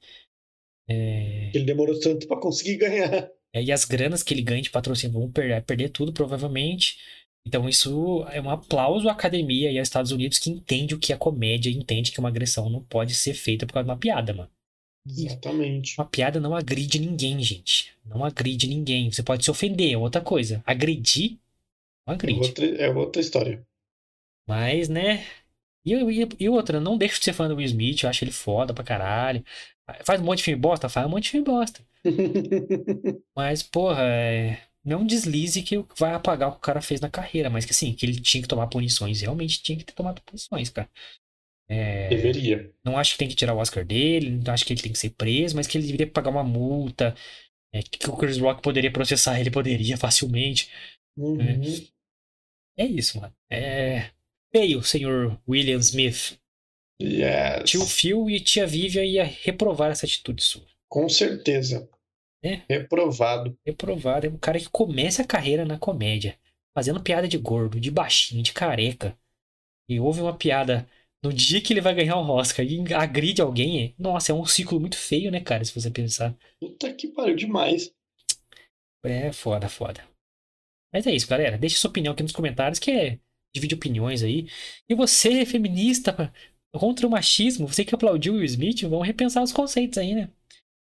É... 0.88 1.50
Ele 1.52 1.64
demorou 1.64 1.98
tanto 1.98 2.28
para 2.28 2.40
conseguir 2.40 2.76
ganhar. 2.76 3.28
É, 3.52 3.62
e 3.62 3.72
as 3.72 3.84
granas 3.84 4.22
que 4.22 4.32
ele 4.32 4.42
ganha 4.42 4.62
de 4.62 4.70
patrocínio 4.70 5.18
vão 5.18 5.30
perder, 5.30 5.64
perder 5.64 5.88
tudo, 5.88 6.12
provavelmente. 6.12 6.96
Então 7.44 7.68
isso 7.68 8.24
é 8.30 8.40
um 8.40 8.50
aplauso 8.50 9.08
à 9.08 9.12
academia 9.12 9.70
e 9.70 9.78
aos 9.78 9.88
Estados 9.88 10.12
Unidos 10.12 10.38
que 10.38 10.50
entende 10.50 10.94
o 10.94 10.98
que 10.98 11.12
é 11.12 11.16
comédia, 11.16 11.70
entende 11.70 12.12
que 12.12 12.20
uma 12.20 12.28
agressão 12.28 12.70
não 12.70 12.82
pode 12.84 13.14
ser 13.14 13.34
feita 13.34 13.66
por 13.66 13.72
causa 13.72 13.84
de 13.84 13.90
uma 13.90 13.98
piada, 13.98 14.32
mano. 14.32 14.50
Exatamente. 15.06 15.98
Uma 15.98 16.06
piada 16.06 16.40
não 16.40 16.54
agride 16.54 16.98
ninguém, 16.98 17.42
gente. 17.42 17.92
Não 18.06 18.24
agride 18.24 18.66
ninguém. 18.68 19.10
Você 19.10 19.22
pode 19.22 19.44
se 19.44 19.50
ofender, 19.50 19.92
é 19.92 19.98
outra 19.98 20.20
coisa. 20.20 20.62
Agredir, 20.64 21.36
não 22.06 22.14
agride. 22.14 22.40
É 22.40 22.42
outra, 22.42 22.66
é 22.66 22.90
outra 22.90 23.20
história. 23.20 23.66
Mas, 24.46 24.88
né? 24.88 25.24
E, 25.84 25.94
e, 25.94 26.28
e 26.40 26.48
outra, 26.48 26.80
não 26.80 26.96
deixa 26.96 27.18
de 27.18 27.24
ser 27.24 27.32
fã 27.32 27.48
do 27.48 27.56
Will 27.56 27.66
Smith, 27.66 28.02
eu 28.02 28.08
acho 28.08 28.24
ele 28.24 28.30
foda 28.30 28.72
pra 28.72 28.84
caralho. 28.84 29.44
Faz 30.04 30.20
um 30.20 30.24
monte 30.24 30.38
de 30.38 30.44
filme 30.44 30.60
bosta? 30.60 30.88
Faz 30.88 31.06
um 31.06 31.10
monte 31.10 31.24
de 31.24 31.30
filme 31.30 31.44
bosta. 31.44 31.84
Mas, 33.36 33.62
porra, 33.62 34.02
é... 34.02 34.58
não 34.82 35.02
é 35.02 35.04
deslize 35.04 35.62
que 35.62 35.84
vai 35.98 36.14
apagar 36.14 36.48
o 36.48 36.52
que 36.52 36.58
o 36.58 36.60
cara 36.60 36.80
fez 36.80 37.00
na 37.00 37.10
carreira, 37.10 37.50
mas 37.50 37.64
que 37.64 37.72
assim, 37.72 37.92
que 37.92 38.04
ele 38.06 38.20
tinha 38.20 38.42
que 38.42 38.48
tomar 38.48 38.66
punições. 38.66 39.20
Realmente 39.20 39.62
tinha 39.62 39.76
que 39.76 39.84
ter 39.84 39.92
tomado 39.92 40.22
punições, 40.22 40.70
cara. 40.70 40.88
É... 41.68 42.08
Deveria. 42.08 42.70
Não 42.84 42.96
acho 42.96 43.12
que 43.12 43.18
tem 43.18 43.28
que 43.28 43.34
tirar 43.34 43.54
o 43.54 43.58
Oscar 43.58 43.84
dele, 43.84 44.30
não 44.30 44.52
acho 44.52 44.64
que 44.64 44.72
ele 44.72 44.82
tem 44.82 44.92
que 44.92 44.98
ser 44.98 45.10
preso, 45.10 45.56
mas 45.56 45.66
que 45.66 45.76
ele 45.76 45.86
deveria 45.86 46.06
pagar 46.06 46.30
uma 46.30 46.44
multa. 46.44 47.14
É, 47.72 47.82
que 47.82 48.08
o 48.08 48.16
Chris 48.16 48.38
Rock 48.38 48.62
poderia 48.62 48.92
processar 48.92 49.40
ele, 49.40 49.50
poderia 49.50 49.96
facilmente. 49.96 50.70
Uhum. 51.16 51.40
É, 51.40 51.58
é 52.76 52.84
isso, 52.84 53.20
mano. 53.20 53.34
É 53.50 54.10
feio, 54.54 54.82
senhor 54.84 55.40
William 55.48 55.78
Smith. 55.78 56.38
Yes. 57.02 57.68
Tio 57.68 57.84
Phil 57.84 58.30
e 58.30 58.38
tia 58.38 58.66
Vivian 58.66 59.04
ia 59.04 59.24
reprovar 59.24 59.90
essa 59.90 60.06
atitude 60.06 60.42
sua. 60.42 60.64
Com 60.88 61.08
certeza. 61.08 61.88
É. 62.42 62.62
Reprovado. 62.68 63.58
Reprovado. 63.66 64.26
É 64.26 64.30
um 64.30 64.38
cara 64.38 64.60
que 64.60 64.68
começa 64.68 65.22
a 65.22 65.26
carreira 65.26 65.64
na 65.64 65.76
comédia, 65.76 66.38
fazendo 66.72 67.02
piada 67.02 67.26
de 67.26 67.36
gordo, 67.36 67.80
de 67.80 67.90
baixinho, 67.90 68.42
de 68.42 68.52
careca. 68.52 69.18
E 69.88 69.98
houve 69.98 70.20
uma 70.20 70.36
piada 70.36 70.88
no 71.22 71.32
dia 71.32 71.60
que 71.60 71.72
ele 71.72 71.80
vai 71.80 71.94
ganhar 71.94 72.16
o 72.16 72.30
Oscar 72.30 72.64
e 72.64 72.94
agride 72.94 73.42
alguém. 73.42 73.86
É, 73.86 73.94
nossa, 73.98 74.30
é 74.30 74.34
um 74.34 74.44
ciclo 74.44 74.78
muito 74.78 74.96
feio, 74.96 75.32
né, 75.32 75.40
cara, 75.40 75.64
se 75.64 75.74
você 75.74 75.90
pensar. 75.90 76.34
Puta 76.60 76.92
que 76.92 77.08
pariu 77.08 77.34
demais. 77.34 77.92
É 79.02 79.32
foda, 79.32 79.68
foda. 79.68 80.13
Mas 80.94 81.08
é 81.08 81.12
isso, 81.12 81.26
galera. 81.26 81.58
Deixe 81.58 81.76
sua 81.76 81.90
opinião 81.90 82.12
aqui 82.12 82.22
nos 82.22 82.30
comentários, 82.30 82.78
que 82.78 82.92
é 82.92 83.18
divide 83.52 83.74
opiniões 83.74 84.22
aí. 84.22 84.46
E 84.88 84.94
você, 84.94 85.44
feminista, 85.44 86.32
contra 86.72 87.06
o 87.06 87.10
machismo, 87.10 87.66
você 87.66 87.84
que 87.84 87.94
aplaudiu 87.94 88.34
o 88.34 88.36
Will 88.36 88.44
Smith, 88.44 88.82
vamos 88.82 89.06
repensar 89.06 89.42
os 89.42 89.52
conceitos 89.52 89.98
aí, 89.98 90.14
né? 90.14 90.30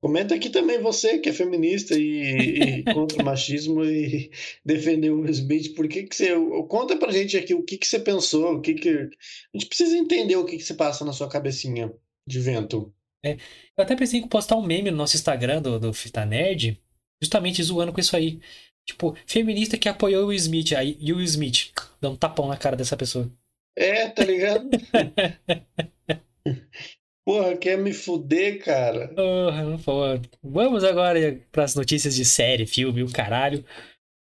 Comenta 0.02 0.36
aqui 0.36 0.50
também 0.50 0.82
você 0.82 1.18
que 1.20 1.30
é 1.30 1.34
feminista 1.34 1.98
e, 1.98 2.82
e 2.82 2.84
contra 2.94 3.22
o 3.22 3.26
machismo 3.26 3.86
e 3.86 4.30
defendeu 4.66 5.16
o 5.16 5.22
Will 5.22 5.32
Smith. 5.32 5.74
Por 5.74 5.88
que, 5.88 6.04
que 6.04 6.16
você. 6.16 6.34
Conta 6.68 6.98
pra 6.98 7.12
gente 7.12 7.38
aqui 7.38 7.54
o 7.54 7.63
que, 7.63 7.78
que 7.78 7.88
você 7.88 8.00
pensou, 8.00 8.56
o 8.56 8.62
que, 8.62 8.74
que. 8.74 8.89
A 8.89 9.58
gente 9.58 9.68
precisa 9.68 9.98
entender 9.98 10.36
o 10.36 10.44
que, 10.44 10.58
que 10.58 10.63
se 10.63 10.74
passa 10.74 11.06
na 11.06 11.13
sua 11.13 11.30
cabecinha 11.30 11.94
de 12.28 12.39
vento. 12.42 12.94
É, 13.26 13.38
eu 13.78 13.84
até 13.84 13.96
pensei 13.96 14.20
em 14.20 14.28
postar 14.28 14.58
um 14.58 14.66
meme 14.66 14.92
no 14.92 14.98
nosso 14.98 15.16
Instagram 15.16 15.62
do, 15.62 15.80
do 15.80 15.94
Fita 15.94 16.26
Nerd, 16.26 16.78
justamente 17.22 17.63
zoando 17.63 17.94
com 17.94 18.02
isso 18.02 18.18
aí. 18.18 18.42
Tipo, 18.86 19.15
feminista 19.26 19.78
que 19.78 19.88
apoiou 19.88 20.26
o 20.26 20.28
Will 20.28 20.38
Smith, 20.38 20.74
aí 20.74 20.98
e 21.00 21.13
o 21.13 21.17
Will 21.17 21.26
Smith 21.26 21.72
dá 22.02 22.10
um 22.10 22.15
tapão 22.15 22.48
na 22.48 22.58
cara 22.58 22.76
dessa 22.76 22.98
pessoa. 22.98 23.32
É, 23.76 24.10
tá 24.10 24.24
ligado? 24.24 24.69
Porra, 27.26 27.56
quer 27.56 27.78
me 27.78 27.93
fuder, 27.93 28.63
cara? 28.63 29.08
Porra, 29.08 29.80
porra. 29.80 30.22
Vamos 30.43 30.84
agora 30.84 31.39
para 31.52 31.63
as 31.63 31.74
notícias 31.74 32.15
de 32.15 32.26
série, 32.26 32.65
filme, 32.65 33.02
o 33.02 33.12
caralho. 33.12 33.63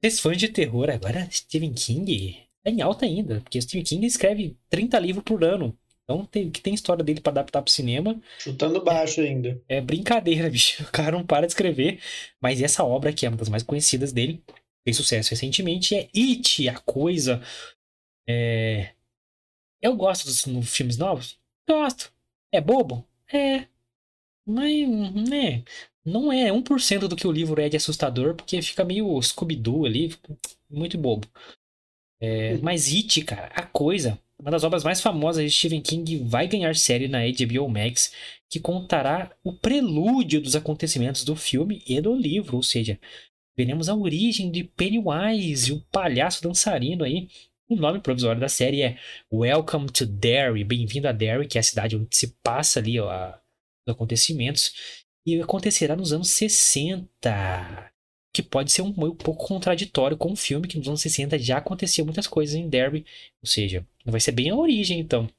Esses 0.01 0.21
fãs 0.21 0.39
de 0.39 0.49
terror 0.49 0.89
agora, 0.89 1.29
Stephen 1.31 1.73
King 1.73 2.37
é 2.65 2.71
em 2.71 2.81
alta 2.81 3.05
ainda, 3.05 3.41
porque 3.41 3.61
Stephen 3.61 3.83
King 3.83 4.07
escreve 4.07 4.57
30 4.71 4.99
livros 5.01 5.25
por 5.25 5.43
ano. 5.43 5.77
Então, 6.05 6.27
tem, 6.27 6.51
que 6.51 6.61
tem 6.61 6.75
história 6.75 7.03
dele 7.03 7.21
para 7.21 7.33
adaptar 7.33 7.63
pro 7.63 7.73
cinema. 7.73 8.21
Chutando 8.39 8.85
baixo 8.85 9.21
ainda. 9.21 9.61
É 9.69 9.81
brincadeira, 9.81 10.49
bicho. 10.51 10.83
O 10.83 10.93
cara 10.93 11.13
não 11.13 11.27
para 11.27 11.47
de 11.47 11.53
escrever. 11.53 12.01
Mas 12.41 12.61
essa 12.61 12.85
obra, 12.85 13.13
que 13.13 13.25
é 13.25 13.29
uma 13.29 13.39
das 13.39 13.49
mais 13.49 13.63
conhecidas 13.63 14.13
dele, 14.13 14.43
fez 14.85 14.97
sucesso 14.97 15.31
recentemente, 15.31 15.95
é 15.95 16.09
It, 16.15 16.69
a 16.69 16.79
coisa. 16.79 17.43
É... 18.29 18.93
Eu 19.81 19.97
gosto 19.97 20.27
dos 20.27 20.45
filmes 20.71 20.97
novos? 20.97 21.39
Gosto. 21.69 22.13
É 22.53 22.61
bobo? 22.61 23.07
É. 23.33 23.67
Mas, 24.47 24.89
né? 25.29 25.65
Não 26.05 26.31
é 26.31 26.51
1% 26.53 27.09
do 27.09 27.17
que 27.17 27.27
o 27.27 27.33
livro 27.33 27.61
é 27.61 27.69
de 27.69 27.79
assustador, 27.79 28.35
porque 28.35 28.61
fica 28.61 28.85
meio 28.85 29.21
Scooby-Doo 29.21 29.87
ali, 29.87 30.15
muito 30.69 30.99
bobo. 30.99 31.27
É, 32.21 32.59
mas 32.59 32.93
It, 32.93 33.23
cara, 33.23 33.47
a 33.55 33.63
coisa, 33.63 34.19
uma 34.39 34.51
das 34.51 34.65
obras 34.65 34.85
mais 34.85 35.01
famosas 35.01 35.45
de 35.45 35.51
Stephen 35.51 35.81
King, 35.81 36.25
vai 36.25 36.47
ganhar 36.47 36.75
série 36.75 37.09
na 37.09 37.21
HBO 37.21 37.69
Max, 37.69 38.13
que 38.49 38.61
contará 38.61 39.35
o 39.43 39.53
prelúdio 39.53 40.41
dos 40.41 40.57
acontecimentos 40.57 41.25
do 41.25 41.37
filme 41.37 41.83
e 41.87 42.01
do 42.01 42.15
livro, 42.15 42.57
ou 42.57 42.63
seja, 42.63 42.99
veremos 43.57 43.89
a 43.89 43.95
origem 43.95 44.51
de 44.51 44.65
Pennywise, 44.65 45.73
o 45.73 45.81
palhaço 45.93 46.43
dançarino 46.43 47.05
aí, 47.05 47.29
o 47.69 47.77
nome 47.77 48.01
provisório 48.01 48.41
da 48.41 48.49
série 48.49 48.83
é 48.83 48.99
Welcome 49.33 49.87
to 49.87 50.05
Derry, 50.05 50.65
bem-vindo 50.65 51.09
a 51.09 51.13
Derry, 51.13 51.47
que 51.47 51.57
é 51.57 51.61
a 51.61 51.65
cidade 51.65 51.97
onde 51.97 52.15
se 52.15 52.37
passa 52.43 52.81
ali 52.81 53.01
ó, 53.01 53.31
os 53.87 53.95
acontecimentos, 53.95 54.73
e 55.27 55.41
acontecerá 55.41 55.97
nos 55.97 56.13
anos 56.13 56.29
60, 56.31 57.94
que 58.35 58.43
pode 58.43 58.73
ser 58.73 58.83
um, 58.83 58.89
um 58.89 59.15
pouco 59.15 59.47
contraditório 59.47 60.17
com 60.17 60.33
o 60.33 60.37
filme, 60.37 60.67
que 60.67 60.77
nos 60.77 60.89
anos 60.89 61.01
60 61.01 61.39
já 61.39 61.59
acontecia 61.59 62.05
muitas 62.05 62.27
coisas 62.27 62.57
em 62.57 62.69
Derry, 62.69 63.07
ou 63.41 63.49
seja, 63.49 63.87
vai 64.05 64.21
ser 64.21 64.33
bem 64.33 64.51
a 64.51 64.57
origem 64.57 64.99
então. 64.99 65.31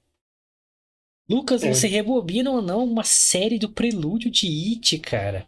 Lucas, 1.29 1.61
é. 1.63 1.73
você 1.73 1.87
rebobina 1.87 2.49
ou 2.49 2.61
não 2.61 2.85
uma 2.85 3.03
série 3.03 3.59
do 3.59 3.67
prelúdio 3.67 4.31
de 4.31 4.47
It, 4.47 4.97
cara? 4.99 5.45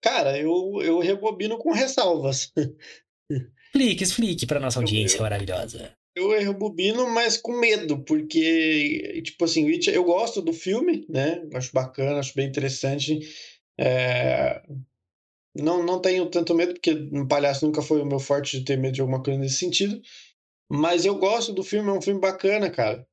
Cara, 0.00 0.38
eu, 0.38 0.80
eu 0.82 0.98
rebobino 1.00 1.58
com 1.58 1.70
ressalvas. 1.70 2.50
Explique, 3.66 4.02
explique 4.02 4.46
para 4.46 4.58
nossa 4.58 4.80
audiência 4.80 5.18
eu, 5.18 5.22
maravilhosa. 5.22 5.92
Eu 6.16 6.30
rebobino, 6.30 7.08
mas 7.10 7.36
com 7.36 7.52
medo, 7.60 8.02
porque, 8.04 9.20
tipo 9.22 9.44
assim, 9.44 9.70
eu 9.92 10.02
gosto 10.02 10.40
do 10.40 10.52
filme, 10.52 11.04
né? 11.08 11.46
Acho 11.52 11.72
bacana, 11.72 12.18
acho 12.18 12.34
bem 12.34 12.48
interessante. 12.48 13.20
É... 13.78 14.62
Não, 15.54 15.82
não 15.84 16.00
tenho 16.00 16.26
tanto 16.30 16.54
medo, 16.54 16.74
porque 16.74 16.92
um 17.12 17.26
palhaço 17.26 17.66
nunca 17.66 17.82
foi 17.82 18.00
o 18.00 18.06
meu 18.06 18.20
forte 18.20 18.58
de 18.58 18.64
ter 18.64 18.78
medo 18.78 18.94
de 18.94 19.00
alguma 19.00 19.22
coisa 19.22 19.38
nesse 19.38 19.56
sentido. 19.56 20.00
Mas 20.70 21.04
eu 21.04 21.16
gosto 21.16 21.52
do 21.52 21.64
filme, 21.64 21.90
é 21.90 21.92
um 21.92 22.02
filme 22.02 22.20
bacana, 22.20 22.70
cara. 22.70 23.06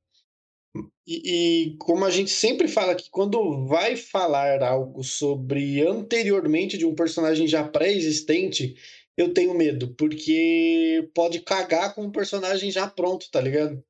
E, 1.08 1.72
e, 1.72 1.78
como 1.78 2.06
a 2.06 2.12
gente 2.12 2.30
sempre 2.30 2.68
fala 2.68 2.94
que 2.94 3.10
quando 3.10 3.66
vai 3.66 3.96
falar 3.96 4.62
algo 4.62 5.04
sobre 5.04 5.82
anteriormente 5.82 6.78
de 6.78 6.86
um 6.86 6.94
personagem 6.94 7.48
já 7.48 7.68
pré-existente, 7.68 8.76
eu 9.18 9.34
tenho 9.34 9.56
medo, 9.56 9.96
porque 9.96 11.10
pode 11.16 11.40
cagar 11.40 11.96
com 11.96 12.04
um 12.04 12.12
personagem 12.12 12.70
já 12.70 12.88
pronto, 12.88 13.32
tá 13.32 13.42
ligado? 13.42 13.84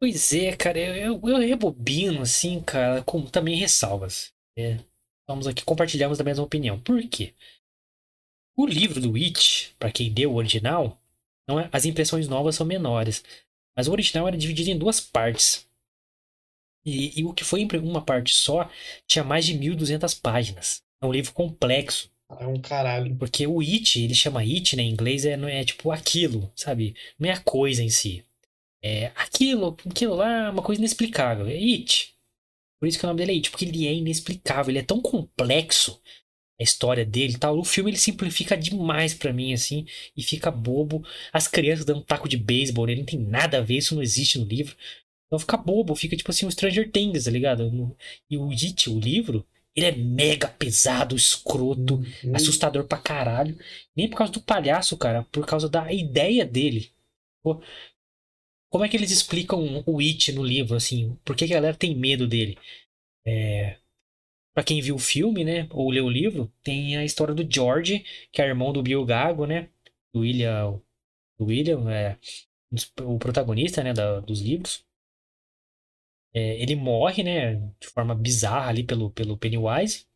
Pois 0.00 0.32
é, 0.32 0.54
cara, 0.54 0.78
eu, 0.78 1.20
eu, 1.24 1.38
rebobino, 1.38 2.22
assim, 2.22 2.62
cara, 2.62 3.02
com 3.02 3.24
também 3.26 3.56
ressalvas. 3.56 4.32
É, 4.56 4.78
vamos 5.28 5.46
aqui, 5.46 5.64
compartilhamos 5.64 6.18
da 6.18 6.24
mesma 6.24 6.44
opinião. 6.44 6.80
Por 6.80 7.00
quê? 7.08 7.34
O 8.56 8.66
livro 8.66 9.00
do 9.00 9.14
It, 9.14 9.74
para 9.78 9.92
quem 9.92 10.12
deu 10.12 10.32
o 10.32 10.36
original, 10.36 11.00
não 11.46 11.60
é, 11.60 11.68
as 11.72 11.84
impressões 11.84 12.26
novas 12.26 12.56
são 12.56 12.66
menores. 12.66 13.22
Mas 13.76 13.86
o 13.86 13.92
original 13.92 14.26
era 14.26 14.36
dividido 14.36 14.70
em 14.70 14.78
duas 14.78 15.00
partes. 15.00 15.68
E, 16.84 17.20
e 17.20 17.24
o 17.24 17.32
que 17.32 17.44
foi 17.44 17.60
em 17.60 17.68
uma 17.78 18.02
parte 18.02 18.34
só 18.34 18.68
tinha 19.06 19.22
mais 19.22 19.46
de 19.46 19.54
1.200 19.54 20.20
páginas. 20.20 20.82
É 21.00 21.06
um 21.06 21.12
livro 21.12 21.32
complexo. 21.32 22.10
É 22.40 22.46
um 22.46 22.60
caralho. 22.60 23.14
Porque 23.16 23.46
o 23.46 23.60
it, 23.60 24.02
ele 24.02 24.14
chama 24.14 24.40
it, 24.40 24.74
né? 24.74 24.82
Em 24.82 24.90
inglês 24.90 25.24
é, 25.24 25.36
não 25.36 25.48
é 25.48 25.64
tipo 25.64 25.92
aquilo, 25.92 26.50
sabe? 26.56 26.96
Não 27.18 27.28
é 27.28 27.32
a 27.32 27.40
coisa 27.40 27.82
em 27.82 27.90
si. 27.90 28.24
É 28.82 29.12
aquilo, 29.14 29.76
aquilo 29.88 30.14
lá, 30.16 30.50
uma 30.50 30.62
coisa 30.62 30.80
inexplicável. 30.80 31.46
É 31.46 31.54
it. 31.54 32.14
Por 32.80 32.88
isso 32.88 32.98
que 32.98 33.04
o 33.04 33.08
nome 33.08 33.18
dele 33.18 33.32
é 33.32 33.34
it, 33.36 33.50
porque 33.50 33.64
ele 33.64 33.86
é 33.86 33.94
inexplicável, 33.94 34.70
ele 34.70 34.78
é 34.78 34.82
tão 34.82 35.00
complexo 35.00 36.00
a 36.60 36.62
história 36.62 37.04
dele 37.04 37.34
e 37.34 37.38
tal. 37.38 37.58
O 37.58 37.64
filme 37.64 37.90
ele 37.90 37.98
simplifica 37.98 38.56
demais 38.56 39.14
para 39.14 39.32
mim, 39.32 39.52
assim, 39.52 39.86
e 40.16 40.22
fica 40.22 40.50
bobo. 40.50 41.04
As 41.32 41.48
crianças 41.48 41.84
dando 41.84 42.00
um 42.00 42.04
taco 42.04 42.28
de 42.28 42.36
beisebol, 42.36 42.88
ele 42.88 43.00
não 43.00 43.06
tem 43.06 43.18
nada 43.18 43.58
a 43.58 43.60
ver, 43.60 43.78
isso 43.78 43.94
não 43.94 44.02
existe 44.02 44.38
no 44.38 44.44
livro. 44.44 44.76
Então 45.26 45.38
fica 45.38 45.56
bobo, 45.56 45.94
fica 45.94 46.16
tipo 46.16 46.30
assim 46.30 46.46
o 46.46 46.50
Stranger 46.50 46.90
Things, 46.90 47.24
tá 47.24 47.30
ligado? 47.30 47.96
E 48.30 48.36
o 48.38 48.50
It, 48.50 48.88
o 48.90 48.98
livro, 48.98 49.46
ele 49.76 49.86
é 49.86 49.92
mega 49.92 50.48
pesado, 50.48 51.14
escroto, 51.14 51.96
Uhum. 52.24 52.34
assustador 52.34 52.84
pra 52.84 52.98
caralho. 52.98 53.56
Nem 53.94 54.08
por 54.08 54.16
causa 54.16 54.32
do 54.32 54.40
palhaço, 54.40 54.96
cara, 54.96 55.22
por 55.30 55.46
causa 55.46 55.68
da 55.68 55.92
ideia 55.92 56.44
dele. 56.44 56.90
Pô, 57.42 57.60
como 58.70 58.84
é 58.84 58.88
que 58.88 58.96
eles 58.96 59.10
explicam 59.10 59.82
o 59.86 60.00
It 60.00 60.32
no 60.32 60.44
livro, 60.44 60.76
assim? 60.76 61.16
Por 61.24 61.36
que 61.36 61.44
a 61.44 61.48
galera 61.48 61.76
tem 61.76 61.94
medo 61.96 62.26
dele? 62.26 62.58
É... 63.26 63.78
Pra 64.54 64.64
quem 64.64 64.82
viu 64.82 64.96
o 64.96 64.98
filme, 64.98 65.44
né, 65.44 65.68
ou 65.70 65.90
leu 65.90 66.06
o 66.06 66.10
livro, 66.10 66.52
tem 66.62 66.96
a 66.96 67.04
história 67.04 67.34
do 67.34 67.46
George, 67.50 68.04
que 68.32 68.42
é 68.42 68.46
irmão 68.46 68.72
do 68.72 68.82
Bill 68.82 69.04
Gago, 69.04 69.46
né? 69.46 69.70
Do 70.12 70.20
William, 70.20 70.80
do 71.38 71.46
William 71.46 71.90
é 71.90 72.18
o 73.02 73.18
protagonista, 73.18 73.82
né, 73.84 73.92
da- 73.94 74.20
dos 74.20 74.40
livros. 74.42 74.84
É, 76.34 76.60
ele 76.62 76.76
morre, 76.76 77.22
né, 77.22 77.56
de 77.80 77.88
forma 77.88 78.14
bizarra 78.14 78.68
ali 78.68 78.84
pelo, 78.84 79.10
pelo 79.10 79.36
Pennywise. 79.36 80.06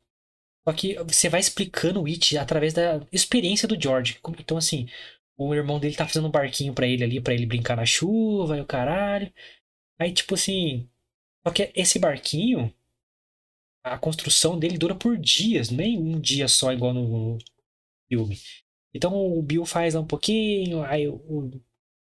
Só 0.66 0.74
que 0.74 0.94
você 1.04 1.28
vai 1.28 1.40
explicando 1.40 2.02
o 2.02 2.06
It 2.06 2.38
através 2.38 2.74
da 2.74 3.06
experiência 3.12 3.68
do 3.68 3.80
George. 3.80 4.18
Então, 4.40 4.56
assim, 4.56 4.86
o 5.48 5.54
irmão 5.54 5.78
dele 5.80 5.96
tá 5.96 6.06
fazendo 6.06 6.28
um 6.28 6.30
barquinho 6.30 6.74
pra 6.74 6.86
ele 6.86 7.04
ali, 7.04 7.20
pra 7.20 7.34
ele 7.34 7.46
brincar 7.46 7.76
na 7.76 7.86
chuva 7.86 8.56
e 8.56 8.60
o 8.60 8.66
caralho. 8.66 9.32
Aí, 9.98 10.12
tipo 10.12 10.34
assim. 10.34 10.88
Só 11.46 11.52
que 11.52 11.72
esse 11.74 11.98
barquinho, 11.98 12.72
a 13.84 13.98
construção 13.98 14.58
dele 14.58 14.78
dura 14.78 14.94
por 14.94 15.16
dias, 15.18 15.70
nem 15.70 15.98
um 15.98 16.20
dia 16.20 16.48
só, 16.48 16.72
igual 16.72 16.94
no 16.94 17.38
filme. 18.08 18.38
Então 18.94 19.14
o 19.14 19.42
Bill 19.42 19.64
faz 19.64 19.94
lá 19.94 20.00
um 20.00 20.06
pouquinho, 20.06 20.82
aí 20.84 21.08
o, 21.08 21.16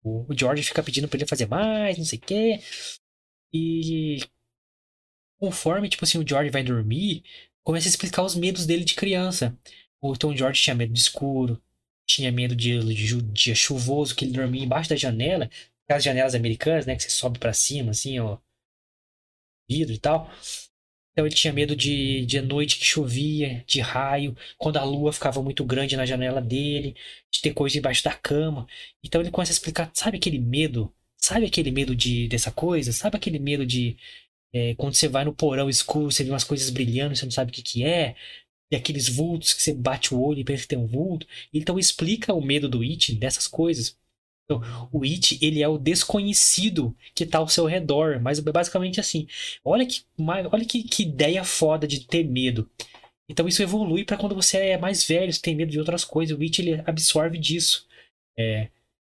o, 0.03 0.25
o 0.31 0.37
George 0.37 0.63
fica 0.63 0.83
pedindo 0.83 1.07
pra 1.07 1.17
ele 1.17 1.27
fazer 1.27 1.47
mais, 1.47 1.97
não 1.97 2.05
sei 2.05 2.19
o 2.19 2.21
quê. 2.21 2.59
E 3.53 4.17
conforme, 5.39 5.89
tipo 5.89 6.03
assim, 6.03 6.17
o 6.17 6.27
George 6.27 6.49
vai 6.49 6.63
dormir, 6.63 7.23
começa 7.63 7.87
a 7.87 7.91
explicar 7.91 8.23
os 8.23 8.35
medos 8.35 8.65
dele 8.65 8.83
de 8.83 8.95
criança. 8.95 9.57
O 10.01 10.17
Tom 10.17 10.35
George 10.35 10.61
tinha 10.61 10.75
medo 10.75 10.91
de 10.91 10.99
escuro, 10.99 11.61
tinha 12.05 12.31
medo 12.31 12.55
de, 12.55 12.79
de 12.79 13.21
dia 13.21 13.55
chuvoso, 13.55 14.15
que 14.15 14.25
ele 14.25 14.33
dormia 14.33 14.63
embaixo 14.63 14.89
da 14.89 14.95
janela, 14.95 15.49
aquelas 15.85 16.03
janelas 16.03 16.35
americanas, 16.35 16.85
né, 16.85 16.95
que 16.95 17.03
você 17.03 17.09
sobe 17.09 17.39
pra 17.39 17.53
cima, 17.53 17.91
assim, 17.91 18.19
ó, 18.19 18.37
vidro 19.69 19.93
e 19.93 19.97
tal. 19.97 20.29
Então 21.11 21.25
ele 21.27 21.35
tinha 21.35 21.53
medo 21.53 21.75
de, 21.75 22.25
de 22.25 22.41
noite 22.41 22.77
que 22.79 22.85
chovia, 22.85 23.63
de 23.67 23.79
raio, 23.81 24.35
quando 24.57 24.77
a 24.77 24.83
lua 24.83 25.13
ficava 25.13 25.41
muito 25.43 25.63
grande 25.63 25.95
na 25.95 26.05
janela 26.05 26.41
dele, 26.41 26.95
de 27.31 27.41
ter 27.41 27.53
coisa 27.53 27.77
embaixo 27.77 28.03
da 28.03 28.13
cama. 28.13 28.67
Então 29.03 29.21
ele 29.21 29.31
começa 29.31 29.51
a 29.51 29.53
explicar, 29.53 29.91
sabe 29.93 30.17
aquele 30.17 30.39
medo? 30.39 30.91
Sabe 31.17 31.45
aquele 31.45 31.71
medo 31.71 31.95
de 31.95 32.27
dessa 32.27 32.51
coisa? 32.51 32.91
Sabe 32.91 33.15
aquele 33.17 33.39
medo 33.39 33.65
de 33.65 33.95
é, 34.53 34.75
quando 34.75 34.95
você 34.95 35.07
vai 35.07 35.25
no 35.25 35.33
porão 35.33 35.69
escuro, 35.69 36.11
você 36.11 36.23
vê 36.23 36.29
umas 36.31 36.43
coisas 36.43 36.69
brilhando, 36.69 37.15
você 37.15 37.25
não 37.25 37.31
sabe 37.31 37.51
o 37.51 37.53
que 37.53 37.61
que 37.61 37.83
é? 37.83 38.15
E 38.71 38.75
aqueles 38.75 39.07
vultos 39.07 39.53
que 39.53 39.61
você 39.61 39.73
bate 39.73 40.13
o 40.13 40.21
olho 40.21 40.39
e 40.39 40.43
pensa 40.43 40.63
que 40.63 40.69
tem 40.69 40.79
um 40.79 40.87
vulto. 40.87 41.27
Então 41.53 41.77
explica 41.77 42.33
o 42.33 42.41
medo 42.41 42.67
do 42.67 42.81
It 42.81 43.13
dessas 43.15 43.47
coisas. 43.47 43.97
Então, 44.45 44.61
o 44.91 45.03
It, 45.03 45.39
ele 45.41 45.61
é 45.61 45.67
o 45.67 45.77
desconhecido 45.77 46.95
que 47.15 47.25
tá 47.25 47.37
ao 47.37 47.47
seu 47.47 47.65
redor, 47.65 48.19
mas 48.21 48.39
é 48.39 48.41
basicamente 48.41 48.99
assim. 48.99 49.27
Olha 49.63 49.85
que, 49.85 50.03
olha 50.51 50.65
que, 50.65 50.83
que 50.83 51.03
ideia 51.03 51.43
foda 51.43 51.87
de 51.87 52.01
ter 52.01 52.23
medo. 52.23 52.69
Então 53.29 53.47
isso 53.47 53.63
evolui 53.63 54.03
pra 54.03 54.17
quando 54.17 54.35
você 54.35 54.57
é 54.57 54.77
mais 54.77 55.05
velho, 55.05 55.31
você 55.31 55.41
tem 55.41 55.55
medo 55.55 55.71
de 55.71 55.79
outras 55.79 56.03
coisas. 56.03 56.37
O 56.37 56.41
It, 56.41 56.61
ele 56.61 56.83
absorve 56.85 57.37
disso. 57.37 57.87
É. 58.37 58.69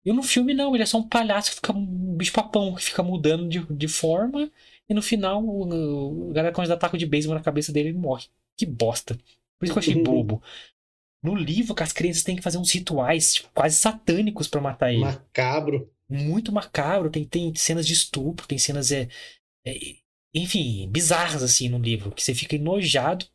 E 0.05 0.13
no 0.13 0.23
filme 0.23 0.55
não, 0.55 0.75
ele 0.75 0.85
é 0.85 0.87
só 0.87 0.99
um 0.99 1.09
palhaço 1.09 1.51
que 1.51 1.57
fica 1.57 1.73
um 1.73 2.17
bicho 2.17 2.33
papão, 2.33 2.75
que 2.77 2.83
fica 2.83 3.03
mudando 3.03 3.49
de, 3.49 3.61
de 3.75 3.89
forma, 3.89 4.51
e 4.89 4.95
no 4.95 5.03
final 5.03 5.45
o, 5.45 6.29
o 6.29 6.33
galera 6.33 6.55
quando 6.55 6.69
dá 6.69 6.77
taco 6.77 6.97
de 6.97 7.05
beisebol 7.07 7.37
na 7.37 7.43
cabeça 7.43 7.73
dele, 7.73 7.89
ele 7.89 7.99
morre. 7.99 8.27
Que 8.57 8.67
bosta. 8.67 9.15
Por 9.59 9.65
isso 9.65 9.73
que 9.73 9.79
eu 9.79 9.83
achei 9.93 10.03
bobo. 10.03 10.43
No 11.23 11.35
livro, 11.35 11.75
que 11.75 11.83
as 11.83 11.93
crianças 11.93 12.23
têm 12.23 12.37
que 12.37 12.43
fazer 12.43 12.59
uns 12.59 12.71
rituais 12.73 13.35
tipo, 13.35 13.51
quase 13.55 13.77
satânicos 13.77 14.47
pra 14.49 14.61
matar 14.61 14.93
ele 14.93 15.01
Macabro. 15.01 15.91
muito 16.09 16.53
macabro, 16.53 17.11
tem, 17.11 17.25
tem 17.25 17.55
cenas 17.55 17.87
de 17.87 17.95
estupro, 17.95 18.47
tem 18.47 18.59
cenas, 18.59 18.93
é, 18.93 19.09
é, 19.67 19.75
enfim, 20.35 20.89
bizarras 20.89 21.43
assim 21.43 21.69
no 21.69 21.79
livro, 21.79 22.13
que 22.13 22.23
você 22.23 22.35
fica 22.35 22.55
enojado 22.57 23.27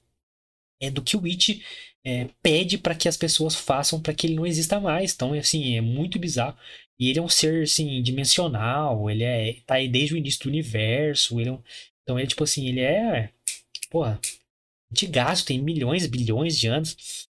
é, 0.82 0.90
do 0.90 1.02
que 1.02 1.18
o 1.18 1.26
It 1.26 1.64
é, 2.06 2.28
pede 2.42 2.78
para 2.78 2.96
que 2.96 3.08
as 3.10 3.18
pessoas 3.18 3.56
façam 3.56 4.02
para 4.02 4.14
que 4.14 4.26
ele 4.28 4.36
não 4.36 4.46
exista 4.48 4.80
mais. 4.80 5.14
Então, 5.14 5.34
assim, 5.34 5.76
é 5.76 5.82
muito 5.82 6.18
bizarro. 6.18 6.58
E 7.00 7.10
ele 7.10 7.20
é 7.20 7.22
um 7.22 7.30
ser, 7.30 7.64
assim, 7.64 8.02
dimensional, 8.02 9.10
ele 9.10 9.24
é, 9.24 9.54
tá 9.66 9.76
aí 9.76 9.88
desde 9.88 10.14
o 10.14 10.18
início 10.18 10.44
do 10.44 10.50
universo, 10.50 11.40
ele 11.40 11.50
é 11.50 11.52
um- 11.52 11.62
então 12.04 12.18
ele, 12.20 12.28
tipo 12.28 12.44
assim, 12.44 12.68
ele 12.68 12.80
é, 12.82 13.30
porra, 13.90 14.20
antigaço, 14.92 15.46
tem 15.46 15.62
milhões, 15.62 16.06
bilhões 16.08 16.58
de 16.58 16.68
anos. 16.68 17.28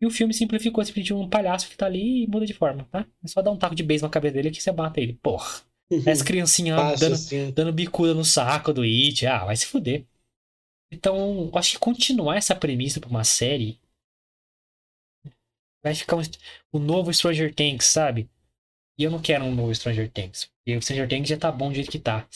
E 0.00 0.06
o 0.06 0.10
filme 0.10 0.34
simplificou, 0.34 0.84
simplesmente 0.84 1.14
um 1.14 1.28
palhaço 1.28 1.68
que 1.68 1.76
tá 1.76 1.86
ali 1.86 2.24
e 2.24 2.26
muda 2.26 2.44
de 2.44 2.52
forma, 2.52 2.84
tá? 2.90 3.06
É 3.24 3.28
só 3.28 3.40
dar 3.40 3.50
um 3.50 3.56
taco 3.56 3.74
de 3.74 3.82
beijo 3.82 4.04
na 4.04 4.10
cabeça 4.10 4.34
dele 4.34 4.50
que 4.50 4.62
você 4.62 4.70
mata 4.70 5.00
ele. 5.00 5.14
Porra. 5.22 5.62
As 6.06 6.20
criancinhas 6.20 6.76
lá 6.76 6.90
Fácil 6.90 7.00
dando, 7.00 7.14
assim. 7.14 7.50
dando 7.52 7.72
bicuda 7.72 8.12
no 8.12 8.24
saco 8.24 8.72
do 8.72 8.82
It. 8.82 9.26
Ah, 9.26 9.44
vai 9.44 9.56
se 9.56 9.66
fuder. 9.66 10.04
Então, 10.92 11.50
acho 11.54 11.72
que 11.72 11.78
continuar 11.78 12.36
essa 12.36 12.54
premissa 12.54 13.00
pra 13.00 13.08
uma 13.08 13.24
série 13.24 13.78
vai 15.82 15.94
ficar 15.94 16.16
um, 16.16 16.22
o 16.72 16.78
novo 16.78 17.12
Stranger 17.12 17.54
Things, 17.54 17.84
sabe? 17.84 18.28
E 18.98 19.04
eu 19.04 19.10
não 19.10 19.20
quero 19.20 19.44
um 19.44 19.54
novo 19.54 19.74
Stranger 19.74 20.10
Things. 20.10 20.46
Porque 20.46 20.76
o 20.76 20.82
Stranger 20.82 21.08
Things 21.08 21.28
já 21.28 21.38
tá 21.38 21.52
bom 21.52 21.68
do 21.68 21.74
jeito 21.74 21.90
que 21.90 21.98
tá. 21.98 22.28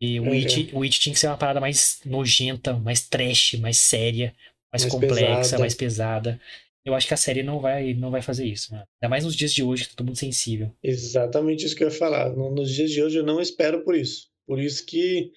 E 0.00 0.18
o 0.18 0.24
Uhum. 0.24 0.32
It, 0.32 0.70
o 0.72 0.82
It 0.82 0.98
tinha 1.00 1.12
que 1.12 1.20
ser 1.20 1.26
uma 1.26 1.36
parada 1.36 1.60
mais 1.60 2.00
nojenta, 2.04 2.72
mais 2.74 3.06
trash, 3.06 3.54
mais 3.54 3.76
séria, 3.78 4.34
mais, 4.72 4.82
Mais 4.84 4.92
complexa, 4.92 5.36
pesada. 5.42 5.58
mais 5.58 5.74
pesada. 5.74 6.40
Eu 6.84 6.94
acho 6.94 7.06
que 7.06 7.12
a 7.14 7.16
série 7.18 7.42
não 7.42 7.60
vai, 7.60 7.92
não 7.92 8.10
vai 8.10 8.22
fazer 8.22 8.46
isso. 8.46 8.72
Né? 8.72 8.78
Ainda 9.02 9.10
mais 9.10 9.24
nos 9.24 9.36
dias 9.36 9.52
de 9.52 9.62
hoje, 9.62 9.84
que 9.84 9.90
tá 9.90 9.96
todo 9.96 10.06
mundo 10.06 10.16
sensível. 10.16 10.72
Exatamente 10.82 11.66
isso 11.66 11.76
que 11.76 11.84
eu 11.84 11.88
ia 11.88 11.94
falar. 11.94 12.30
No- 12.30 12.50
Nos 12.54 12.72
dias 12.72 12.90
de 12.90 13.02
hoje 13.02 13.18
eu 13.18 13.24
não 13.24 13.40
espero 13.40 13.84
por 13.84 13.94
isso. 13.94 14.28
Por 14.46 14.58
isso 14.58 14.84
que 14.86 15.30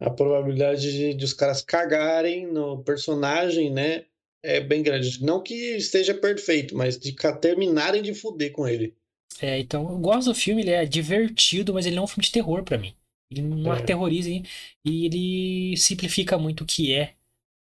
a 0.00 0.10
probabilidade 0.10 0.90
de, 0.90 1.14
de 1.14 1.24
os 1.24 1.32
caras 1.32 1.62
cagarem 1.62 2.46
no 2.52 2.82
personagem, 2.82 3.70
né, 3.70 4.04
é 4.42 4.58
bem 4.60 4.82
grande. 4.82 5.22
Não 5.22 5.40
que 5.42 5.54
esteja 5.76 6.14
perfeito, 6.14 6.74
mas 6.76 6.98
de 6.98 7.14
terminarem 7.40 8.02
de 8.02 8.12
fuder 8.12 8.50
com 8.50 8.66
ele. 8.66 8.94
É, 9.40 9.58
então, 9.60 9.88
eu 9.88 9.98
gosto 9.98 10.28
do 10.30 10.34
filme, 10.34 10.62
ele 10.62 10.70
é 10.70 10.84
divertido, 10.84 11.72
mas 11.72 11.86
ele 11.86 11.94
não 11.94 12.02
é 12.02 12.04
um 12.04 12.08
filme 12.08 12.24
de 12.24 12.32
terror 12.32 12.64
pra 12.64 12.76
mim. 12.78 12.92
Ele 13.30 13.42
não 13.42 13.72
É. 13.72 13.78
aterroriza 13.78 14.28
e 14.30 15.06
ele 15.06 15.76
simplifica 15.76 16.36
muito 16.38 16.64
o 16.64 16.66
que 16.66 16.92
é 16.94 17.14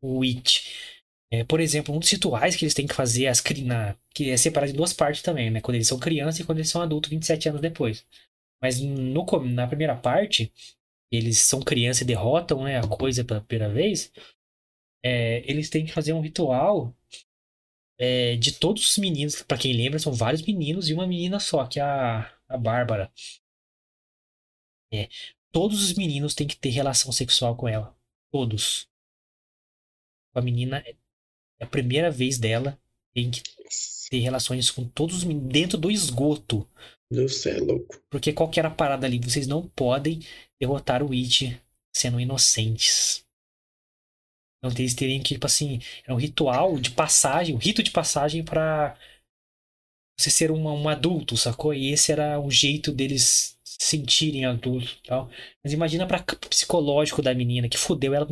o 0.02 0.24
It. 0.24 0.64
É, 1.32 1.44
por 1.44 1.60
exemplo, 1.60 1.96
um 1.96 2.00
dos 2.00 2.10
rituais 2.12 2.56
que 2.56 2.66
eles 2.66 2.74
têm 2.76 2.88
que 2.88 2.94
fazer, 2.94 3.28
as, 3.28 3.44
na, 3.64 3.96
que 4.14 4.30
é 4.30 4.38
separado 4.38 4.72
em 4.72 4.76
duas 4.76 4.94
partes 4.94 5.22
também, 5.24 5.50
né? 5.50 5.62
Quando 5.62 5.76
eles 5.76 5.88
são 5.88 6.00
crianças 6.00 6.40
e 6.42 6.44
quando 6.44 6.60
eles 6.60 6.70
são 6.70 6.82
adultos, 6.82 7.10
27 7.10 7.50
anos 7.50 7.62
depois. 7.62 8.06
Mas 8.62 8.80
no, 8.82 9.26
na 9.46 9.68
primeira 9.68 9.96
parte, 9.96 10.52
eles 11.12 11.40
são 11.42 11.62
crianças 11.62 12.02
e 12.04 12.06
derrotam 12.06 12.64
né, 12.64 12.80
a 12.80 12.88
coisa 12.88 13.24
pela 13.26 13.42
primeira 13.42 13.74
vez. 13.74 14.12
é, 15.04 15.44
eles 15.50 15.70
têm 15.70 15.86
que 15.86 15.92
fazer 15.94 16.14
um 16.14 16.22
ritual 16.22 16.94
é, 17.98 18.36
de 18.36 18.54
todos 18.54 18.90
os 18.90 18.98
meninos, 18.98 19.42
pra 19.44 19.58
quem 19.58 19.74
lembra, 19.74 20.00
são 20.00 20.12
vários 20.14 20.42
meninos 20.42 20.90
e 20.90 20.94
uma 20.94 21.08
menina 21.08 21.40
só, 21.40 21.66
que 21.66 21.80
é 21.80 21.84
a, 21.84 22.32
a 22.50 22.58
Bárbara. 22.58 23.12
É, 24.92 25.10
todos 25.54 25.82
os 25.84 25.94
meninos 25.94 26.34
têm 26.34 26.48
que 26.48 26.58
ter 26.58 26.70
relação 26.70 27.12
sexual 27.12 27.56
com 27.56 27.70
ela. 27.70 27.96
Todos. 28.32 28.90
A 30.34 30.42
menina, 30.42 30.84
é 31.60 31.64
a 31.64 31.68
primeira 31.68 32.10
vez 32.10 32.40
dela, 32.40 32.78
tem 33.14 33.30
que 33.30 33.42
ter 34.10 34.20
relações 34.20 34.72
com 34.72 34.84
todos 34.84 35.18
os 35.18 35.24
meninos 35.24 35.54
dentro 35.54 35.78
do 35.78 35.92
esgoto. 35.92 36.68
Céu, 37.30 37.56
é 37.56 37.60
louco. 37.60 38.04
Porque 38.10 38.34
qual 38.34 38.50
que 38.50 38.60
era 38.60 38.70
a 38.70 38.74
parada 38.74 39.06
ali? 39.06 39.20
Vocês 39.20 39.46
não 39.46 39.68
podem 39.68 40.20
derrotar 40.60 41.04
o 41.04 41.14
It 41.14 41.62
sendo 41.96 42.20
inocentes. 42.20 43.24
Então 44.58 44.72
eles 44.76 44.96
teriam 44.96 45.22
que, 45.22 45.36
tipo 45.36 45.46
assim, 45.46 45.80
era 46.04 46.16
um 46.16 46.18
ritual 46.18 46.80
de 46.80 46.90
passagem, 46.90 47.54
um 47.54 47.60
rito 47.60 47.84
de 47.84 47.92
passagem 47.92 48.44
pra 48.44 48.98
você 50.18 50.32
ser 50.32 50.50
um, 50.50 50.68
um 50.68 50.90
adulto, 50.90 51.38
sacou? 51.38 51.74
E 51.74 51.92
esse 51.92 52.12
era 52.12 52.40
o 52.40 52.50
jeito 52.50 52.92
deles 52.92 53.53
sentirem 53.80 54.46
adultos 54.46 55.00
e 55.04 55.08
tal. 55.08 55.30
Mas 55.64 55.74
imagina 55.74 56.06
pra 56.08 56.20
c- 56.20 56.36
psicológico 56.50 57.22
da 57.22 57.34
menina, 57.34 57.70
que 57.70 57.78
fudeu 57.78 58.14
ela, 58.14 58.28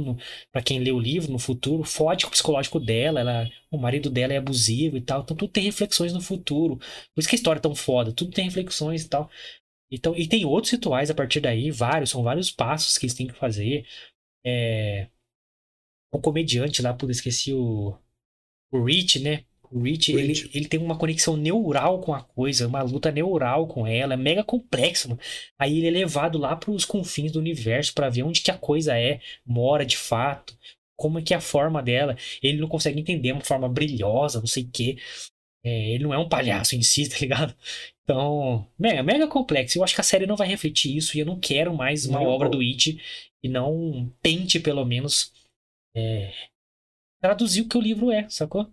pra 0.51 0.61
quem 0.61 0.79
lê 0.79 0.91
o 0.91 0.99
livro 0.99 1.31
no 1.31 1.39
futuro, 1.39 1.83
fode 1.83 2.25
o 2.25 2.29
psicológico 2.29 2.79
dela, 2.79 3.19
ela, 3.21 3.49
o 3.71 3.77
marido 3.77 4.09
dela 4.09 4.33
é 4.33 4.37
abusivo 4.37 4.97
e 4.97 5.01
tal. 5.01 5.21
Então 5.21 5.35
tudo 5.37 5.51
tem 5.51 5.63
reflexões 5.63 6.13
no 6.13 6.21
futuro. 6.21 6.77
Por 6.77 7.19
isso 7.19 7.29
que 7.29 7.35
a 7.35 7.37
história 7.37 7.59
é 7.59 7.61
tão 7.61 7.75
foda, 7.75 8.11
tudo 8.13 8.31
tem 8.31 8.45
reflexões 8.45 9.03
e 9.03 9.09
tal. 9.09 9.29
Então, 9.91 10.15
e 10.15 10.27
tem 10.27 10.45
outros 10.45 10.71
rituais 10.71 11.09
a 11.11 11.15
partir 11.15 11.41
daí, 11.41 11.71
vários, 11.71 12.09
são 12.11 12.23
vários 12.23 12.51
passos 12.51 12.97
que 12.97 13.05
eles 13.05 13.15
têm 13.15 13.27
que 13.27 13.33
fazer. 13.33 13.85
É... 14.45 15.09
O 16.11 16.19
comediante 16.21 16.81
lá, 16.81 16.93
puta, 16.93 17.11
esqueci 17.11 17.53
o. 17.53 17.97
O 18.71 18.83
Rich, 18.85 19.19
né? 19.19 19.45
O 19.71 19.83
Rich, 19.83 20.11
ele, 20.11 20.27
Rich. 20.27 20.49
ele 20.53 20.67
tem 20.67 20.79
uma 20.79 20.97
conexão 20.97 21.37
neural 21.37 22.01
com 22.01 22.13
a 22.13 22.21
coisa, 22.21 22.67
uma 22.67 22.81
luta 22.81 23.09
neural 23.09 23.67
com 23.67 23.87
ela, 23.87 24.15
é 24.15 24.17
mega 24.17 24.43
complexo, 24.43 25.09
mano. 25.09 25.21
Aí 25.57 25.77
ele 25.77 25.87
é 25.87 25.91
levado 25.91 26.37
lá 26.37 26.55
pros 26.55 26.83
confins 26.83 27.31
do 27.31 27.39
universo 27.39 27.93
pra 27.93 28.09
ver 28.09 28.23
onde 28.23 28.41
que 28.41 28.51
a 28.51 28.57
coisa 28.57 28.97
é, 28.99 29.21
mora 29.45 29.85
de 29.85 29.95
fato, 29.95 30.57
como 30.97 31.19
é 31.19 31.21
que 31.21 31.33
é 31.33 31.37
a 31.37 31.41
forma 31.41 31.81
dela. 31.81 32.17
Ele 32.43 32.59
não 32.59 32.67
consegue 32.67 32.99
entender 32.99 33.31
uma 33.31 33.43
forma 33.43 33.69
brilhosa, 33.69 34.39
não 34.39 34.47
sei 34.47 34.63
o 34.63 34.69
quê. 34.69 34.97
É, 35.63 35.91
ele 35.91 36.03
não 36.03 36.13
é 36.13 36.17
um 36.17 36.27
palhaço 36.27 36.75
em 36.75 36.81
si, 36.81 37.07
tá 37.09 37.17
ligado? 37.19 37.55
Então, 38.03 38.67
mega, 38.77 39.01
mega 39.01 39.27
complexo. 39.27 39.77
Eu 39.77 39.83
acho 39.85 39.95
que 39.95 40.01
a 40.01 40.03
série 40.03 40.25
não 40.25 40.35
vai 40.35 40.47
refletir 40.47 40.97
isso 40.97 41.15
e 41.15 41.21
eu 41.21 41.25
não 41.25 41.39
quero 41.39 41.73
mais 41.73 42.05
uma 42.05 42.21
obra 42.21 42.49
do 42.49 42.59
It 42.59 42.99
e 43.41 43.47
não 43.47 44.11
tente, 44.21 44.59
pelo 44.59 44.83
menos, 44.83 45.31
é, 45.95 46.33
traduzir 47.21 47.61
o 47.61 47.69
que 47.69 47.77
o 47.77 47.81
livro 47.81 48.11
é, 48.11 48.27
sacou? 48.29 48.69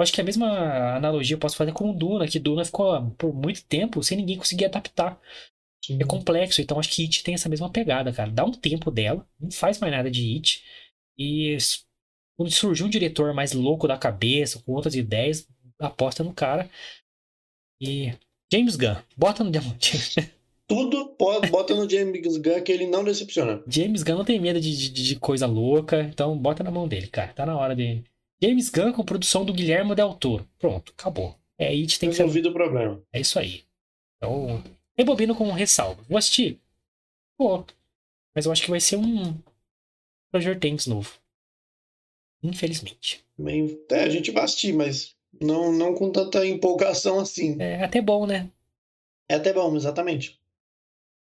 Eu 0.00 0.02
acho 0.02 0.14
que 0.14 0.20
a 0.22 0.24
mesma 0.24 0.96
analogia 0.96 1.34
eu 1.34 1.38
posso 1.38 1.56
fazer 1.56 1.72
com 1.72 1.90
o 1.90 1.92
Duna, 1.92 2.26
que 2.26 2.38
Duna 2.38 2.64
ficou 2.64 3.10
por 3.18 3.34
muito 3.34 3.62
tempo 3.66 4.02
sem 4.02 4.16
ninguém 4.16 4.38
conseguir 4.38 4.64
adaptar. 4.64 5.20
Sim. 5.84 5.98
É 6.00 6.06
complexo, 6.06 6.62
então 6.62 6.78
acho 6.78 6.88
que 6.88 7.02
It 7.02 7.22
tem 7.22 7.34
essa 7.34 7.50
mesma 7.50 7.70
pegada, 7.70 8.10
cara. 8.10 8.30
Dá 8.30 8.42
um 8.42 8.50
tempo 8.50 8.90
dela, 8.90 9.28
não 9.38 9.50
faz 9.50 9.78
mais 9.78 9.92
nada 9.92 10.10
de 10.10 10.36
It. 10.36 10.64
E 11.18 11.54
quando 12.34 12.50
surgiu 12.50 12.86
um 12.86 12.88
diretor 12.88 13.34
mais 13.34 13.52
louco 13.52 13.86
da 13.86 13.98
cabeça, 13.98 14.62
com 14.64 14.72
outras 14.72 14.94
ideias, 14.94 15.46
aposta 15.78 16.24
no 16.24 16.32
cara. 16.32 16.70
E 17.78 18.14
James 18.50 18.76
Gunn, 18.76 18.96
bota 19.18 19.44
no 19.44 19.50
Diamante. 19.50 19.98
Tudo 20.66 21.08
pode, 21.08 21.50
bota 21.50 21.74
no 21.74 21.86
James 21.90 22.38
Gunn 22.38 22.62
que 22.62 22.72
ele 22.72 22.86
não 22.86 23.04
decepciona. 23.04 23.62
James 23.68 24.02
Gunn 24.02 24.16
não 24.16 24.24
tem 24.24 24.40
medo 24.40 24.58
de, 24.58 24.74
de, 24.74 25.02
de, 25.02 25.16
coisa 25.16 25.44
louca, 25.44 26.00
então 26.04 26.38
bota 26.38 26.64
na 26.64 26.70
mão 26.70 26.88
dele, 26.88 27.06
cara. 27.06 27.34
Tá 27.34 27.44
na 27.44 27.54
hora 27.54 27.76
de. 27.76 28.02
James 28.42 28.70
Gunn 28.70 28.92
com 28.92 29.04
produção 29.04 29.44
do 29.44 29.52
Guilherme 29.52 29.94
Del 29.94 30.14
Toro. 30.14 30.48
Pronto, 30.58 30.92
acabou. 30.96 31.36
É 31.58 31.68
aí 31.68 31.86
que 31.86 31.98
tem 31.98 32.08
que 32.08 32.16
ser. 32.16 32.24
o 32.24 32.52
problema. 32.52 33.02
É 33.12 33.20
isso 33.20 33.38
aí. 33.38 33.64
Então, 34.16 34.62
rebobino 34.96 35.34
com 35.34 35.50
ressalva. 35.52 36.02
Vou 36.08 36.16
assistir? 36.16 36.58
Pô. 37.36 37.64
Mas 38.34 38.46
eu 38.46 38.52
acho 38.52 38.62
que 38.62 38.70
vai 38.70 38.80
ser 38.80 38.96
um 38.96 39.34
Stranger 40.28 40.58
Things 40.58 40.86
novo. 40.86 41.18
Infelizmente. 42.42 43.24
É, 43.90 44.02
a 44.02 44.08
gente 44.08 44.30
vai 44.30 44.44
assistir, 44.44 44.72
mas 44.72 45.14
não, 45.40 45.72
não 45.72 45.94
com 45.94 46.10
tanta 46.10 46.46
empolgação 46.46 47.18
assim. 47.18 47.56
É 47.60 47.82
até 47.82 48.00
bom, 48.00 48.26
né? 48.26 48.50
É 49.28 49.34
até 49.34 49.52
bom, 49.52 49.76
exatamente. 49.76 50.40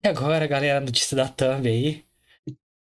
E 0.05 0.09
agora, 0.09 0.47
galera, 0.47 0.81
notícia 0.81 1.17
da 1.17 1.29
Thumb 1.29 1.69
aí. 1.69 2.06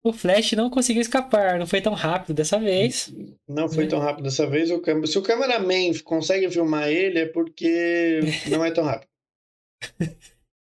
O 0.08 0.14
Flash 0.14 0.54
não 0.54 0.70
conseguiu 0.70 1.02
escapar, 1.02 1.60
não 1.60 1.68
foi 1.68 1.82
tão 1.82 1.94
rápido 1.94 2.34
dessa 2.34 2.60
vez. 2.60 3.14
Não 3.48 3.68
foi 3.68 3.88
tão 3.88 4.00
rápido 4.00 4.24
dessa 4.24 4.48
vez. 4.48 4.70
Se 5.10 5.18
o 5.18 5.22
cameraman 5.22 5.94
consegue 6.04 6.50
filmar 6.50 6.88
ele, 6.88 7.20
é 7.20 7.26
porque 7.26 8.20
não 8.50 8.64
é 8.64 8.72
tão 8.72 8.84
rápido. 8.84 9.10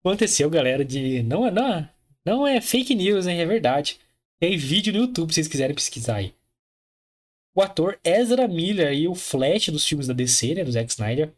Aconteceu, 0.05 0.49
galera, 0.49 0.84
de. 0.84 1.22
Não, 1.22 1.51
não, 1.51 1.89
não 2.24 2.47
é 2.47 2.61
fake 2.61 2.95
news, 2.95 3.26
hein? 3.26 3.41
É 3.41 3.47
verdade. 3.47 3.99
Tem 4.41 4.57
vídeo 4.57 4.93
no 4.93 5.01
YouTube 5.01 5.30
se 5.30 5.37
vocês 5.37 5.49
quiserem 5.49 5.74
pesquisar 5.74 6.16
aí 6.16 6.34
o 7.57 7.62
ator 7.62 7.99
Ezra 8.05 8.47
Miller 8.47 8.93
e 8.93 9.09
o 9.09 9.14
Flash 9.14 9.70
dos 9.70 9.87
filmes 9.87 10.07
da 10.07 10.12
DC, 10.12 10.55
né, 10.55 10.62
do 10.62 10.70
Zack 10.70 10.91
Snyder, 10.91 11.32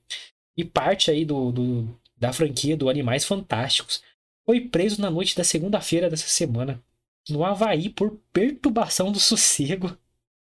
e 0.57 0.65
parte 0.65 1.13
aí 1.13 1.25
do, 1.25 1.53
do 1.53 2.01
da 2.17 2.33
franquia 2.33 2.77
do 2.77 2.89
Animais 2.89 3.25
Fantásticos, 3.25 4.03
foi 4.45 4.61
preso 4.61 5.01
na 5.01 5.09
noite 5.09 5.37
da 5.37 5.45
segunda-feira 5.45 6.11
dessa 6.11 6.27
semana 6.27 6.83
no 7.29 7.45
Havaí 7.45 7.89
por 7.89 8.19
perturbação 8.33 9.13
do 9.13 9.21
sossego, 9.21 9.97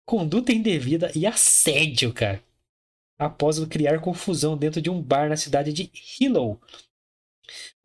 conduta 0.06 0.52
indevida 0.52 1.10
e 1.14 1.26
assédio, 1.26 2.12
cara. 2.12 2.42
Após 3.18 3.58
criar 3.66 4.00
confusão 4.00 4.56
dentro 4.56 4.80
de 4.80 4.88
um 4.88 5.02
bar 5.02 5.28
na 5.28 5.36
cidade 5.36 5.72
de 5.72 5.90
Hilo, 6.20 6.60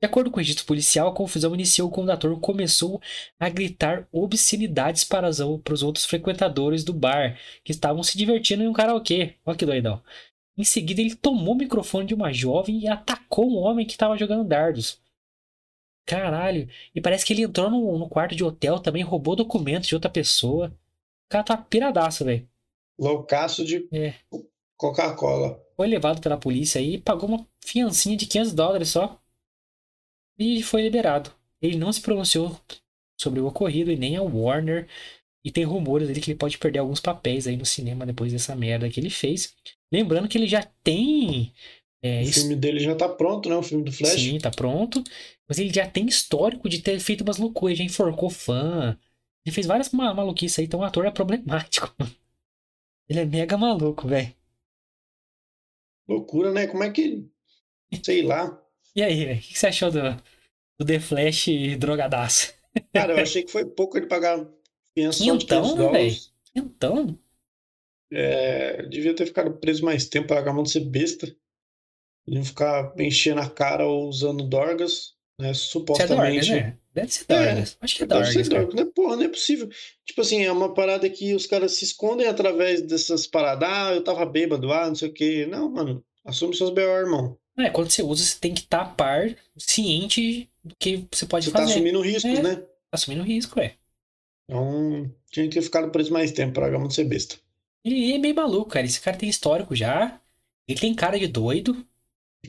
de 0.02 0.06
acordo 0.06 0.30
com 0.30 0.36
o 0.36 0.40
registro 0.40 0.66
policial, 0.66 1.08
a 1.08 1.14
confusão 1.14 1.54
iniciou 1.54 1.90
quando 1.90 2.10
o 2.10 2.12
ator 2.12 2.38
começou 2.40 3.02
a 3.40 3.48
gritar 3.48 4.08
obscenidades 4.12 5.06
para 5.06 5.30
os, 5.30 5.38
para 5.64 5.74
os 5.74 5.82
outros 5.82 6.06
frequentadores 6.06 6.84
do 6.84 6.94
bar, 6.94 7.40
que 7.64 7.72
estavam 7.72 8.04
se 8.04 8.18
divertindo 8.18 8.64
em 8.64 8.68
um 8.68 8.74
karaokê. 8.74 9.36
Olha 9.46 9.58
que 9.58 9.66
doidão. 9.66 10.04
Em 10.58 10.64
seguida, 10.64 11.02
ele 11.02 11.16
tomou 11.16 11.54
o 11.54 11.58
microfone 11.58 12.06
de 12.06 12.14
uma 12.14 12.34
jovem 12.34 12.80
e 12.80 12.88
atacou 12.88 13.50
um 13.50 13.58
homem 13.58 13.86
que 13.86 13.94
estava 13.94 14.18
jogando 14.18 14.44
dardos. 14.44 15.00
Caralho. 16.06 16.68
E 16.94 17.02
parece 17.02 17.26
que 17.26 17.34
ele 17.34 17.44
entrou 17.44 17.70
no, 17.70 17.98
no 17.98 18.10
quarto 18.10 18.36
de 18.36 18.44
hotel 18.44 18.80
também, 18.80 19.04
roubou 19.04 19.36
documentos 19.36 19.88
de 19.88 19.96
outra 19.96 20.10
pessoa. 20.10 20.68
O 20.68 21.30
cara 21.30 21.44
tá 21.44 21.58
piradaço, 21.58 22.26
velho. 22.26 22.48
Loucaço 23.00 23.64
de 23.66 23.88
é. 23.92 24.14
Coca-Cola. 24.78 25.62
Foi 25.76 25.88
levado 25.88 26.22
pela 26.22 26.38
polícia 26.38 26.80
e 26.80 26.98
pagou 26.98 27.30
uma 27.30 27.48
fiancinha 27.66 28.16
de 28.16 28.28
500 28.28 28.54
dólares 28.54 28.90
só 28.90 29.20
e 30.38 30.62
foi 30.62 30.82
liberado. 30.82 31.32
Ele 31.62 31.78
não 31.78 31.92
se 31.92 32.02
pronunciou 32.02 32.60
sobre 33.20 33.40
o 33.40 33.48
ocorrido 33.48 33.92
e 33.92 33.96
nem 33.96 34.18
a 34.18 34.22
Warner. 34.22 34.88
E 35.46 35.52
tem 35.52 35.64
rumores 35.64 36.08
dele 36.08 36.22
que 36.22 36.32
ele 36.32 36.38
pode 36.38 36.58
perder 36.58 36.80
alguns 36.80 37.00
papéis 37.00 37.48
aí 37.48 37.58
no 37.58 37.66
cinema 37.66 38.06
depois 38.06 38.32
dessa 38.32 38.56
merda 38.56 38.90
que 38.90 39.00
ele 39.00 39.10
fez. 39.10 39.54
Lembrando 39.92 40.28
que 40.28 40.38
ele 40.38 40.48
já 40.48 40.64
tem. 40.84 41.54
É, 42.02 42.22
o 42.22 42.28
filme 42.28 42.56
dele 42.56 42.80
já 42.80 42.96
tá 42.96 43.08
pronto, 43.10 43.50
né? 43.50 43.56
O 43.56 43.64
filme 43.64 43.84
do 43.84 43.92
Flash. 43.92 44.14
Sim, 44.14 44.38
tá 44.38 44.52
pronto. 44.52 45.04
Mas 45.48 45.60
ele 45.60 45.74
já 45.74 45.88
tem 45.88 46.06
histórico 46.06 46.70
de 46.70 46.82
ter 46.82 47.00
feito 47.00 47.22
umas 47.22 47.38
loucuras, 47.38 47.78
já 47.78 47.84
enforcou 47.84 48.30
fã. 48.30 48.98
Ele 49.46 49.54
fez 49.54 49.68
várias 49.68 49.92
maluquices 49.92 50.60
aí, 50.60 50.66
então 50.66 50.80
o 50.80 50.84
ator 50.84 51.06
é 51.06 51.12
problemático. 51.12 51.94
Ele 53.10 53.20
é 53.20 53.26
mega 53.26 53.58
maluco, 53.58 54.08
velho. 54.08 54.34
Loucura, 56.08 56.52
né? 56.52 56.68
Como 56.68 56.84
é 56.84 56.90
que. 56.90 57.30
Sei 58.02 58.22
lá. 58.22 58.62
E 58.96 59.04
aí, 59.04 59.34
o 59.34 59.42
que 59.42 59.60
você 59.60 59.68
achou 59.68 59.92
do, 59.92 60.02
do 60.80 60.86
The 60.86 61.00
Flash 61.00 61.48
drogadaço? 61.78 62.54
Cara, 62.94 63.14
eu 63.14 63.22
achei 63.22 63.44
que 63.44 63.52
foi 63.52 63.66
pouco 63.66 63.98
ele 63.98 64.08
pagar 64.08 64.48
fiança 64.94 65.24
então, 65.24 65.92
velho. 65.92 66.16
Então? 66.56 67.20
É, 68.12 68.84
devia 68.84 69.16
ter 69.16 69.26
ficado 69.26 69.58
preso 69.58 69.84
mais 69.84 70.08
tempo, 70.08 70.28
pagar 70.28 70.52
a 70.52 70.54
mão 70.54 70.64
de 70.64 70.72
ser 70.72 70.82
besta. 70.82 71.36
Não 72.28 72.44
ficar 72.44 72.94
enchendo 72.98 73.42
a 73.42 73.50
cara 73.50 73.86
ou 73.86 74.08
usando 74.08 74.48
dorgas, 74.48 75.13
né? 75.40 75.54
Supostamente. 75.54 76.52
É 76.52 76.56
Dorgas, 76.56 76.66
né? 76.66 76.78
Deve 76.94 77.14
ser 77.14 77.26
Dorgas. 77.26 77.72
É, 77.72 77.86
Acho 77.86 77.96
que 77.96 78.04
é 78.04 78.06
Dorgas. 78.06 78.34
Deve 78.34 78.44
ser 78.44 78.50
Dorgas. 78.50 78.76
Não 78.76 78.84
é, 78.84 78.86
porra, 78.86 79.16
não 79.16 79.24
é 79.24 79.30
possível. 79.30 79.70
Tipo 80.06 80.22
assim, 80.22 80.44
é 80.44 80.52
uma 80.52 80.74
parada 80.74 81.10
que 81.10 81.34
os 81.34 81.46
caras 81.46 81.74
se 81.74 81.86
escondem 81.86 82.28
através 82.28 82.82
dessas 82.82 83.26
paradas. 83.28 83.68
Ah, 83.70 83.94
eu 83.94 84.04
tava 84.04 84.26
bêbado, 84.26 84.72
ah, 84.72 84.88
não 84.88 84.96
sei 84.96 85.10
o 85.10 85.14
quê. 85.14 85.48
Não, 85.50 85.70
mano. 85.70 86.04
Assume 86.26 86.56
seus 86.56 86.70
B.O., 86.70 86.98
irmão. 86.98 87.38
É, 87.58 87.70
quando 87.70 87.90
você 87.90 88.02
usa, 88.02 88.24
você 88.24 88.38
tem 88.40 88.54
que 88.54 88.62
estar 88.62 88.96
par, 88.96 89.36
ciente 89.58 90.50
do 90.64 90.76
que 90.80 91.06
você 91.12 91.26
pode 91.26 91.46
você 91.46 91.52
fazer. 91.52 91.66
Você 91.66 91.74
tá 91.74 91.80
assumindo 91.80 92.02
riscos, 92.02 92.40
é, 92.40 92.42
né? 92.42 92.56
Tá 92.56 92.68
assumindo 92.94 93.24
risco, 93.24 93.60
é. 93.60 93.76
Então, 94.50 95.12
tinha 95.32 95.48
que 95.48 95.56
ter 95.56 95.62
ficado 95.62 95.92
preso 95.92 96.12
mais 96.12 96.32
tempo 96.32 96.54
pra 96.54 96.72
não 96.72 96.90
ser 96.90 97.04
besta. 97.06 97.36
Ele 97.84 98.14
é 98.14 98.18
meio 98.18 98.36
maluco, 98.36 98.72
cara. 98.72 98.86
Esse 98.86 99.02
cara 99.02 99.18
tem 99.18 99.30
histórico 99.30 99.76
já. 99.76 100.20
Ele 100.68 100.80
tem 100.80 100.96
cara 100.96 101.20
de 101.20 101.28
doido. 101.28 101.86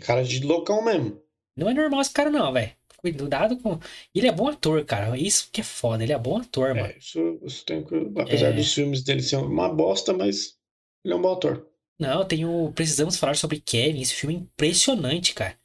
Cara 0.01 0.23
de 0.23 0.41
loucão 0.41 0.83
mesmo. 0.85 1.21
Não 1.57 1.69
é 1.69 1.75
normal 1.75 2.01
esse 2.01 2.13
cara, 2.13 2.31
não, 2.31 2.53
velho. 2.53 2.73
Cuidado 2.97 3.59
com. 3.59 3.79
Ele 4.15 4.27
é 4.27 4.33
bom 4.33 4.49
ator, 4.49 4.83
cara. 4.85 5.17
Isso 5.19 5.51
que 5.53 5.61
é 5.61 5.65
foda. 5.65 6.03
Ele 6.03 6.13
é 6.13 6.19
bom 6.19 6.39
ator, 6.39 6.71
é, 6.71 6.81
mano. 6.81 6.95
Isso, 6.99 7.39
isso 7.43 7.65
tem 7.65 7.85
que... 7.85 7.95
Apesar 8.19 8.49
é... 8.49 8.53
dos 8.53 8.73
filmes 8.73 9.03
dele 9.03 9.23
ser 9.23 9.37
uma 9.37 9.69
bosta, 9.69 10.13
mas 10.13 10.59
ele 11.05 11.13
é 11.13 11.17
um 11.17 11.21
bom 11.21 11.35
ator. 11.35 11.69
Não, 11.99 12.27
tenho. 12.27 12.73
Precisamos 12.73 13.17
falar 13.17 13.37
sobre 13.37 13.61
Kevin. 13.61 14.01
Esse 14.01 14.15
filme 14.15 14.35
é 14.35 14.39
impressionante, 14.39 15.35
cara. 15.35 15.59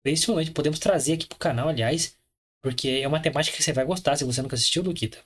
Impressionante. 0.00 0.52
Podemos 0.52 0.78
trazer 0.78 1.14
aqui 1.14 1.26
pro 1.26 1.36
canal, 1.36 1.68
aliás. 1.68 2.16
Porque 2.62 2.88
é 3.02 3.08
uma 3.08 3.20
temática 3.20 3.56
que 3.56 3.62
você 3.62 3.72
vai 3.72 3.84
gostar 3.84 4.16
se 4.16 4.24
você 4.24 4.40
nunca 4.40 4.54
assistiu, 4.54 4.82
Luquita. 4.82 5.18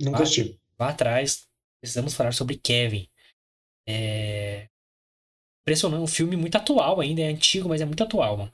Nunca 0.00 0.22
assisti. 0.22 0.58
Vá 0.78 0.90
atrás. 0.90 1.48
Precisamos 1.80 2.14
falar 2.14 2.32
sobre 2.32 2.56
Kevin. 2.56 3.08
É. 3.88 4.68
Impressionante. 5.62 6.02
Um 6.02 6.06
filme 6.06 6.36
muito 6.36 6.56
atual 6.56 7.00
ainda. 7.00 7.22
É 7.22 7.26
antigo, 7.26 7.68
mas 7.68 7.80
é 7.80 7.84
muito 7.84 8.02
atual, 8.02 8.36
mano. 8.36 8.52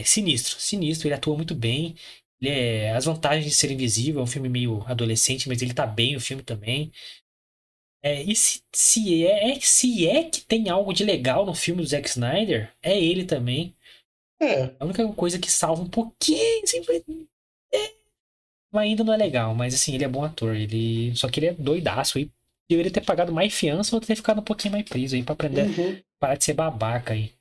É 0.00 0.04
sinistro. 0.04 0.60
Sinistro. 0.60 1.08
Ele 1.08 1.14
atua 1.14 1.36
muito 1.36 1.54
bem. 1.54 1.94
É... 2.42 2.90
As 2.92 3.04
vantagens 3.04 3.44
de 3.46 3.54
ser 3.54 3.70
invisível. 3.70 4.20
É 4.20 4.24
um 4.24 4.26
filme 4.26 4.48
meio 4.48 4.82
adolescente, 4.86 5.48
mas 5.48 5.62
ele 5.62 5.74
tá 5.74 5.86
bem 5.86 6.16
o 6.16 6.20
filme 6.20 6.42
também. 6.42 6.92
É, 8.02 8.22
e 8.22 8.34
se, 8.34 8.62
se, 8.74 9.26
é, 9.26 9.60
se 9.60 10.08
é 10.08 10.24
que 10.24 10.40
tem 10.40 10.70
algo 10.70 10.92
de 10.92 11.04
legal 11.04 11.44
no 11.44 11.54
filme 11.54 11.82
do 11.82 11.86
Zack 11.86 12.08
Snyder, 12.08 12.72
é 12.82 12.98
ele 12.98 13.26
também. 13.26 13.76
É. 14.40 14.74
A 14.80 14.84
única 14.86 15.06
coisa 15.12 15.38
que 15.38 15.50
salva 15.50 15.82
um 15.82 15.88
pouquinho, 15.88 16.66
sempre. 16.66 17.04
É, 17.72 17.92
mas 18.72 18.84
ainda 18.84 19.04
não 19.04 19.12
é 19.12 19.16
legal, 19.16 19.54
mas 19.54 19.74
assim, 19.74 19.94
ele 19.94 20.04
é 20.04 20.08
bom 20.08 20.24
ator. 20.24 20.56
Ele. 20.56 21.14
Só 21.14 21.28
que 21.28 21.40
ele 21.40 21.46
é 21.48 21.52
doidaço 21.52 22.18
e 22.18 22.30
deveria 22.70 22.90
ter 22.90 23.04
pagado 23.04 23.32
mais 23.32 23.52
fiança 23.52 23.94
ou 23.94 24.00
ter 24.00 24.16
ficado 24.16 24.40
um 24.40 24.44
pouquinho 24.44 24.72
mais 24.72 24.88
preso 24.88 25.14
aí 25.14 25.22
pra 25.22 25.34
aprender. 25.34 25.66
Uhum. 25.66 26.00
Parar 26.18 26.36
de 26.36 26.44
ser 26.44 26.54
babaca 26.54 27.12
aí. 27.12 27.32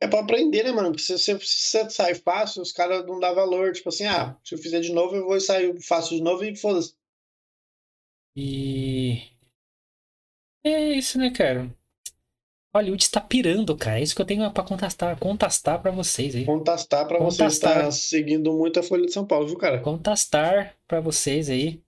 É 0.00 0.06
pra 0.06 0.20
aprender, 0.20 0.62
né, 0.62 0.72
mano? 0.72 0.90
Porque 0.90 1.02
se 1.02 1.16
você, 1.16 1.38
se 1.40 1.70
você 1.70 1.90
sai 1.90 2.14
fácil, 2.14 2.62
os 2.62 2.72
caras 2.72 3.06
não 3.06 3.18
dão 3.18 3.34
valor. 3.34 3.72
Tipo 3.72 3.88
assim, 3.88 4.04
ah, 4.04 4.36
se 4.44 4.54
eu 4.54 4.58
fizer 4.58 4.80
de 4.80 4.92
novo, 4.92 5.16
eu 5.16 5.26
vou 5.26 5.40
sair 5.40 5.80
fácil 5.80 6.16
de 6.16 6.22
novo 6.22 6.44
e 6.44 6.54
foda-se. 6.54 6.94
E 8.34 9.22
é 10.62 10.92
isso, 10.92 11.18
né, 11.18 11.30
cara? 11.30 11.74
Hollywood 12.74 13.02
está 13.02 13.20
pirando, 13.20 13.74
cara. 13.74 13.98
É 13.98 14.02
isso 14.02 14.14
que 14.14 14.20
eu 14.20 14.26
tenho 14.26 14.50
pra 14.50 14.62
contestar, 14.62 15.18
contestar 15.18 15.80
pra 15.80 15.90
vocês 15.90 16.34
aí. 16.34 16.44
Contestar 16.44 17.08
pra 17.08 17.18
vocês 17.18 17.54
estar 17.54 17.90
seguindo 17.90 18.52
muito 18.52 18.78
a 18.78 18.82
Folha 18.82 19.06
de 19.06 19.12
São 19.12 19.26
Paulo, 19.26 19.46
viu, 19.46 19.56
cara? 19.56 19.80
Contestar 19.80 20.76
pra 20.86 21.00
vocês 21.00 21.48
aí. 21.48 21.80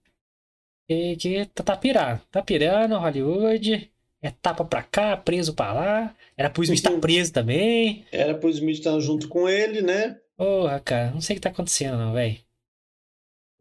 Que, 0.87 1.15
que 1.17 1.45
tá, 1.47 1.63
tá 1.63 1.77
pirando. 1.77 2.21
Tá 2.31 2.41
pirando, 2.41 2.97
Hollywood. 2.97 3.91
É 4.21 4.31
tapa 4.31 4.65
pra 4.65 4.83
cá, 4.83 5.15
preso 5.15 5.53
pra 5.53 5.71
lá. 5.71 6.15
Era 6.35 6.49
pro 6.49 6.63
Smith 6.63 6.79
estar 6.79 6.91
tá 6.91 6.99
preso 6.99 7.31
também. 7.31 8.05
Era 8.11 8.35
pro 8.35 8.49
Smith 8.49 8.79
estar 8.79 8.93
tá 8.93 8.99
junto 8.99 9.27
com 9.27 9.47
ele, 9.47 9.81
né? 9.81 10.19
Porra, 10.35 10.79
cara, 10.79 11.11
não 11.11 11.21
sei 11.21 11.35
o 11.35 11.37
que 11.37 11.41
tá 11.41 11.49
acontecendo, 11.49 11.97
não, 11.97 12.13
velho. 12.13 12.37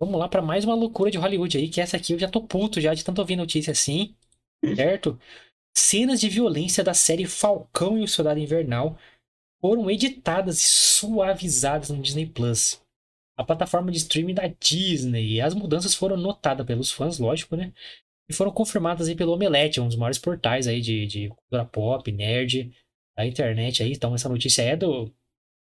Vamos 0.01 0.19
lá 0.19 0.29
para 0.29 0.43
mais 0.43 0.65
uma 0.65 0.75
loucura 0.75 1.11
de 1.11 1.19
Hollywood 1.19 1.59
aí, 1.59 1.69
que 1.69 1.81
essa 1.81 1.97
aqui 1.97 2.13
eu 2.13 2.19
já 2.19 2.29
tô 2.29 2.41
puto 2.41 2.81
já 2.81 2.95
de 2.95 3.05
tanto 3.05 3.19
ouvir 3.19 3.35
notícia 3.35 3.73
assim, 3.73 4.15
certo? 4.77 5.19
Cenas 5.77 6.21
de 6.21 6.29
violência 6.29 6.85
da 6.85 6.95
série 6.95 7.27
Falcão 7.27 7.99
e 7.99 8.05
o 8.05 8.09
Soldado 8.09 8.39
Invernal 8.39 8.97
foram 9.61 9.91
editadas 9.91 10.61
e 10.61 10.67
suavizadas 10.67 11.91
no 11.91 12.01
Disney 12.01 12.27
Plus, 12.27 12.81
a 13.37 13.43
plataforma 13.43 13.91
de 13.91 13.99
streaming 13.99 14.35
da 14.35 14.47
Disney. 14.47 15.35
E 15.35 15.41
as 15.41 15.53
mudanças 15.53 15.95
foram 15.95 16.17
notadas 16.17 16.65
pelos 16.65 16.93
fãs, 16.93 17.19
lógico, 17.19 17.57
né? 17.57 17.73
E 18.29 18.35
foram 18.35 18.53
confirmadas 18.53 19.09
aí 19.09 19.15
pelo 19.15 19.33
Omelete, 19.33 19.81
um 19.81 19.87
dos 19.87 19.97
maiores 19.97 20.19
portais 20.19 20.67
aí 20.67 20.81
de, 20.81 21.07
de 21.07 21.29
cultura 21.29 21.65
pop, 21.65 22.11
nerd, 22.13 22.71
da 23.17 23.27
internet 23.27 23.83
aí. 23.83 23.93
Então 23.93 24.15
essa 24.15 24.29
notícia 24.29 24.63
é 24.63 24.77
do, 24.77 25.11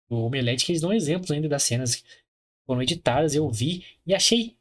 do 0.09 0.25
Omelete 0.25 0.65
que 0.65 0.73
eles 0.73 0.81
dão 0.81 0.93
exemplos 0.93 1.31
ainda 1.31 1.49
das 1.49 1.63
cenas 1.63 1.97
que 1.97 2.05
foram 2.67 2.83
editadas, 2.83 3.35
eu 3.35 3.49
vi 3.51 3.85
e 4.07 4.15
achei 4.15 4.57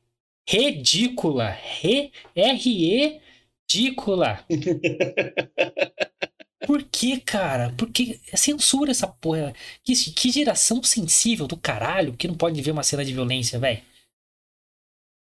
ridícula. 0.47 1.49
Re, 1.49 2.11
R-E 2.35 3.21
ridícula. 3.69 4.45
Por 6.65 6.83
que, 6.83 7.19
cara? 7.19 7.73
Porque 7.77 8.19
é 8.31 8.37
censura 8.37 8.91
essa 8.91 9.07
porra. 9.07 9.53
Que, 9.83 9.93
que 10.11 10.31
geração 10.31 10.81
sensível 10.83 11.47
do 11.47 11.57
caralho 11.57 12.15
que 12.15 12.27
não 12.27 12.35
pode 12.35 12.61
ver 12.61 12.71
uma 12.71 12.83
cena 12.83 13.05
de 13.05 13.13
violência, 13.13 13.59
velho. 13.59 13.81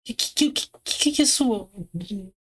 Que 0.06 0.14
que, 0.14 0.52
que, 0.52 0.70
que, 0.84 1.12
que, 1.12 1.22
isso 1.22 1.70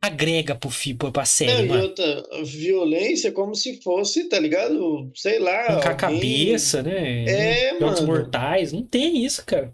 agrega 0.03 0.57
pro 0.57 0.68
FIPO, 0.68 1.12
pra 1.12 1.24
série, 1.24 1.68
não, 1.68 1.80
outra, 1.80 2.44
violência 2.44 3.30
como 3.30 3.55
se 3.55 3.80
fosse, 3.80 4.28
tá 4.28 4.38
ligado? 4.38 5.12
Sei 5.14 5.38
lá. 5.38 5.66
Com 5.66 5.72
alguém... 5.74 5.90
a 5.90 5.94
cabeça, 5.94 6.82
né? 6.82 7.24
É, 7.24 7.78
mano. 7.78 8.07
mortais. 8.07 8.72
Não 8.72 8.82
tem 8.82 9.24
isso, 9.24 9.46
cara. 9.46 9.72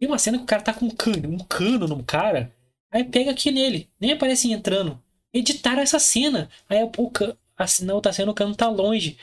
Tem 0.00 0.08
uma 0.08 0.18
cena 0.18 0.38
que 0.38 0.44
o 0.44 0.46
cara 0.46 0.62
tá 0.62 0.74
com 0.74 0.86
um 0.86 0.90
cano, 0.90 1.28
um 1.28 1.38
cano 1.38 1.86
no 1.86 2.02
cara. 2.02 2.52
Aí 2.90 3.04
pega 3.04 3.30
aqui 3.30 3.52
nele. 3.52 3.88
Nem 4.00 4.12
aparece 4.12 4.50
entrando. 4.50 5.00
Editaram 5.32 5.82
essa 5.82 6.00
cena. 6.00 6.50
Aí 6.68 6.82
o, 6.82 7.12
a 7.56 7.94
outra 7.94 8.12
cena 8.12 8.30
o 8.30 8.34
cano 8.34 8.56
tá 8.56 8.68
longe. 8.68 9.16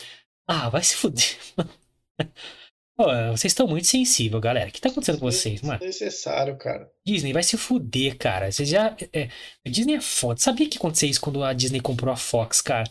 Ah, 0.47 0.69
vai 0.69 0.81
se 0.81 0.95
fuder. 0.95 1.37
Pô, 2.95 3.05
vocês 3.31 3.45
estão 3.51 3.67
muito 3.67 3.87
sensíveis, 3.87 4.41
galera. 4.41 4.69
O 4.69 4.71
que 4.71 4.79
tá 4.79 4.89
acontecendo 4.89 5.19
com 5.19 5.25
vocês, 5.25 5.61
mano? 5.63 5.79
necessário, 5.83 6.55
cara. 6.57 6.91
Disney 7.05 7.33
vai 7.33 7.41
se 7.41 7.57
fuder, 7.57 8.17
cara. 8.17 8.51
Vocês 8.51 8.69
já. 8.69 8.95
É, 9.11 9.29
Disney 9.67 9.95
é 9.95 10.01
foda. 10.01 10.39
Sabia 10.39 10.69
que 10.69 10.77
aconteceu 10.77 11.09
isso 11.09 11.21
quando 11.21 11.43
a 11.43 11.53
Disney 11.53 11.81
comprou 11.81 12.13
a 12.13 12.17
Fox, 12.17 12.61
cara? 12.61 12.89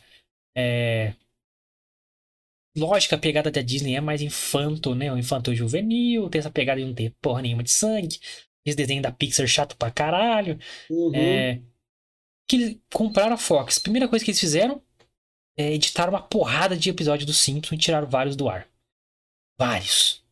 É. 0.56 1.14
Lógico, 2.76 3.14
a 3.14 3.18
pegada 3.18 3.50
da 3.50 3.62
Disney 3.62 3.94
é 3.94 4.00
mais 4.00 4.22
infanto, 4.22 4.94
né? 4.94 5.12
O 5.12 5.18
infanto 5.18 5.54
juvenil, 5.54 6.28
tem 6.28 6.40
essa 6.40 6.50
pegada 6.50 6.80
de 6.80 6.86
não 6.86 6.94
ter 6.94 7.14
porra 7.20 7.42
nenhuma 7.42 7.62
de 7.62 7.70
sangue. 7.70 8.18
Esse 8.66 8.76
desenho 8.76 9.02
da 9.02 9.12
Pixar 9.12 9.46
chato 9.46 9.76
pra 9.76 9.90
caralho. 9.90 10.58
Uhum. 10.90 11.14
É. 11.14 11.60
Que 12.48 12.56
eles 12.56 12.78
compraram 12.92 13.34
a 13.34 13.38
Fox. 13.38 13.78
Primeira 13.78 14.08
coisa 14.08 14.24
que 14.24 14.30
eles 14.32 14.40
fizeram 14.40 14.82
é, 15.56 15.72
editaram 15.72 16.12
uma 16.12 16.22
porrada 16.22 16.76
de 16.76 16.90
episódios 16.90 17.26
do 17.26 17.32
Simpsons 17.32 17.78
e 17.78 17.80
tiraram 17.80 18.08
vários 18.08 18.34
do 18.34 18.48
ar. 18.48 18.66
Vários. 19.58 20.22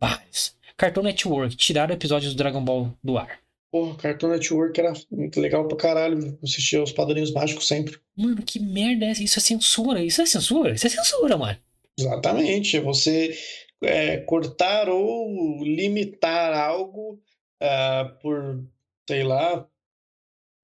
Vários. 0.00 0.56
Cartoon 0.76 1.02
Network, 1.02 1.56
tiraram 1.56 1.94
episódios 1.94 2.34
do 2.34 2.38
Dragon 2.38 2.62
Ball 2.62 2.92
do 3.02 3.16
ar. 3.16 3.40
Porra, 3.72 3.96
Cartoon 3.96 4.28
Network 4.28 4.78
era 4.78 4.92
muito 5.10 5.40
legal 5.40 5.66
pra 5.66 5.76
caralho. 5.76 6.38
Assistia 6.42 6.82
os 6.82 6.92
Padrinhos 6.92 7.32
Mágicos 7.32 7.66
sempre. 7.66 7.98
Mano, 8.16 8.42
que 8.42 8.60
merda 8.60 9.06
é 9.06 9.10
essa? 9.10 9.22
Isso 9.22 9.38
é 9.38 9.42
censura. 9.42 10.02
Isso 10.02 10.22
é 10.22 10.26
censura? 10.26 10.74
Isso 10.74 10.86
é 10.86 10.90
censura, 10.90 11.36
mano. 11.36 11.58
Exatamente. 11.98 12.78
Você 12.80 13.36
é, 13.82 14.18
cortar 14.18 14.88
ou 14.88 15.62
limitar 15.64 16.54
algo 16.54 17.20
uh, 17.62 18.18
por, 18.20 18.64
sei 19.08 19.22
lá. 19.22 19.66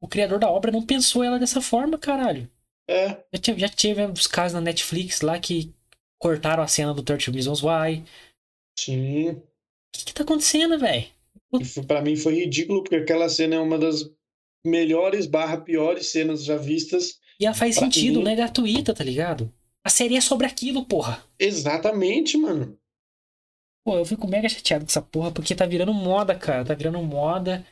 O 0.01 0.09
criador 0.09 0.39
da 0.39 0.51
obra 0.51 0.73
não 0.73 0.85
pensou 0.85 1.23
ela 1.23 1.39
dessa 1.39 1.61
forma, 1.61 1.99
caralho. 1.99 2.51
É. 2.89 3.09
Já, 3.33 3.41
tive, 3.41 3.61
já 3.61 3.69
tivemos 3.69 4.27
casos 4.27 4.55
na 4.55 4.61
Netflix 4.61 5.21
lá 5.21 5.39
que 5.39 5.75
cortaram 6.23 6.62
a 6.62 6.68
cena 6.68 6.95
do 6.95 7.03
30 7.03 7.33
Reasons 7.33 7.62
Why. 7.62 8.05
Sim. 8.79 9.31
O 9.31 9.43
que, 9.93 10.05
que 10.05 10.14
tá 10.14 10.23
acontecendo, 10.23 10.79
velho? 10.79 11.05
Para 11.87 12.01
mim 12.01 12.16
foi 12.16 12.37
ridículo, 12.37 12.83
porque 12.83 12.97
aquela 12.97 13.29
cena 13.29 13.57
é 13.57 13.59
uma 13.59 13.77
das 13.77 14.09
melhores 14.64 15.27
barra 15.27 15.59
piores 15.59 16.07
cenas 16.07 16.45
já 16.45 16.57
vistas. 16.57 17.18
E 17.41 17.45
ela 17.45 17.55
faz 17.55 17.75
sentido, 17.75 18.18
mim. 18.18 18.25
não 18.25 18.31
é 18.31 18.37
gratuita, 18.37 18.95
tá 18.95 19.03
ligado? 19.03 19.53
A 19.85 19.91
série 19.91 20.16
é 20.16 20.20
sobre 20.20 20.47
aquilo, 20.47 20.87
porra. 20.87 21.23
Exatamente, 21.39 22.39
mano. 22.39 22.79
Pô, 23.85 23.99
eu 23.99 24.05
fico 24.05 24.29
mega 24.29 24.49
chateado 24.49 24.85
com 24.85 24.91
essa 24.91 25.03
porra, 25.03 25.33
porque 25.33 25.57
tá 25.57 25.66
virando 25.66 25.93
moda, 25.93 26.37
cara. 26.37 26.64
Tá 26.64 26.73
virando 26.73 27.03
moda. 27.03 27.66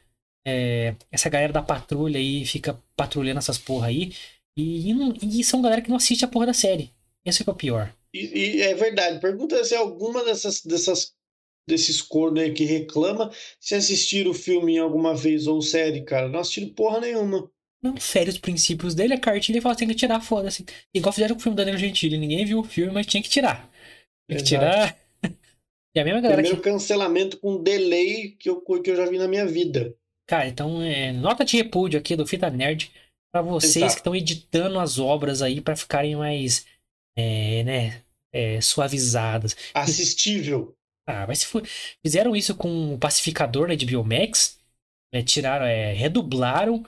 É, 0.44 0.96
essa 1.12 1.30
galera 1.30 1.52
da 1.52 1.62
patrulha 1.62 2.18
aí 2.18 2.44
fica 2.44 2.82
patrulhando 2.96 3.38
essas 3.38 3.58
porra 3.58 3.86
aí. 3.86 4.12
E, 4.56 4.90
e, 4.90 5.40
e, 5.40 5.44
são 5.44 5.62
galera 5.62 5.80
que 5.80 5.88
não 5.88 5.96
assiste 5.96 6.24
a 6.24 6.28
porra 6.28 6.46
da 6.46 6.52
série. 6.52 6.92
Esse 7.24 7.48
é 7.48 7.50
o 7.50 7.54
pior. 7.54 7.94
E, 8.14 8.38
e, 8.38 8.62
é 8.62 8.74
verdade. 8.74 9.20
Pergunta 9.20 9.62
se 9.64 9.74
alguma 9.74 10.24
dessas, 10.24 10.62
dessas 10.62 11.14
desses 11.68 12.02
cornos 12.02 12.42
aí 12.42 12.52
que 12.52 12.64
reclama 12.64 13.30
se 13.60 13.74
assistiram 13.74 14.32
o 14.32 14.34
filme 14.34 14.78
alguma 14.78 15.14
vez 15.14 15.46
ou 15.46 15.62
série, 15.62 16.02
cara. 16.02 16.28
Não 16.28 16.40
assistiram 16.40 16.68
porra 16.70 17.00
nenhuma. 17.00 17.50
Não 17.82 17.96
fere 17.96 18.28
os 18.28 18.38
princípios 18.38 18.94
dele, 18.94 19.14
a 19.14 19.20
cartilha 19.20 19.58
e 19.58 19.60
fala 19.60 19.74
tem 19.74 19.88
que 19.88 19.94
tirar, 19.94 20.20
foda-se. 20.20 20.66
Igual 20.94 21.12
fizeram 21.12 21.34
com 21.34 21.40
o 21.40 21.42
filme 21.42 21.56
da 21.56 21.64
Danilo 21.64 21.80
Gentili. 21.80 22.18
Ninguém 22.18 22.44
viu 22.44 22.58
o 22.58 22.64
filme, 22.64 22.92
mas 22.92 23.06
tinha 23.06 23.22
que 23.22 23.28
tirar. 23.28 23.70
Tem 24.28 24.36
que 24.36 24.42
Exato. 24.42 24.48
tirar. 24.48 24.98
e 25.96 26.00
a 26.00 26.04
mesma 26.04 26.20
galera. 26.20 26.42
Primeiro 26.42 26.58
que... 26.58 26.62
cancelamento 26.62 27.38
com 27.38 27.62
delay 27.62 28.32
que 28.32 28.50
eu, 28.50 28.60
que 28.60 28.90
eu 28.90 28.96
já 28.96 29.06
vi 29.06 29.16
na 29.16 29.26
minha 29.26 29.46
vida. 29.46 29.94
Cara, 30.28 30.46
então, 30.46 30.82
é, 30.82 31.12
nota 31.12 31.44
de 31.44 31.56
repúdio 31.56 31.98
aqui 31.98 32.14
do 32.14 32.26
Fita 32.26 32.50
Nerd 32.50 32.92
para 33.32 33.42
vocês 33.42 33.76
Exato. 33.76 33.94
que 33.94 34.00
estão 34.00 34.14
editando 34.14 34.78
as 34.78 34.98
obras 34.98 35.40
aí 35.40 35.60
para 35.60 35.74
ficarem 35.74 36.14
mais, 36.16 36.66
é, 37.20 37.64
né, 37.64 38.02
é, 38.32 38.60
suavizadas. 38.60 39.56
Assistível. 39.74 40.74
Ah, 41.06 41.26
mas 41.26 41.40
se 41.40 41.46
for... 41.46 41.66
fizeram 42.02 42.34
isso 42.36 42.54
com 42.54 42.94
o 42.94 42.98
Pacificador 42.98 43.68
né, 43.68 43.76
de 43.76 43.86
Biomax, 43.86 44.58
né, 45.12 45.22
tiraram, 45.22 45.66
é, 45.66 45.92
redublaram, 45.92 46.84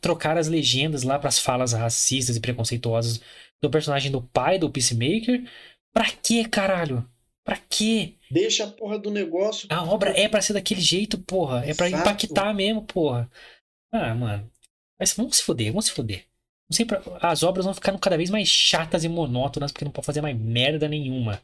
trocaram 0.00 0.40
as 0.40 0.48
legendas 0.48 1.02
lá 1.02 1.18
para 1.18 1.28
as 1.28 1.38
falas 1.38 1.72
racistas 1.72 2.36
e 2.36 2.40
preconceituosas 2.40 3.20
do 3.62 3.70
personagem 3.70 4.10
do 4.10 4.22
pai 4.22 4.58
do 4.58 4.70
Peacemaker. 4.70 5.48
Pra 5.92 6.10
quê, 6.10 6.44
caralho? 6.44 7.08
Pra 7.44 7.56
quê? 7.56 8.14
Deixa 8.30 8.64
a 8.64 8.70
porra 8.70 8.98
do 8.98 9.10
negócio. 9.10 9.66
A 9.70 9.82
obra 9.82 10.10
é 10.18 10.28
para 10.28 10.42
ser 10.42 10.52
daquele 10.52 10.80
jeito, 10.80 11.18
porra. 11.18 11.64
É 11.64 11.74
para 11.74 11.90
impactar 11.90 12.54
mesmo, 12.54 12.82
porra. 12.82 13.30
Ah, 13.92 14.14
mano. 14.14 14.48
Mas 14.98 15.12
vamos 15.14 15.36
se 15.36 15.42
foder, 15.42 15.68
vamos 15.72 15.86
se 15.86 15.92
foder. 15.92 16.24
Sempre, 16.70 16.98
as 17.20 17.42
obras 17.42 17.64
vão 17.64 17.74
ficando 17.74 17.98
cada 17.98 18.16
vez 18.16 18.30
mais 18.30 18.48
chatas 18.48 19.02
e 19.02 19.08
monótonas, 19.08 19.72
porque 19.72 19.84
não 19.84 19.92
pode 19.92 20.06
fazer 20.06 20.20
mais 20.20 20.38
merda 20.38 20.88
nenhuma. 20.88 21.42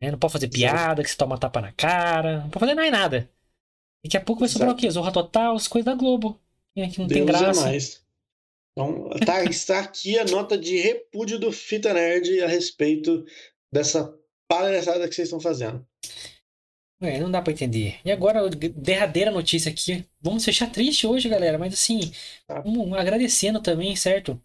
Né? 0.00 0.10
Não 0.10 0.18
pode 0.18 0.32
fazer 0.32 0.48
piada, 0.48 1.02
que 1.02 1.10
você 1.10 1.16
toma 1.16 1.38
tapa 1.38 1.60
na 1.60 1.72
cara. 1.72 2.40
Não 2.40 2.50
pode 2.50 2.60
fazer 2.60 2.74
mais 2.74 2.90
nada. 2.90 3.30
Daqui 4.02 4.16
a 4.16 4.20
pouco 4.20 4.40
vai 4.40 4.48
sobrar 4.48 4.70
o 4.70 4.76
quê? 4.76 4.88
Zorra 4.90 5.12
Total, 5.12 5.54
as 5.54 5.68
coisas 5.68 5.84
da 5.84 5.94
Globo. 5.94 6.40
Que 6.74 6.98
não 6.98 7.06
Deus 7.06 7.08
tem 7.08 7.26
graça. 7.26 7.60
É 7.60 7.64
mais. 7.64 8.06
Então, 8.72 9.08
tá, 9.24 9.42
está 9.44 9.80
aqui 9.80 10.18
a 10.18 10.24
nota 10.24 10.56
de 10.56 10.76
repúdio 10.78 11.38
do 11.38 11.50
Fita 11.50 11.94
Nerd 11.94 12.42
a 12.42 12.46
respeito 12.46 13.24
dessa 13.72 14.14
palhaçada 14.46 15.08
que 15.08 15.14
vocês 15.14 15.28
estão 15.28 15.40
fazendo. 15.40 15.86
É, 17.00 17.18
não 17.18 17.30
dá 17.30 17.42
para 17.42 17.52
entender. 17.52 17.98
E 18.04 18.10
agora, 18.10 18.48
derradeira 18.48 19.30
notícia 19.30 19.70
aqui. 19.70 20.04
Vamos 20.20 20.44
fechar 20.44 20.70
triste 20.70 21.06
hoje, 21.06 21.28
galera, 21.28 21.58
mas 21.58 21.74
assim, 21.74 22.12
tá. 22.46 22.62
um, 22.64 22.94
agradecendo 22.94 23.60
também, 23.60 23.94
certo? 23.96 24.40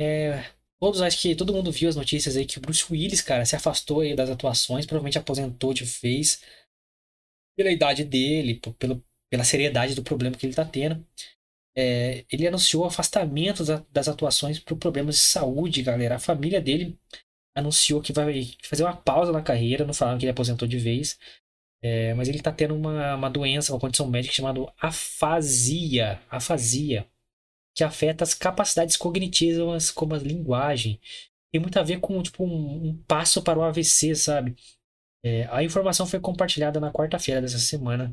É, 0.00 0.44
todos, 0.80 1.02
acho 1.02 1.20
que 1.20 1.34
todo 1.34 1.52
mundo 1.52 1.72
viu 1.72 1.88
as 1.88 1.96
notícias 1.96 2.36
aí 2.36 2.46
que 2.46 2.58
o 2.58 2.60
Bruce 2.60 2.84
Willis, 2.90 3.20
cara, 3.20 3.44
se 3.44 3.56
afastou 3.56 4.00
aí 4.00 4.14
das 4.14 4.30
atuações, 4.30 4.86
provavelmente 4.86 5.18
aposentou 5.18 5.74
de 5.74 5.84
vez 5.84 6.40
pela 7.56 7.72
idade 7.72 8.04
dele, 8.04 8.60
pelo, 8.78 9.04
pela 9.30 9.44
seriedade 9.44 9.94
do 9.94 10.02
problema 10.02 10.36
que 10.36 10.46
ele 10.46 10.54
tá 10.54 10.64
tendo. 10.64 11.04
É, 11.76 12.24
ele 12.30 12.46
anunciou 12.46 12.84
afastamento 12.84 13.64
das 13.90 14.08
atuações 14.08 14.58
por 14.58 14.76
problemas 14.76 15.16
de 15.16 15.20
saúde, 15.22 15.82
galera. 15.82 16.16
A 16.16 16.20
família 16.20 16.60
dele 16.60 16.98
anunciou 17.56 18.00
que 18.00 18.12
vai 18.12 18.44
fazer 18.62 18.84
uma 18.84 18.96
pausa 18.96 19.32
na 19.32 19.42
carreira, 19.42 19.84
não 19.84 19.94
falaram 19.94 20.18
que 20.18 20.24
ele 20.24 20.30
aposentou 20.30 20.66
de 20.66 20.78
vez. 20.78 21.18
É, 21.82 22.12
mas 22.14 22.28
ele 22.28 22.38
está 22.38 22.52
tendo 22.52 22.74
uma, 22.74 23.14
uma 23.14 23.30
doença, 23.30 23.72
uma 23.72 23.80
condição 23.80 24.08
médica 24.08 24.34
chamada 24.34 24.60
afasia, 24.80 26.20
afasia, 26.28 27.06
que 27.78 27.84
afeta 27.84 28.24
as 28.24 28.34
capacidades 28.34 28.96
cognitivas 28.96 29.88
como 29.88 30.12
a 30.12 30.18
linguagem. 30.18 31.00
Tem 31.52 31.60
muito 31.60 31.78
a 31.78 31.82
ver 31.84 32.00
com 32.00 32.20
tipo, 32.20 32.44
um, 32.44 32.88
um 32.88 33.02
passo 33.06 33.40
para 33.40 33.56
o 33.56 33.62
AVC, 33.62 34.16
sabe? 34.16 34.56
É, 35.24 35.46
a 35.48 35.62
informação 35.62 36.04
foi 36.04 36.18
compartilhada 36.18 36.80
na 36.80 36.92
quarta-feira 36.92 37.40
dessa 37.40 37.60
semana 37.60 38.12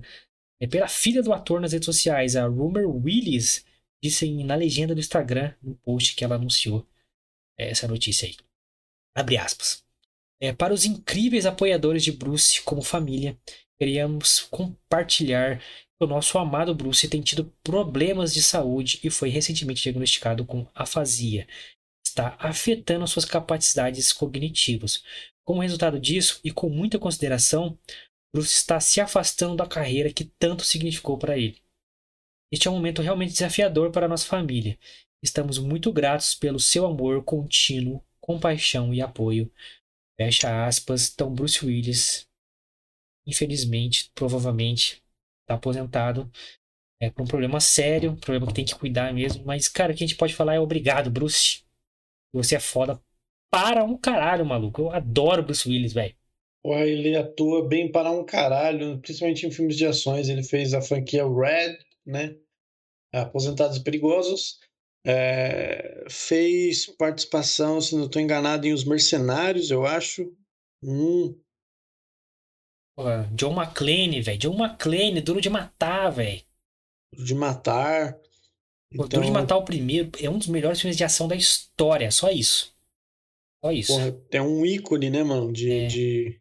é, 0.61 0.67
pela 0.67 0.87
filha 0.87 1.23
do 1.23 1.33
ator 1.33 1.59
nas 1.59 1.73
redes 1.73 1.87
sociais, 1.87 2.35
a 2.35 2.45
Rumor 2.45 2.85
Willis, 2.85 3.65
disse 4.03 4.31
na 4.43 4.53
legenda 4.53 4.93
do 4.93 4.99
Instagram, 4.99 5.51
no 5.63 5.73
post 5.77 6.15
que 6.15 6.23
ela 6.23 6.35
anunciou 6.35 6.87
é, 7.57 7.71
essa 7.71 7.87
notícia 7.87 8.27
aí. 8.27 8.35
Abre 9.15 9.35
aspas. 9.35 9.83
É, 10.39 10.53
para 10.53 10.75
os 10.75 10.85
incríveis 10.85 11.47
apoiadores 11.47 12.03
de 12.03 12.11
Bruce 12.11 12.61
como 12.61 12.83
família, 12.83 13.35
queríamos 13.79 14.41
compartilhar 14.41 15.59
o 15.99 16.05
nosso 16.05 16.37
amado 16.37 16.75
Bruce 16.75 17.07
tem 17.07 17.21
tido 17.21 17.45
problemas 17.63 18.33
de 18.33 18.43
saúde 18.43 18.99
e 19.03 19.09
foi 19.09 19.29
recentemente 19.29 19.83
diagnosticado 19.83 20.45
com 20.45 20.67
afasia. 20.73 21.47
Está 22.05 22.35
afetando 22.39 23.07
suas 23.07 23.25
capacidades 23.25 24.11
cognitivas. 24.11 25.03
Como 25.43 25.61
resultado 25.61 25.99
disso, 25.99 26.39
e 26.43 26.51
com 26.51 26.69
muita 26.69 26.99
consideração, 26.99 27.77
Bruce 28.33 28.53
está 28.53 28.79
se 28.79 28.99
afastando 28.99 29.55
da 29.55 29.67
carreira 29.67 30.11
que 30.11 30.25
tanto 30.25 30.63
significou 30.65 31.17
para 31.17 31.37
ele. 31.37 31.61
Este 32.51 32.67
é 32.67 32.71
um 32.71 32.75
momento 32.75 33.01
realmente 33.01 33.31
desafiador 33.31 33.91
para 33.91 34.07
nossa 34.07 34.25
família. 34.25 34.77
Estamos 35.23 35.57
muito 35.57 35.91
gratos 35.91 36.35
pelo 36.35 36.59
seu 36.59 36.85
amor 36.85 37.23
contínuo, 37.23 38.03
compaixão 38.19 38.93
e 38.93 39.01
apoio. 39.01 39.51
Fecha 40.17 40.65
aspas. 40.65 41.11
Então, 41.11 41.33
Bruce 41.33 41.65
Willis, 41.65 42.27
infelizmente, 43.25 44.11
provavelmente, 44.13 45.01
está 45.45 45.55
aposentado. 45.55 46.29
É 46.99 47.09
por 47.09 47.23
um 47.23 47.27
problema 47.27 47.59
sério, 47.59 48.11
um 48.11 48.15
problema 48.15 48.47
que 48.47 48.53
tem 48.53 48.65
que 48.65 48.75
cuidar 48.75 49.13
mesmo. 49.13 49.45
Mas, 49.45 49.67
cara, 49.67 49.93
o 49.93 49.95
que 49.95 50.03
a 50.03 50.07
gente 50.07 50.17
pode 50.17 50.33
falar 50.33 50.55
é 50.55 50.59
obrigado, 50.59 51.11
Bruce. 51.11 51.63
Você 52.33 52.55
é 52.55 52.59
foda 52.59 52.99
para 53.51 53.83
um 53.83 53.97
caralho, 53.97 54.45
maluco. 54.45 54.81
Eu 54.81 54.91
adoro 54.91 55.43
Bruce 55.43 55.67
Willis, 55.67 55.93
velho. 55.93 56.15
Ele 56.65 57.15
atua 57.15 57.67
bem 57.67 57.91
para 57.91 58.09
um 58.09 58.25
caralho, 58.25 58.99
principalmente 58.99 59.45
em 59.45 59.51
filmes 59.51 59.77
de 59.77 59.85
ações. 59.85 60.29
Ele 60.29 60.43
fez 60.43 60.73
a 60.73 60.81
franquia 60.81 61.23
Red, 61.23 61.77
né? 62.05 62.35
Aposentados 63.13 63.77
e 63.77 63.83
Perigosos. 63.83 64.59
É, 65.05 66.05
fez 66.09 66.87
participação, 66.97 67.79
se 67.79 67.95
não 67.95 68.07
estou 68.07 68.19
enganado, 68.19 68.65
em 68.65 68.73
Os 68.73 68.83
Mercenários, 68.83 69.69
eu 69.69 69.85
acho. 69.85 70.33
Hum. 70.81 71.39
Porra, 72.95 73.29
John 73.33 73.53
McClane, 73.53 74.21
velho. 74.21 74.37
John 74.37 74.57
McClane, 74.57 75.21
Duro 75.21 75.41
de 75.41 75.49
Matar, 75.49 76.09
velho. 76.11 76.41
Duro 77.13 77.25
de 77.25 77.35
Matar. 77.35 78.17
Então... 78.91 79.07
Duro 79.07 79.21
de 79.23 79.29
então 79.29 79.41
Matar 79.41 79.57
o 79.57 79.65
primeiro 79.65 80.11
é 80.21 80.29
um 80.29 80.37
dos 80.37 80.47
melhores 80.47 80.79
filmes 80.79 80.95
de 80.95 81.03
ação 81.03 81.27
da 81.27 81.35
história, 81.35 82.09
só 82.09 82.29
isso. 82.29 82.73
Só 83.63 83.71
isso. 83.71 83.93
Porra, 83.93 84.17
é 84.31 84.41
um 84.41 84.65
ícone, 84.65 85.09
né, 85.09 85.23
mano, 85.23 85.51
de, 85.51 85.71
é. 85.71 85.87
de, 85.87 86.39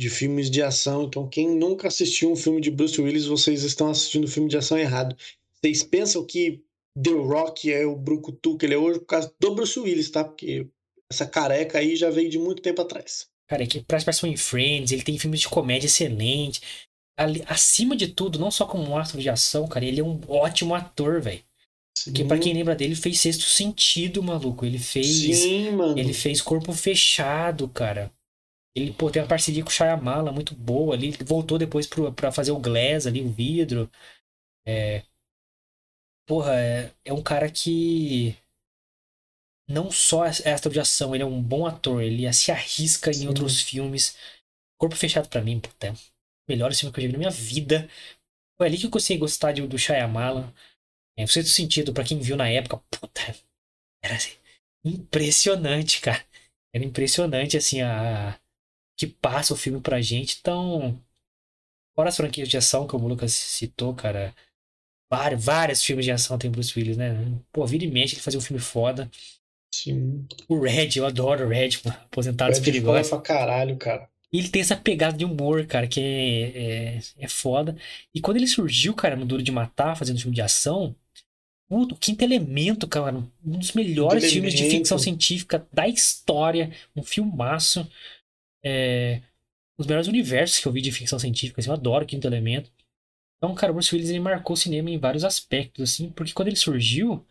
de 0.00 0.08
filmes 0.08 0.50
de 0.50 0.62
ação. 0.62 1.04
Então, 1.04 1.28
quem 1.28 1.48
nunca 1.48 1.88
assistiu 1.88 2.32
um 2.32 2.36
filme 2.36 2.60
de 2.60 2.70
Bruce 2.70 3.00
Willis, 3.00 3.26
vocês 3.26 3.62
estão 3.62 3.90
assistindo 3.90 4.24
um 4.24 4.28
filme 4.28 4.48
de 4.48 4.56
ação 4.56 4.78
errado. 4.78 5.14
Vocês 5.60 5.82
pensam 5.82 6.24
que 6.24 6.64
The 7.02 7.10
Rock 7.10 7.70
é 7.70 7.84
o 7.84 7.96
Brucutu 7.96 8.56
que 8.56 8.64
ele 8.64 8.74
é 8.74 8.78
hoje 8.78 9.00
por 9.00 9.06
causa 9.06 9.34
do 9.38 9.54
Bruce 9.54 9.78
Willis, 9.78 10.10
tá? 10.10 10.24
Porque 10.24 10.66
essa 11.10 11.26
careca 11.26 11.78
aí 11.78 11.96
já 11.96 12.08
veio 12.08 12.30
de 12.30 12.38
muito 12.38 12.62
tempo 12.62 12.80
atrás. 12.80 13.28
Cara, 13.48 13.62
é 13.62 13.66
que 13.66 13.78
atenção 13.78 14.28
em 14.28 14.36
Friends, 14.36 14.90
ele 14.92 15.02
tem 15.02 15.18
filmes 15.18 15.40
de 15.40 15.48
comédia 15.48 15.86
excelente. 15.86 16.60
Ali, 17.18 17.44
acima 17.46 17.96
de 17.96 18.08
tudo, 18.08 18.38
não 18.38 18.50
só 18.50 18.66
como 18.66 18.82
um 18.82 18.96
astro 18.96 19.20
de 19.20 19.28
ação, 19.28 19.68
cara, 19.68 19.84
ele 19.84 20.00
é 20.00 20.04
um 20.04 20.20
ótimo 20.28 20.74
ator, 20.74 21.20
velho. 21.20 21.42
Porque 22.04 22.24
pra 22.24 22.38
quem 22.38 22.52
lembra 22.52 22.74
dele, 22.74 22.96
fez 22.96 23.20
Sexto 23.20 23.44
Sentido, 23.44 24.22
maluco. 24.22 24.66
Ele 24.66 24.78
fez. 24.78 25.06
Sim, 25.06 25.70
mano. 25.70 25.98
Ele 25.98 26.12
fez 26.12 26.42
Corpo 26.42 26.72
Fechado, 26.72 27.68
cara. 27.68 28.12
Ele, 28.76 28.92
pô, 28.92 29.10
tem 29.10 29.22
uma 29.22 29.28
parceria 29.28 29.62
com 29.62 29.70
o 29.70 29.72
Shyamala 29.72 30.32
muito 30.32 30.54
boa 30.54 30.94
ali. 30.94 31.08
Ele 31.08 31.24
voltou 31.24 31.56
depois 31.56 31.86
pro, 31.86 32.12
pra 32.12 32.32
fazer 32.32 32.50
o 32.50 32.58
Glass 32.58 33.06
ali, 33.06 33.22
o 33.22 33.30
vidro. 33.30 33.88
É, 34.66 35.04
porra, 36.26 36.58
é, 36.58 36.90
é 37.04 37.12
um 37.12 37.22
cara 37.22 37.48
que 37.50 38.36
não 39.68 39.90
só 39.90 40.24
é 40.26 40.52
astro 40.52 40.72
de 40.72 40.80
ação, 40.80 41.14
ele 41.14 41.22
é 41.22 41.26
um 41.26 41.42
bom 41.42 41.66
ator, 41.66 42.02
ele 42.02 42.30
se 42.32 42.50
arrisca 42.50 43.12
Sim. 43.12 43.24
em 43.24 43.28
outros 43.28 43.60
filmes. 43.60 44.16
Corpo 44.78 44.96
Fechado 44.96 45.28
para 45.28 45.40
mim, 45.40 45.60
puta, 45.60 45.88
é 45.88 45.94
melhor 46.48 46.74
filme 46.74 46.92
que 46.92 47.00
eu 47.00 47.02
já 47.02 47.08
vi 47.08 47.12
na 47.12 47.18
minha 47.18 47.30
vida. 47.30 47.88
Foi 48.56 48.66
ali 48.66 48.78
que 48.78 48.86
eu 48.86 48.90
consegui 48.90 49.18
gostar 49.18 49.52
de, 49.52 49.66
do 49.66 49.78
Shyamalan. 49.78 50.52
É, 51.16 51.26
certo 51.26 51.48
sentido, 51.48 51.92
para 51.92 52.04
quem 52.04 52.18
viu 52.18 52.36
na 52.36 52.48
época, 52.48 52.76
puta, 52.90 53.20
era 54.02 54.16
assim, 54.16 54.36
impressionante, 54.84 56.00
cara. 56.00 56.24
Era 56.74 56.84
impressionante, 56.84 57.56
assim, 57.56 57.82
a 57.82 58.38
que 58.96 59.06
passa 59.06 59.54
o 59.54 59.56
filme 59.56 59.80
pra 59.80 60.00
gente. 60.00 60.38
Então, 60.40 61.00
fora 61.94 62.08
as 62.08 62.16
franquias 62.16 62.48
de 62.48 62.56
ação 62.56 62.86
que 62.86 62.94
o 62.94 62.98
Lucas 62.98 63.32
citou, 63.32 63.94
cara, 63.94 64.34
Vários, 65.10 65.44
vários 65.44 65.84
filmes 65.84 66.04
de 66.04 66.10
ação 66.10 66.36
tem 66.36 66.50
Bruce 66.50 66.76
Willis, 66.76 66.96
né? 66.96 67.14
Pô, 67.52 67.64
vira 67.66 67.84
e 67.84 67.90
mexe, 67.90 68.14
ele 68.14 68.22
fazia 68.22 68.38
um 68.38 68.42
filme 68.42 68.60
foda. 68.60 69.08
Sim. 69.74 70.24
O 70.48 70.60
Red, 70.60 70.90
eu 70.96 71.04
adoro 71.04 71.46
o 71.46 71.48
Red, 71.48 71.80
Aposentados 71.84 72.58
Red 72.58 72.64
Perigosos. 72.64 73.08
pra 73.08 73.20
caralho, 73.20 73.76
cara. 73.76 74.08
E 74.32 74.38
ele 74.38 74.48
tem 74.48 74.62
essa 74.62 74.76
pegada 74.76 75.16
de 75.16 75.24
humor, 75.24 75.66
cara, 75.66 75.86
que 75.88 76.00
é, 76.00 76.96
é, 76.96 77.00
é 77.18 77.28
foda. 77.28 77.76
E 78.14 78.20
quando 78.20 78.36
ele 78.36 78.46
surgiu, 78.46 78.94
cara, 78.94 79.16
no 79.16 79.26
Duro 79.26 79.42
de 79.42 79.50
Matar, 79.50 79.96
fazendo 79.96 80.20
filme 80.20 80.34
de 80.34 80.42
ação, 80.42 80.94
o 81.68 81.86
Quinto 81.96 82.22
Elemento, 82.22 82.86
cara, 82.86 83.16
um 83.16 83.58
dos 83.58 83.72
melhores 83.72 84.32
filmes 84.32 84.54
de 84.54 84.68
ficção 84.70 84.98
científica 84.98 85.66
da 85.72 85.88
história. 85.88 86.72
Um 86.94 87.02
filmaço. 87.02 87.88
É, 88.64 89.20
um 89.76 89.82
dos 89.82 89.86
melhores 89.86 90.08
universos 90.08 90.60
que 90.60 90.68
eu 90.68 90.72
vi 90.72 90.80
de 90.80 90.92
ficção 90.92 91.18
científica. 91.18 91.60
Assim, 91.60 91.70
eu 91.70 91.74
adoro 91.74 92.06
Quinto 92.06 92.28
Elemento. 92.28 92.70
Então, 93.38 93.54
cara, 93.54 93.72
o 93.72 93.74
Bruce 93.74 93.92
Willis 93.94 94.10
ele 94.10 94.20
marcou 94.20 94.54
o 94.54 94.56
cinema 94.56 94.88
em 94.88 94.98
vários 94.98 95.24
aspectos, 95.24 95.90
assim, 95.90 96.10
porque 96.10 96.32
quando 96.32 96.48
ele 96.48 96.56
surgiu, 96.56 97.26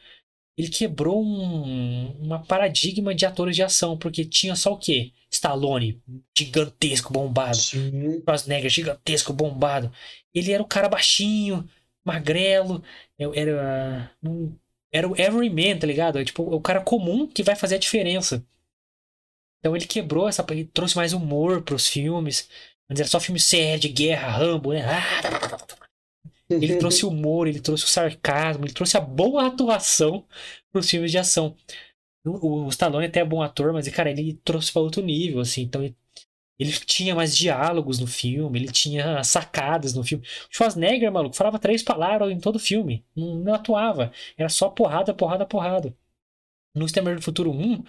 ele 0.57 0.69
quebrou 0.69 1.23
um, 1.23 2.15
uma 2.19 2.39
paradigma 2.43 3.13
de 3.13 3.25
atores 3.25 3.55
de 3.55 3.63
ação, 3.63 3.97
porque 3.97 4.23
tinha 4.23 4.55
só 4.55 4.73
o 4.73 4.77
quê? 4.77 5.11
Stallone, 5.29 5.99
gigantesco, 6.37 7.11
bombado. 7.11 7.57
Schwarzenegger, 7.57 8.69
gigantesco, 8.69 9.33
bombado. 9.33 9.91
Ele 10.33 10.51
era 10.51 10.61
o 10.61 10.67
cara 10.67 10.87
baixinho, 10.87 11.67
magrelo, 12.05 12.83
era, 13.17 14.11
era 14.91 15.07
o 15.07 15.19
everyman, 15.19 15.79
tá 15.79 15.87
ligado? 15.87 16.19
É 16.19 16.25
tipo, 16.25 16.43
o 16.43 16.61
cara 16.61 16.81
comum 16.81 17.25
que 17.27 17.41
vai 17.41 17.55
fazer 17.55 17.75
a 17.75 17.79
diferença. 17.79 18.45
Então 19.59 19.75
ele 19.75 19.87
quebrou 19.87 20.27
essa, 20.27 20.45
ele 20.51 20.65
trouxe 20.65 20.95
mais 20.95 21.13
humor 21.13 21.63
pros 21.63 21.87
filmes. 21.87 22.47
Antes 22.89 23.01
era 23.01 23.09
só 23.09 23.19
filme 23.19 23.39
sério, 23.39 23.79
de 23.79 23.89
guerra, 23.89 24.29
Rambo, 24.29 24.73
né? 24.73 24.83
Ah, 24.85 25.82
ele 26.49 26.75
trouxe 26.77 27.05
humor, 27.05 27.47
ele 27.47 27.59
trouxe 27.59 27.85
o 27.85 27.87
sarcasmo, 27.87 28.65
ele 28.65 28.73
trouxe 28.73 28.97
a 28.97 29.01
boa 29.01 29.47
atuação 29.47 30.25
para 30.71 30.79
os 30.79 30.89
filmes 30.89 31.11
de 31.11 31.17
ação. 31.17 31.55
O, 32.25 32.65
o 32.65 32.69
Stallone 32.69 33.07
até 33.07 33.19
é 33.19 33.25
bom 33.25 33.41
ator, 33.41 33.73
mas, 33.73 33.87
cara, 33.89 34.09
ele 34.09 34.39
trouxe 34.43 34.71
para 34.71 34.81
outro 34.81 35.03
nível, 35.03 35.39
assim. 35.41 35.63
Então, 35.63 35.83
ele, 35.83 35.95
ele, 36.57 36.71
tinha 36.71 37.13
mais 37.13 37.35
diálogos 37.35 37.99
no 37.99 38.07
filme, 38.07 38.59
ele 38.59 38.71
tinha 38.71 39.23
sacadas 39.23 39.93
no 39.93 40.03
filme. 40.03 40.25
O 40.49 40.55
Schwarzenegger, 40.55 41.11
maluco, 41.11 41.35
falava 41.35 41.59
três 41.59 41.83
palavras 41.83 42.31
em 42.31 42.39
todo 42.39 42.55
o 42.55 42.59
filme. 42.59 43.05
Não, 43.15 43.35
não 43.35 43.53
atuava. 43.53 44.11
Era 44.37 44.49
só 44.49 44.69
porrada, 44.69 45.13
porrada, 45.13 45.45
porrada. 45.45 45.95
No 46.75 46.85
Exterminador 46.85 47.19
do 47.19 47.25
Futuro 47.25 47.51
1, 47.51 47.83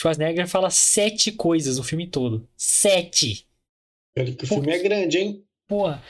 Schwarzenegger 0.00 0.48
fala 0.48 0.70
sete 0.70 1.32
coisas 1.32 1.76
no 1.76 1.84
filme 1.84 2.06
todo. 2.06 2.48
Sete! 2.56 3.46
Pelo 4.14 4.34
que 4.34 4.44
o 4.44 4.48
filme 4.48 4.72
é 4.72 4.78
grande, 4.78 5.18
hein? 5.18 5.44
Porra. 5.68 6.02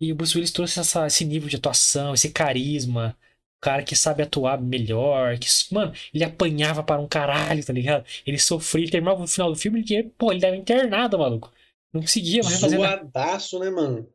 E 0.00 0.12
o 0.12 0.14
Bruce 0.14 0.36
Willis 0.36 0.52
trouxe 0.52 0.78
essa, 0.78 1.06
esse 1.06 1.24
nível 1.24 1.48
de 1.48 1.56
atuação, 1.56 2.14
esse 2.14 2.30
carisma. 2.30 3.16
O 3.58 3.60
cara 3.60 3.82
que 3.82 3.96
sabe 3.96 4.22
atuar 4.22 4.60
melhor. 4.60 5.36
Que, 5.38 5.48
mano, 5.72 5.92
ele 6.14 6.22
apanhava 6.22 6.82
para 6.82 7.00
um 7.00 7.08
caralho, 7.08 7.64
tá 7.64 7.72
ligado? 7.72 8.06
Ele 8.24 8.38
sofria, 8.38 8.84
ele 8.84 8.90
terminava 8.92 9.20
no 9.20 9.26
final 9.26 9.50
do 9.50 9.58
filme, 9.58 9.84
ele, 9.88 10.04
pô, 10.16 10.30
ele 10.30 10.40
dava 10.40 10.56
internado, 10.56 11.18
maluco. 11.18 11.52
Não 11.92 12.00
conseguia 12.00 12.42
mais 12.42 12.60
fazer 12.60 12.78
nada. 12.78 13.10
né, 13.58 13.70
mano? 13.70 14.08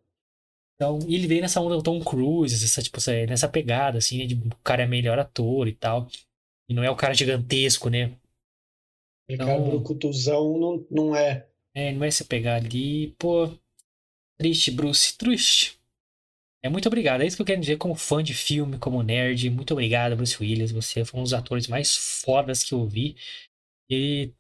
Então, 0.75 0.99
ele 1.07 1.27
veio 1.27 1.41
nessa 1.41 1.61
onda 1.61 1.75
do 1.75 1.83
Tom 1.83 1.99
Cruise, 2.03 2.53
essa, 2.63 2.81
tipo, 2.81 2.97
nessa 3.27 3.47
pegada, 3.47 3.97
assim, 3.97 4.17
né, 4.19 4.25
de 4.25 4.35
o 4.35 4.55
cara 4.63 4.83
é 4.83 4.87
melhor 4.87 5.19
ator 5.19 5.67
e 5.67 5.73
tal. 5.73 6.07
E 6.69 6.73
não 6.73 6.83
é 6.83 6.89
o 6.89 6.95
cara 6.95 7.13
gigantesco, 7.13 7.89
né? 7.89 8.07
O 9.29 9.33
então, 9.33 9.47
cara 9.47 9.59
brucutuzão 9.59 10.57
não, 10.57 10.87
não 10.89 11.15
é. 11.15 11.47
É, 11.75 11.91
não 11.91 12.03
é 12.03 12.07
essa 12.07 12.25
pegada 12.25 12.65
ali, 12.65 13.15
pô, 13.17 13.49
Triste, 14.43 14.71
Bruce, 14.71 15.17
triste. 15.17 15.79
É 16.61 16.67
muito 16.67 16.85
obrigado. 16.85 17.21
É 17.21 17.25
isso 17.25 17.37
que 17.37 17.41
eu 17.41 17.45
quero 17.45 17.61
dizer 17.61 17.77
como 17.77 17.95
fã 17.95 18.21
de 18.21 18.33
filme, 18.33 18.77
como 18.77 19.01
nerd. 19.01 19.49
Muito 19.49 19.71
obrigado, 19.71 20.17
Bruce 20.17 20.35
Willis. 20.37 20.69
Você 20.73 21.05
foi 21.05 21.21
um 21.21 21.23
dos 21.23 21.33
atores 21.33 21.65
mais 21.65 21.95
fodas 21.95 22.61
que 22.61 22.73
eu 22.73 22.85
vi. 22.85 23.15
E 23.89 24.33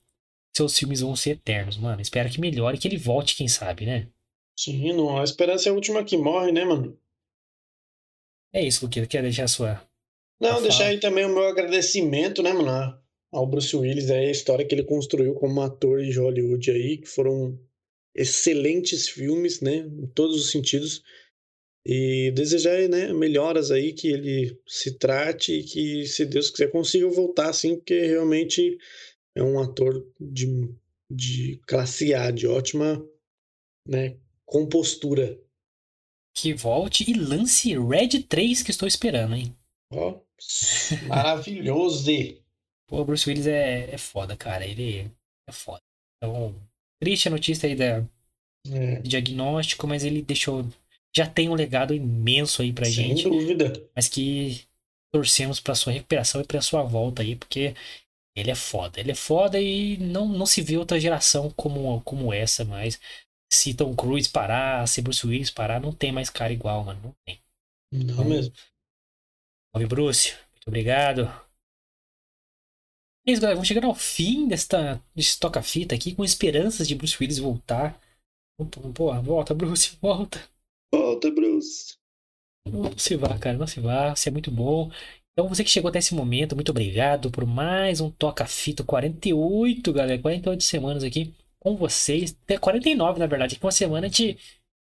seus 0.53 0.77
filmes 0.77 0.99
vão 0.99 1.15
ser 1.15 1.31
eternos, 1.31 1.77
mano. 1.77 2.01
Espero 2.01 2.29
que 2.29 2.41
melhore, 2.41 2.77
que 2.77 2.85
ele 2.85 2.97
volte, 2.97 3.37
quem 3.37 3.47
sabe, 3.47 3.85
né? 3.85 4.09
Sim, 4.59 4.91
não. 4.91 5.17
A 5.17 5.23
esperança 5.23 5.69
é 5.69 5.71
a 5.71 5.73
última 5.73 6.03
que 6.03 6.17
morre, 6.17 6.51
né, 6.51 6.65
mano? 6.65 6.99
É 8.51 8.61
isso, 8.61 8.83
Luquito. 8.83 9.07
Quer 9.07 9.21
deixar 9.21 9.45
a 9.45 9.47
sua. 9.47 9.87
Não, 10.37 10.61
deixar 10.61 10.87
aí 10.87 10.99
também 10.99 11.23
o 11.23 11.33
meu 11.33 11.47
agradecimento, 11.47 12.43
né, 12.43 12.51
mano? 12.51 13.01
Ao 13.31 13.47
Bruce 13.47 13.73
Willis, 13.73 14.09
aí, 14.09 14.27
a 14.27 14.31
história 14.31 14.67
que 14.67 14.75
ele 14.75 14.83
construiu 14.83 15.33
como 15.35 15.61
ator 15.61 16.03
de 16.03 16.19
Hollywood 16.19 16.71
aí, 16.71 16.97
que 16.97 17.07
foram 17.07 17.57
excelentes 18.15 19.09
filmes, 19.09 19.61
né? 19.61 19.77
Em 19.77 20.07
todos 20.07 20.37
os 20.37 20.51
sentidos. 20.51 21.03
E 21.85 22.31
desejar 22.31 22.87
né, 22.87 23.11
melhoras 23.11 23.69
aí, 23.69 23.91
que 23.91 24.07
ele 24.07 24.57
se 24.65 24.97
trate 24.97 25.51
e 25.53 25.63
que, 25.63 26.05
se 26.05 26.25
Deus 26.25 26.49
quiser, 26.49 26.71
consiga 26.71 27.09
voltar 27.09 27.49
assim, 27.49 27.75
porque 27.75 28.05
realmente 28.05 28.77
é 29.35 29.43
um 29.43 29.59
ator 29.59 30.09
de, 30.19 30.73
de 31.11 31.59
classe 31.67 32.13
A, 32.13 32.31
de 32.31 32.47
ótima 32.47 33.05
né, 33.85 34.17
compostura. 34.45 35.37
Que 36.35 36.53
volte 36.53 37.09
e 37.09 37.13
lance 37.13 37.77
Red 37.77 38.23
3 38.29 38.63
que 38.63 38.71
estou 38.71 38.87
esperando, 38.87 39.35
hein? 39.35 39.55
Ó, 39.91 40.21
maravilhoso! 41.07 42.11
Pô, 42.87 43.03
Bruce 43.03 43.27
Willis 43.29 43.47
é, 43.47 43.93
é 43.93 43.97
foda, 43.97 44.37
cara. 44.37 44.65
Ele 44.65 45.11
é 45.47 45.51
foda. 45.51 45.81
Então, 46.17 46.55
triste 47.03 47.27
a 47.27 47.31
notícia 47.31 47.67
aí 47.67 47.75
da, 47.75 48.03
é. 48.71 48.99
diagnóstico, 49.01 49.85
mas 49.85 50.03
ele 50.03 50.21
deixou. 50.21 50.65
Já 51.15 51.27
tem 51.27 51.49
um 51.49 51.53
legado 51.53 51.93
imenso 51.93 52.61
aí 52.61 52.71
pra 52.71 52.85
Sem 52.85 52.93
gente. 52.93 53.23
Sem 53.23 53.31
dúvida. 53.31 53.73
Mas 53.95 54.07
que 54.07 54.61
torcemos 55.11 55.59
pra 55.59 55.75
sua 55.75 55.93
recuperação 55.93 56.41
e 56.41 56.45
pra 56.45 56.61
sua 56.61 56.81
volta 56.81 57.21
aí, 57.21 57.35
porque 57.35 57.75
ele 58.35 58.49
é 58.49 58.55
foda. 58.55 58.99
Ele 58.99 59.11
é 59.11 59.15
foda 59.15 59.59
e 59.59 59.97
não, 59.97 60.27
não 60.27 60.45
se 60.45 60.61
vê 60.61 60.77
outra 60.77 60.99
geração 60.99 61.51
como, 61.51 62.01
como 62.01 62.33
essa, 62.33 62.65
mas 62.65 62.99
se 63.51 63.73
Tom 63.75 63.95
Cruise 63.95 64.29
parar, 64.29 64.87
se 64.87 65.01
Bruce 65.01 65.27
Willis 65.27 65.51
parar, 65.51 65.79
não 65.79 65.91
tem 65.91 66.11
mais 66.11 66.29
cara 66.29 66.51
igual, 66.51 66.83
mano. 66.83 66.99
Não 67.03 67.15
tem. 67.25 67.39
Não 67.91 68.13
então, 68.13 68.25
mesmo. 68.25 68.53
Salve, 69.71 69.87
Bruce. 69.87 70.33
Muito 70.53 70.67
obrigado. 70.67 71.31
É 73.25 73.31
isso, 73.31 73.41
galera. 73.41 73.55
Vamos 73.55 73.67
chegar 73.67 73.85
ao 73.85 73.95
fim 73.95 74.47
desta, 74.47 75.01
desse 75.15 75.39
toca-fita 75.39 75.95
aqui 75.95 76.13
com 76.13 76.23
esperanças 76.23 76.87
de 76.87 76.95
Bruce 76.95 77.15
Willis 77.19 77.39
voltar. 77.39 77.99
Pô, 78.93 79.13
volta, 79.21 79.53
Bruce, 79.53 79.97
volta. 80.01 80.41
Volta, 80.93 81.31
Bruce. 81.31 81.95
Não 82.67 82.97
se 82.97 83.15
vá, 83.15 83.37
cara, 83.37 83.57
não 83.57 83.67
se 83.67 83.79
vá. 83.79 84.15
Você 84.15 84.29
é 84.29 84.31
muito 84.31 84.51
bom. 84.51 84.91
Então, 85.31 85.49
você 85.49 85.63
que 85.63 85.69
chegou 85.69 85.89
até 85.89 85.99
esse 85.99 86.13
momento, 86.13 86.55
muito 86.55 86.69
obrigado 86.69 87.31
por 87.31 87.45
mais 87.45 87.99
um 87.99 88.11
Toca-Fita 88.11 88.83
48, 88.83 89.91
galera. 89.91 90.21
48 90.21 90.63
semanas 90.63 91.03
aqui 91.03 91.33
com 91.59 91.75
vocês. 91.75 92.37
49, 92.59 93.19
na 93.19 93.25
verdade. 93.25 93.55
Que 93.55 93.65
uma 93.65 93.71
semana 93.71 94.05
a 94.05 94.09
gente 94.09 94.37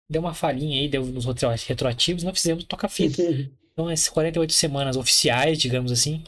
deu 0.09 0.21
uma 0.21 0.33
falhinha 0.33 0.81
aí, 0.81 0.87
deu 0.89 1.05
nos 1.05 1.25
retroativos, 1.65 2.23
não 2.23 2.33
fizemos 2.33 2.63
Toca-Fita. 2.63 3.21
Então, 3.73 3.89
essas 3.89 4.09
48 4.09 4.51
semanas 4.51 4.97
oficiais, 4.97 5.57
digamos 5.57 5.93
assim, 5.93 6.21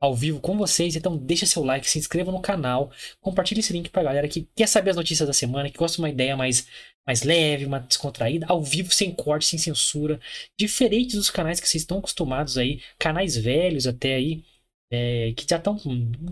ao 0.00 0.14
vivo 0.14 0.40
com 0.40 0.56
vocês. 0.56 0.96
Então, 0.96 1.16
deixa 1.16 1.46
seu 1.46 1.64
like, 1.64 1.88
se 1.88 1.98
inscreva 1.98 2.32
no 2.32 2.40
canal, 2.40 2.90
compartilhe 3.20 3.60
esse 3.60 3.72
link 3.72 3.90
pra 3.90 4.02
galera 4.02 4.28
que 4.28 4.48
quer 4.54 4.68
saber 4.68 4.90
as 4.90 4.96
notícias 4.96 5.26
da 5.26 5.32
semana, 5.32 5.70
que 5.70 5.78
gosta 5.78 5.96
de 5.96 6.02
uma 6.02 6.10
ideia 6.10 6.36
mais, 6.36 6.66
mais 7.06 7.22
leve, 7.22 7.66
mais 7.66 7.86
descontraída, 7.86 8.46
ao 8.48 8.62
vivo, 8.62 8.92
sem 8.92 9.14
corte, 9.14 9.46
sem 9.46 9.58
censura, 9.58 10.20
diferente 10.58 11.16
dos 11.16 11.30
canais 11.30 11.60
que 11.60 11.68
vocês 11.68 11.82
estão 11.82 11.98
acostumados 11.98 12.58
aí, 12.58 12.82
canais 12.98 13.36
velhos 13.36 13.86
até 13.86 14.14
aí, 14.14 14.44
é, 14.90 15.32
que 15.36 15.46
já 15.48 15.56
estão 15.56 15.78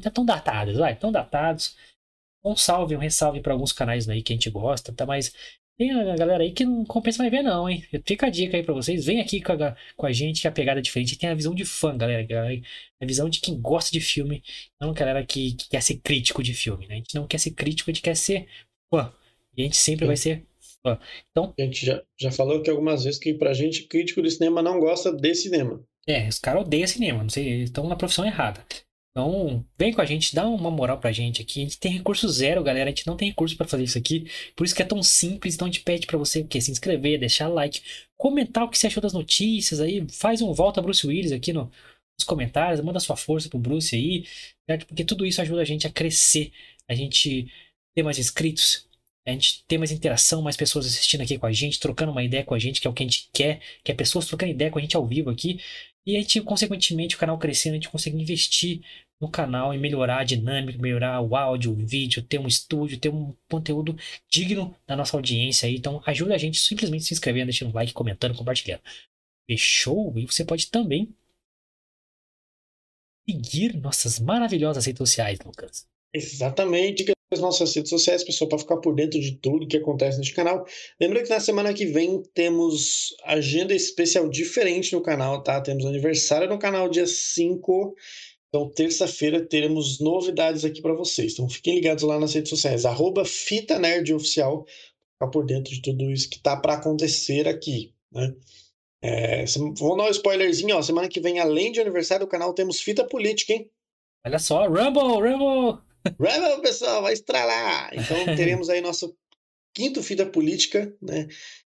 já 0.03 0.11
tão 0.11 0.25
datados, 0.25 0.77
vai, 0.77 0.95
tão 0.97 1.11
datados. 1.13 1.77
Um 2.45 2.57
salve, 2.57 2.95
um 2.95 2.99
ressalve 2.99 3.41
para 3.41 3.55
alguns 3.55 3.73
canais 3.73 4.09
aí 4.09 4.23
que 4.23 4.33
a 4.33 4.37
gente 4.37 4.51
gosta, 4.51 4.93
tá? 4.93 5.07
Mas 5.07 5.33
tem 5.77 5.91
a 5.93 6.17
galera 6.17 6.43
aí 6.45 6.53
que 6.53 6.65
não 6.65 6.85
compensa 6.85 7.19
mais 7.19 7.33
ver, 7.33 7.43
não, 7.43 7.69
hein? 7.69 7.85
Fica 8.07 8.27
a 8.27 8.31
dica 8.31 8.57
aí 8.57 8.63
pra 8.63 8.75
vocês. 8.75 9.05
Vem 9.07 9.21
aqui 9.21 9.41
com 9.41 9.53
a, 9.53 9.77
com 9.97 10.07
a 10.07 10.13
gente, 10.13 10.41
que 10.41 10.49
a 10.49 10.53
pegada 10.53 10.79
é 10.79 10.83
diferente. 10.83 11.19
Tem 11.19 11.29
a 11.29 11.35
visão 11.35 11.55
de 11.55 11.65
fã, 11.65 11.97
galera. 11.97 12.27
A 13.01 13.07
visão 13.07 13.29
de 13.29 13.41
quem 13.41 13.61
gosta 13.61 13.91
de 13.91 14.01
filme. 14.01 14.43
Não 14.81 14.91
a 14.91 14.95
galera 14.95 15.27
que, 15.27 15.55
que 15.55 15.69
quer 15.69 15.83
ser 15.83 15.97
crítico 15.97 16.43
de 16.43 16.55
filme, 16.55 16.87
né? 16.87 16.95
A 16.95 16.99
gente 16.99 17.15
não 17.15 17.27
quer 17.27 17.39
ser 17.39 17.51
crítico, 17.51 17.91
a 17.91 17.93
gente 17.93 18.03
quer 18.03 18.17
ser 18.17 18.47
fã. 18.89 19.13
E 19.57 19.63
a 19.63 19.65
gente 19.65 19.77
sempre 19.77 20.07
vai 20.07 20.17
ser 20.17 20.47
fã. 20.83 20.99
Então. 21.31 21.53
A 21.59 21.63
gente 21.63 21.85
já, 21.85 22.03
já 22.17 22.31
falou 22.31 22.59
aqui 22.59 22.71
algumas 22.71 23.03
vezes 23.03 23.19
que 23.19 23.35
pra 23.35 23.53
gente, 23.53 23.85
crítico 23.85 24.23
de 24.23 24.31
cinema 24.31 24.63
não 24.63 24.79
gosta 24.79 25.13
de 25.13 25.35
cinema. 25.35 25.83
É, 26.07 26.29
os 26.29 26.39
caras 26.39 26.63
odeiam 26.63 26.87
cinema. 26.87 27.23
Não 27.23 27.31
sei, 27.31 27.63
estão 27.63 27.89
na 27.89 27.97
profissão 27.97 28.25
errada. 28.25 28.65
Então, 29.17 29.65
vem 29.79 29.93
com 29.93 30.01
a 30.01 30.05
gente, 30.05 30.35
dá 30.35 30.45
uma 30.45 30.73
moral 30.73 30.99
pra 30.99 31.13
gente 31.13 31.41
aqui. 31.41 31.61
A 31.61 31.63
gente 31.63 31.79
tem 31.79 31.93
recurso 31.93 32.29
zero, 32.29 32.65
galera. 32.65 32.91
A 32.91 32.93
gente 32.93 33.07
não 33.07 33.17
tem 33.17 33.29
recurso 33.29 33.57
para 33.57 33.69
fazer 33.69 33.85
isso 33.85 33.97
aqui. 33.97 34.29
Por 34.57 34.65
isso 34.65 34.75
que 34.75 34.83
é 34.83 34.85
tão 34.85 35.01
simples. 35.05 35.55
Então, 35.55 35.69
a 35.69 35.71
gente 35.71 35.85
pede 35.85 36.05
pra 36.05 36.19
você 36.19 36.41
o 36.41 36.49
quê? 36.49 36.61
Se 36.61 36.73
inscrever, 36.73 37.21
deixar 37.21 37.47
like, 37.47 37.81
comentar 38.19 38.65
o 38.65 38.69
que 38.69 38.77
você 38.77 38.89
achou 38.89 39.01
das 39.01 39.13
notícias 39.13 39.81
aí. 39.81 40.05
Faz 40.11 40.43
um 40.43 40.53
volta 40.53 40.83
Bruce 40.83 41.07
Willis 41.07 41.31
aqui 41.31 41.53
no, 41.53 41.71
nos 42.19 42.27
comentários. 42.27 42.81
Manda 42.81 42.99
sua 42.99 43.17
força 43.17 43.49
pro 43.49 43.57
Bruce 43.57 43.95
aí. 43.95 44.25
Certo? 44.69 44.87
Porque 44.87 45.05
tudo 45.05 45.25
isso 45.25 45.41
ajuda 45.41 45.63
a 45.63 45.65
gente 45.65 45.87
a 45.87 45.93
crescer. 45.93 46.51
A 46.89 46.95
gente 46.95 47.47
ter 47.95 48.03
mais 48.03 48.19
inscritos. 48.19 48.89
A 49.27 49.31
gente 49.31 49.65
ter 49.69 49.79
mais 49.79 49.93
interação, 49.93 50.43
mais 50.43 50.57
pessoas 50.57 50.87
assistindo 50.87 51.23
aqui 51.23 51.39
com 51.39 51.47
a 51.47 51.53
gente, 51.53 51.81
trocando 51.81 52.13
uma 52.13 52.23
ideia 52.23 52.45
com 52.45 52.55
a 52.55 52.59
gente, 52.59 52.81
que 52.81 52.87
é 52.87 52.91
o 52.91 52.93
que 52.93 53.03
a 53.03 53.07
gente 53.07 53.31
quer, 53.33 53.61
que 53.83 53.91
é 53.91 53.95
pessoas 53.95 54.27
trocando 54.27 54.53
ideia 54.53 54.71
com 54.71 54.79
a 54.79 54.83
gente 54.83 54.97
ao 54.97 55.07
vivo 55.07 55.31
aqui. 55.31 55.61
E 56.07 56.17
a 56.17 56.21
gente, 56.21 56.41
consequentemente, 56.43 57.17
o 57.17 57.19
canal 57.19 57.39
crescendo, 57.39 57.73
a 57.73 57.77
gente 57.77 57.89
consegue 57.89 58.21
investir 58.21 58.83
no 59.25 59.31
canal 59.31 59.73
e 59.73 59.79
melhorar 59.79 60.19
a 60.19 60.25
dinâmica, 60.25 60.79
melhorar 60.79 61.21
o 61.23 61.35
áudio, 61.35 61.73
o 61.73 61.75
vídeo, 61.75 62.23
ter 62.23 62.39
um 62.39 62.47
estúdio, 62.47 63.01
ter 63.01 63.09
um 63.09 63.35
conteúdo 63.51 63.97
digno 64.29 64.77
da 64.87 64.95
nossa 64.95 65.17
audiência 65.17 65.67
aí. 65.67 65.77
Então 65.77 66.03
ajuda 66.05 66.35
a 66.35 66.39
gente 66.39 66.59
simplesmente 66.59 67.05
se 67.05 67.15
inscrevendo, 67.15 67.47
deixando 67.47 67.71
um 67.71 67.75
like, 67.75 67.93
comentando, 67.93 68.37
compartilhando. 68.37 68.83
Fechou? 69.49 70.13
E 70.17 70.27
você 70.27 70.45
pode 70.45 70.71
também 70.71 71.09
seguir 73.29 73.75
nossas 73.77 74.19
maravilhosas 74.19 74.85
redes 74.85 74.99
sociais, 74.99 75.39
Lucas. 75.45 75.87
Exatamente 76.13 77.05
as 77.33 77.41
nossas 77.41 77.75
redes 77.75 77.91
sociais, 77.91 78.23
pessoal, 78.23 78.49
para 78.49 78.59
ficar 78.59 78.77
por 78.77 78.95
dentro 78.95 79.19
de 79.19 79.37
tudo 79.37 79.67
que 79.67 79.79
acontece 79.79 80.19
neste 80.19 80.35
canal. 80.35 80.65
Lembra 81.01 81.23
que 81.23 81.31
na 81.31 81.41
semana 81.41 81.75
que 81.75 81.87
vem 81.87 82.23
temos 82.35 83.17
agenda 83.25 83.75
especial 83.75 84.29
diferente 84.29 84.93
no 84.93 85.03
canal, 85.03 85.43
tá? 85.43 85.61
Temos 85.61 85.85
aniversário 85.85 86.49
no 86.49 86.59
canal 86.59 86.89
dia 86.89 87.07
5 87.07 87.97
então, 88.55 88.69
terça-feira 88.69 89.45
teremos 89.45 89.99
novidades 89.99 90.65
aqui 90.65 90.81
para 90.81 90.95
vocês. 90.95 91.33
Então, 91.33 91.49
fiquem 91.49 91.75
ligados 91.75 92.05
lá 92.05 92.21
nas 92.21 92.33
redes 92.35 92.51
sociais, 92.51 92.85
arroba 92.85 93.25
Fita 93.25 93.81
Nerd 93.81 94.15
Oficial, 94.15 94.65
ficar 95.15 95.29
por 95.33 95.45
dentro 95.45 95.75
de 95.75 95.83
tudo 95.83 96.09
isso 96.09 96.31
que 96.31 96.39
tá 96.39 96.57
para 96.57 96.75
acontecer 96.75 97.49
aqui, 97.49 97.93
né? 98.13 98.33
É, 99.03 99.45
vou 99.77 99.97
dar 99.97 100.05
um 100.05 100.11
spoilerzinho, 100.11 100.77
ó. 100.77 100.83
Semana 100.83 101.09
que 101.09 101.21
vem, 101.21 101.41
além 101.41 101.73
de 101.73 101.81
aniversário 101.81 102.27
do 102.27 102.31
canal, 102.31 102.55
temos 102.55 102.81
fita 102.81 103.05
política, 103.05 103.55
hein? 103.55 103.69
Olha 104.25 104.39
só, 104.39 104.69
Rumble, 104.69 105.03
Rumble! 105.03 105.83
Rumble, 106.17 106.63
pessoal, 106.63 107.03
vai 107.03 107.13
estralar! 107.13 107.91
Então 107.93 108.37
teremos 108.37 108.71
aí 108.71 108.81
nosso 108.81 109.17
quinto 109.75 110.01
fita 110.01 110.25
política, 110.25 110.97
né? 111.03 111.27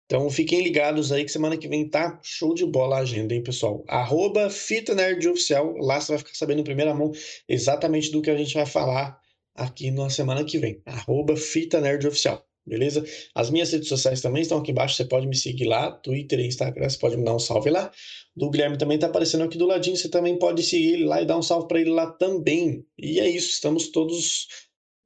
Então 0.06 0.30
fiquem 0.30 0.62
ligados 0.62 1.10
aí 1.10 1.24
que 1.24 1.32
semana 1.32 1.56
que 1.56 1.66
vem 1.66 1.88
tá 1.88 2.18
show 2.22 2.54
de 2.54 2.64
bola 2.64 2.96
a 2.96 3.00
agenda, 3.00 3.34
hein, 3.34 3.42
pessoal? 3.42 3.84
Arroba 3.88 4.48
Fita 4.48 4.94
Nerd 4.94 5.28
Oficial, 5.28 5.76
lá 5.78 6.00
você 6.00 6.12
vai 6.12 6.18
ficar 6.18 6.34
sabendo 6.34 6.60
em 6.60 6.64
primeira 6.64 6.94
mão 6.94 7.10
exatamente 7.48 8.12
do 8.12 8.22
que 8.22 8.30
a 8.30 8.36
gente 8.36 8.54
vai 8.54 8.66
falar 8.66 9.20
aqui 9.52 9.90
na 9.90 10.08
semana 10.08 10.44
que 10.44 10.58
vem. 10.58 10.80
Arroba 10.86 11.36
Fita 11.36 11.80
Nerd 11.80 12.06
Oficial, 12.06 12.46
beleza? 12.64 13.04
As 13.34 13.50
minhas 13.50 13.72
redes 13.72 13.88
sociais 13.88 14.20
também 14.20 14.42
estão 14.42 14.58
aqui 14.58 14.70
embaixo, 14.70 14.94
você 14.94 15.04
pode 15.04 15.26
me 15.26 15.34
seguir 15.34 15.64
lá, 15.64 15.90
Twitter 15.90 16.38
e 16.38 16.46
Instagram, 16.46 16.88
você 16.88 16.98
pode 16.98 17.16
me 17.16 17.24
dar 17.24 17.34
um 17.34 17.40
salve 17.40 17.70
lá. 17.70 17.90
Do 18.36 18.48
Guilherme 18.48 18.78
também 18.78 19.00
tá 19.00 19.08
aparecendo 19.08 19.42
aqui 19.42 19.58
do 19.58 19.66
ladinho, 19.66 19.96
você 19.96 20.08
também 20.08 20.38
pode 20.38 20.62
seguir 20.62 20.92
ele 20.92 21.04
lá 21.04 21.20
e 21.20 21.26
dar 21.26 21.36
um 21.36 21.42
salve 21.42 21.66
para 21.66 21.80
ele 21.80 21.90
lá 21.90 22.12
também. 22.12 22.86
E 22.96 23.18
é 23.18 23.28
isso, 23.28 23.50
estamos 23.50 23.88
todos 23.88 24.46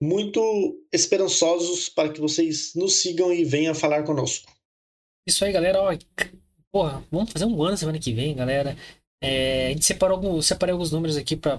muito 0.03 0.79
esperançosos 0.93 1.89
para 1.89 2.11
que 2.11 2.21
vocês 2.21 2.73
nos 2.75 2.97
sigam 2.97 3.33
e 3.33 3.45
venham 3.45 3.75
falar 3.75 4.03
conosco. 4.03 4.60
Isso 5.27 5.45
aí, 5.45 5.53
galera. 5.53 5.81
Ó, 5.83 5.97
porra, 6.73 7.05
vamos 7.11 7.33
fazer 7.33 7.45
um 7.45 7.63
ano 7.63 7.77
semana 7.77 7.99
que 7.99 8.13
vem, 8.13 8.35
galera. 8.35 8.77
É, 9.23 9.67
a 9.67 9.71
gente 9.71 9.85
separou 9.85 10.17
alguns, 10.17 10.47
separei 10.47 10.73
alguns 10.73 10.91
números 10.91 11.17
aqui 11.17 11.37
para 11.37 11.59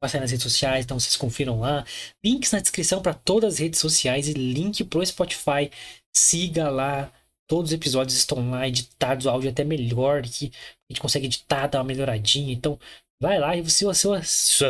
passar 0.00 0.20
nas 0.20 0.30
redes 0.30 0.42
sociais, 0.42 0.84
então 0.84 0.98
vocês 0.98 1.16
confiram 1.16 1.60
lá. 1.60 1.84
Links 2.24 2.52
na 2.52 2.60
descrição 2.60 3.02
para 3.02 3.14
todas 3.14 3.54
as 3.54 3.60
redes 3.60 3.80
sociais 3.80 4.28
e 4.28 4.32
link 4.32 4.84
pro 4.84 5.04
Spotify. 5.04 5.70
Siga 6.14 6.68
lá. 6.70 7.12
Todos 7.48 7.70
os 7.70 7.74
episódios 7.74 8.16
estão 8.16 8.50
lá 8.50 8.68
editados, 8.68 9.26
o 9.26 9.30
áudio 9.30 9.48
é 9.48 9.50
até 9.50 9.64
melhor, 9.64 10.22
que 10.22 10.52
a 10.54 10.92
gente 10.92 11.00
consegue 11.00 11.26
editar, 11.26 11.66
dar 11.66 11.78
uma 11.80 11.84
melhoradinha. 11.84 12.52
Então, 12.52 12.78
vai 13.20 13.40
lá 13.40 13.56
e 13.56 13.68
se 13.68 13.84
você, 13.84 14.08
se 14.22 14.64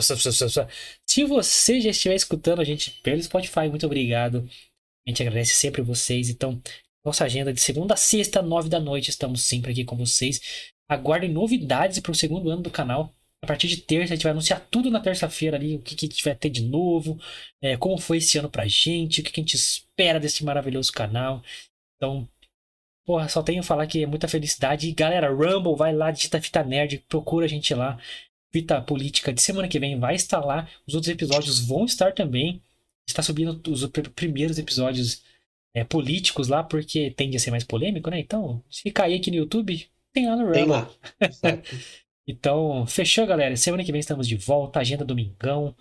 você 1.28 1.80
já 1.80 1.90
estiver 1.90 2.14
escutando 2.14 2.60
a 2.60 2.64
gente 2.64 2.90
pelo 3.02 3.22
Spotify, 3.22 3.68
muito 3.68 3.84
obrigado. 3.84 4.48
A 5.06 5.10
gente 5.10 5.22
agradece 5.22 5.54
sempre 5.54 5.82
vocês. 5.82 6.30
Então, 6.30 6.60
nossa 7.04 7.24
agenda 7.24 7.52
de 7.52 7.60
segunda 7.60 7.94
a 7.94 7.96
sexta, 7.96 8.42
nove 8.42 8.68
da 8.68 8.78
noite, 8.78 9.10
estamos 9.10 9.42
sempre 9.42 9.72
aqui 9.72 9.84
com 9.84 9.96
vocês. 9.96 10.40
Aguardem 10.88 11.30
novidades 11.30 11.98
para 12.00 12.12
o 12.12 12.14
segundo 12.14 12.50
ano 12.50 12.62
do 12.62 12.70
canal. 12.70 13.14
A 13.42 13.46
partir 13.46 13.68
de 13.68 13.78
terça, 13.78 14.12
a 14.12 14.16
gente 14.16 14.24
vai 14.24 14.32
anunciar 14.32 14.60
tudo 14.70 14.90
na 14.90 15.00
terça-feira 15.00 15.56
ali, 15.56 15.76
o 15.76 15.80
que, 15.80 15.94
que 15.94 16.06
a 16.06 16.08
gente 16.08 16.24
vai 16.24 16.34
ter 16.34 16.50
de 16.50 16.62
novo, 16.62 17.18
é, 17.62 17.74
como 17.76 17.96
foi 17.96 18.18
esse 18.18 18.36
ano 18.36 18.50
pra 18.50 18.66
gente, 18.66 19.20
o 19.20 19.24
que, 19.24 19.32
que 19.32 19.40
a 19.40 19.42
gente 19.42 19.54
espera 19.54 20.20
desse 20.20 20.44
maravilhoso 20.44 20.92
canal. 20.92 21.42
Então, 21.96 22.28
porra, 23.06 23.28
só 23.28 23.42
tenho 23.42 23.60
a 23.60 23.62
falar 23.62 23.86
que 23.86 24.02
é 24.02 24.06
muita 24.06 24.28
felicidade. 24.28 24.88
E 24.88 24.92
galera, 24.92 25.30
Rumble, 25.30 25.74
vai 25.74 25.94
lá, 25.94 26.10
digita 26.10 26.40
Fita 26.40 26.62
Nerd, 26.62 26.98
procura 27.08 27.46
a 27.46 27.48
gente 27.48 27.72
lá. 27.74 27.98
Fita 28.52 28.82
Política 28.82 29.32
de 29.32 29.40
semana 29.40 29.68
que 29.68 29.78
vem 29.78 29.98
vai 29.98 30.16
estar 30.16 30.40
lá. 30.40 30.68
Os 30.86 30.94
outros 30.94 31.10
episódios 31.10 31.60
vão 31.60 31.86
estar 31.86 32.12
também. 32.12 32.60
Está 33.08 33.22
subindo 33.22 33.60
os 33.70 33.86
primeiros 34.14 34.58
episódios 34.58 35.22
é, 35.74 35.84
políticos 35.84 36.48
lá, 36.48 36.62
porque 36.62 37.10
tende 37.10 37.36
a 37.36 37.40
ser 37.40 37.50
mais 37.50 37.64
polêmico, 37.64 38.10
né? 38.10 38.18
Então, 38.18 38.62
se 38.70 38.90
cair 38.90 39.16
aqui 39.16 39.30
no 39.30 39.36
YouTube, 39.36 39.88
tem 40.12 40.26
lá 40.26 40.36
no 40.36 40.46
Rumble. 40.46 40.54
Tem 40.54 40.66
lá. 40.66 40.90
Então, 42.30 42.86
fechou, 42.86 43.26
galera. 43.26 43.56
Semana 43.56 43.82
que 43.82 43.90
vem 43.90 43.98
estamos 43.98 44.28
de 44.28 44.36
volta, 44.36 44.78
agenda 44.78 45.04
domingão. 45.04 45.74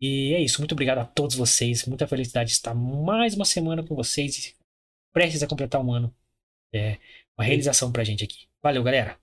E 0.00 0.32
é 0.32 0.40
isso. 0.40 0.60
Muito 0.60 0.72
obrigado 0.72 0.98
a 0.98 1.04
todos 1.04 1.34
vocês. 1.34 1.84
Muita 1.86 2.06
felicidade 2.06 2.50
de 2.50 2.54
estar 2.54 2.72
mais 2.72 3.34
uma 3.34 3.44
semana 3.44 3.82
com 3.82 3.96
vocês. 3.96 4.54
Prestes 5.12 5.42
a 5.42 5.48
completar 5.48 5.84
um 5.84 5.92
ano. 5.92 6.14
É 6.72 6.98
uma 7.36 7.44
realização 7.44 7.90
pra 7.90 8.04
gente 8.04 8.22
aqui. 8.22 8.46
Valeu, 8.62 8.82
galera. 8.84 9.18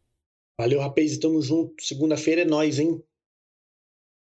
Valeu, 0.59 0.82
rapaz. 0.82 1.18
Tamo 1.18 1.41
junto. 1.41 1.82
Segunda-feira 1.82 2.41
é 2.41 2.45
nós, 2.45 2.78
hein? 2.78 3.01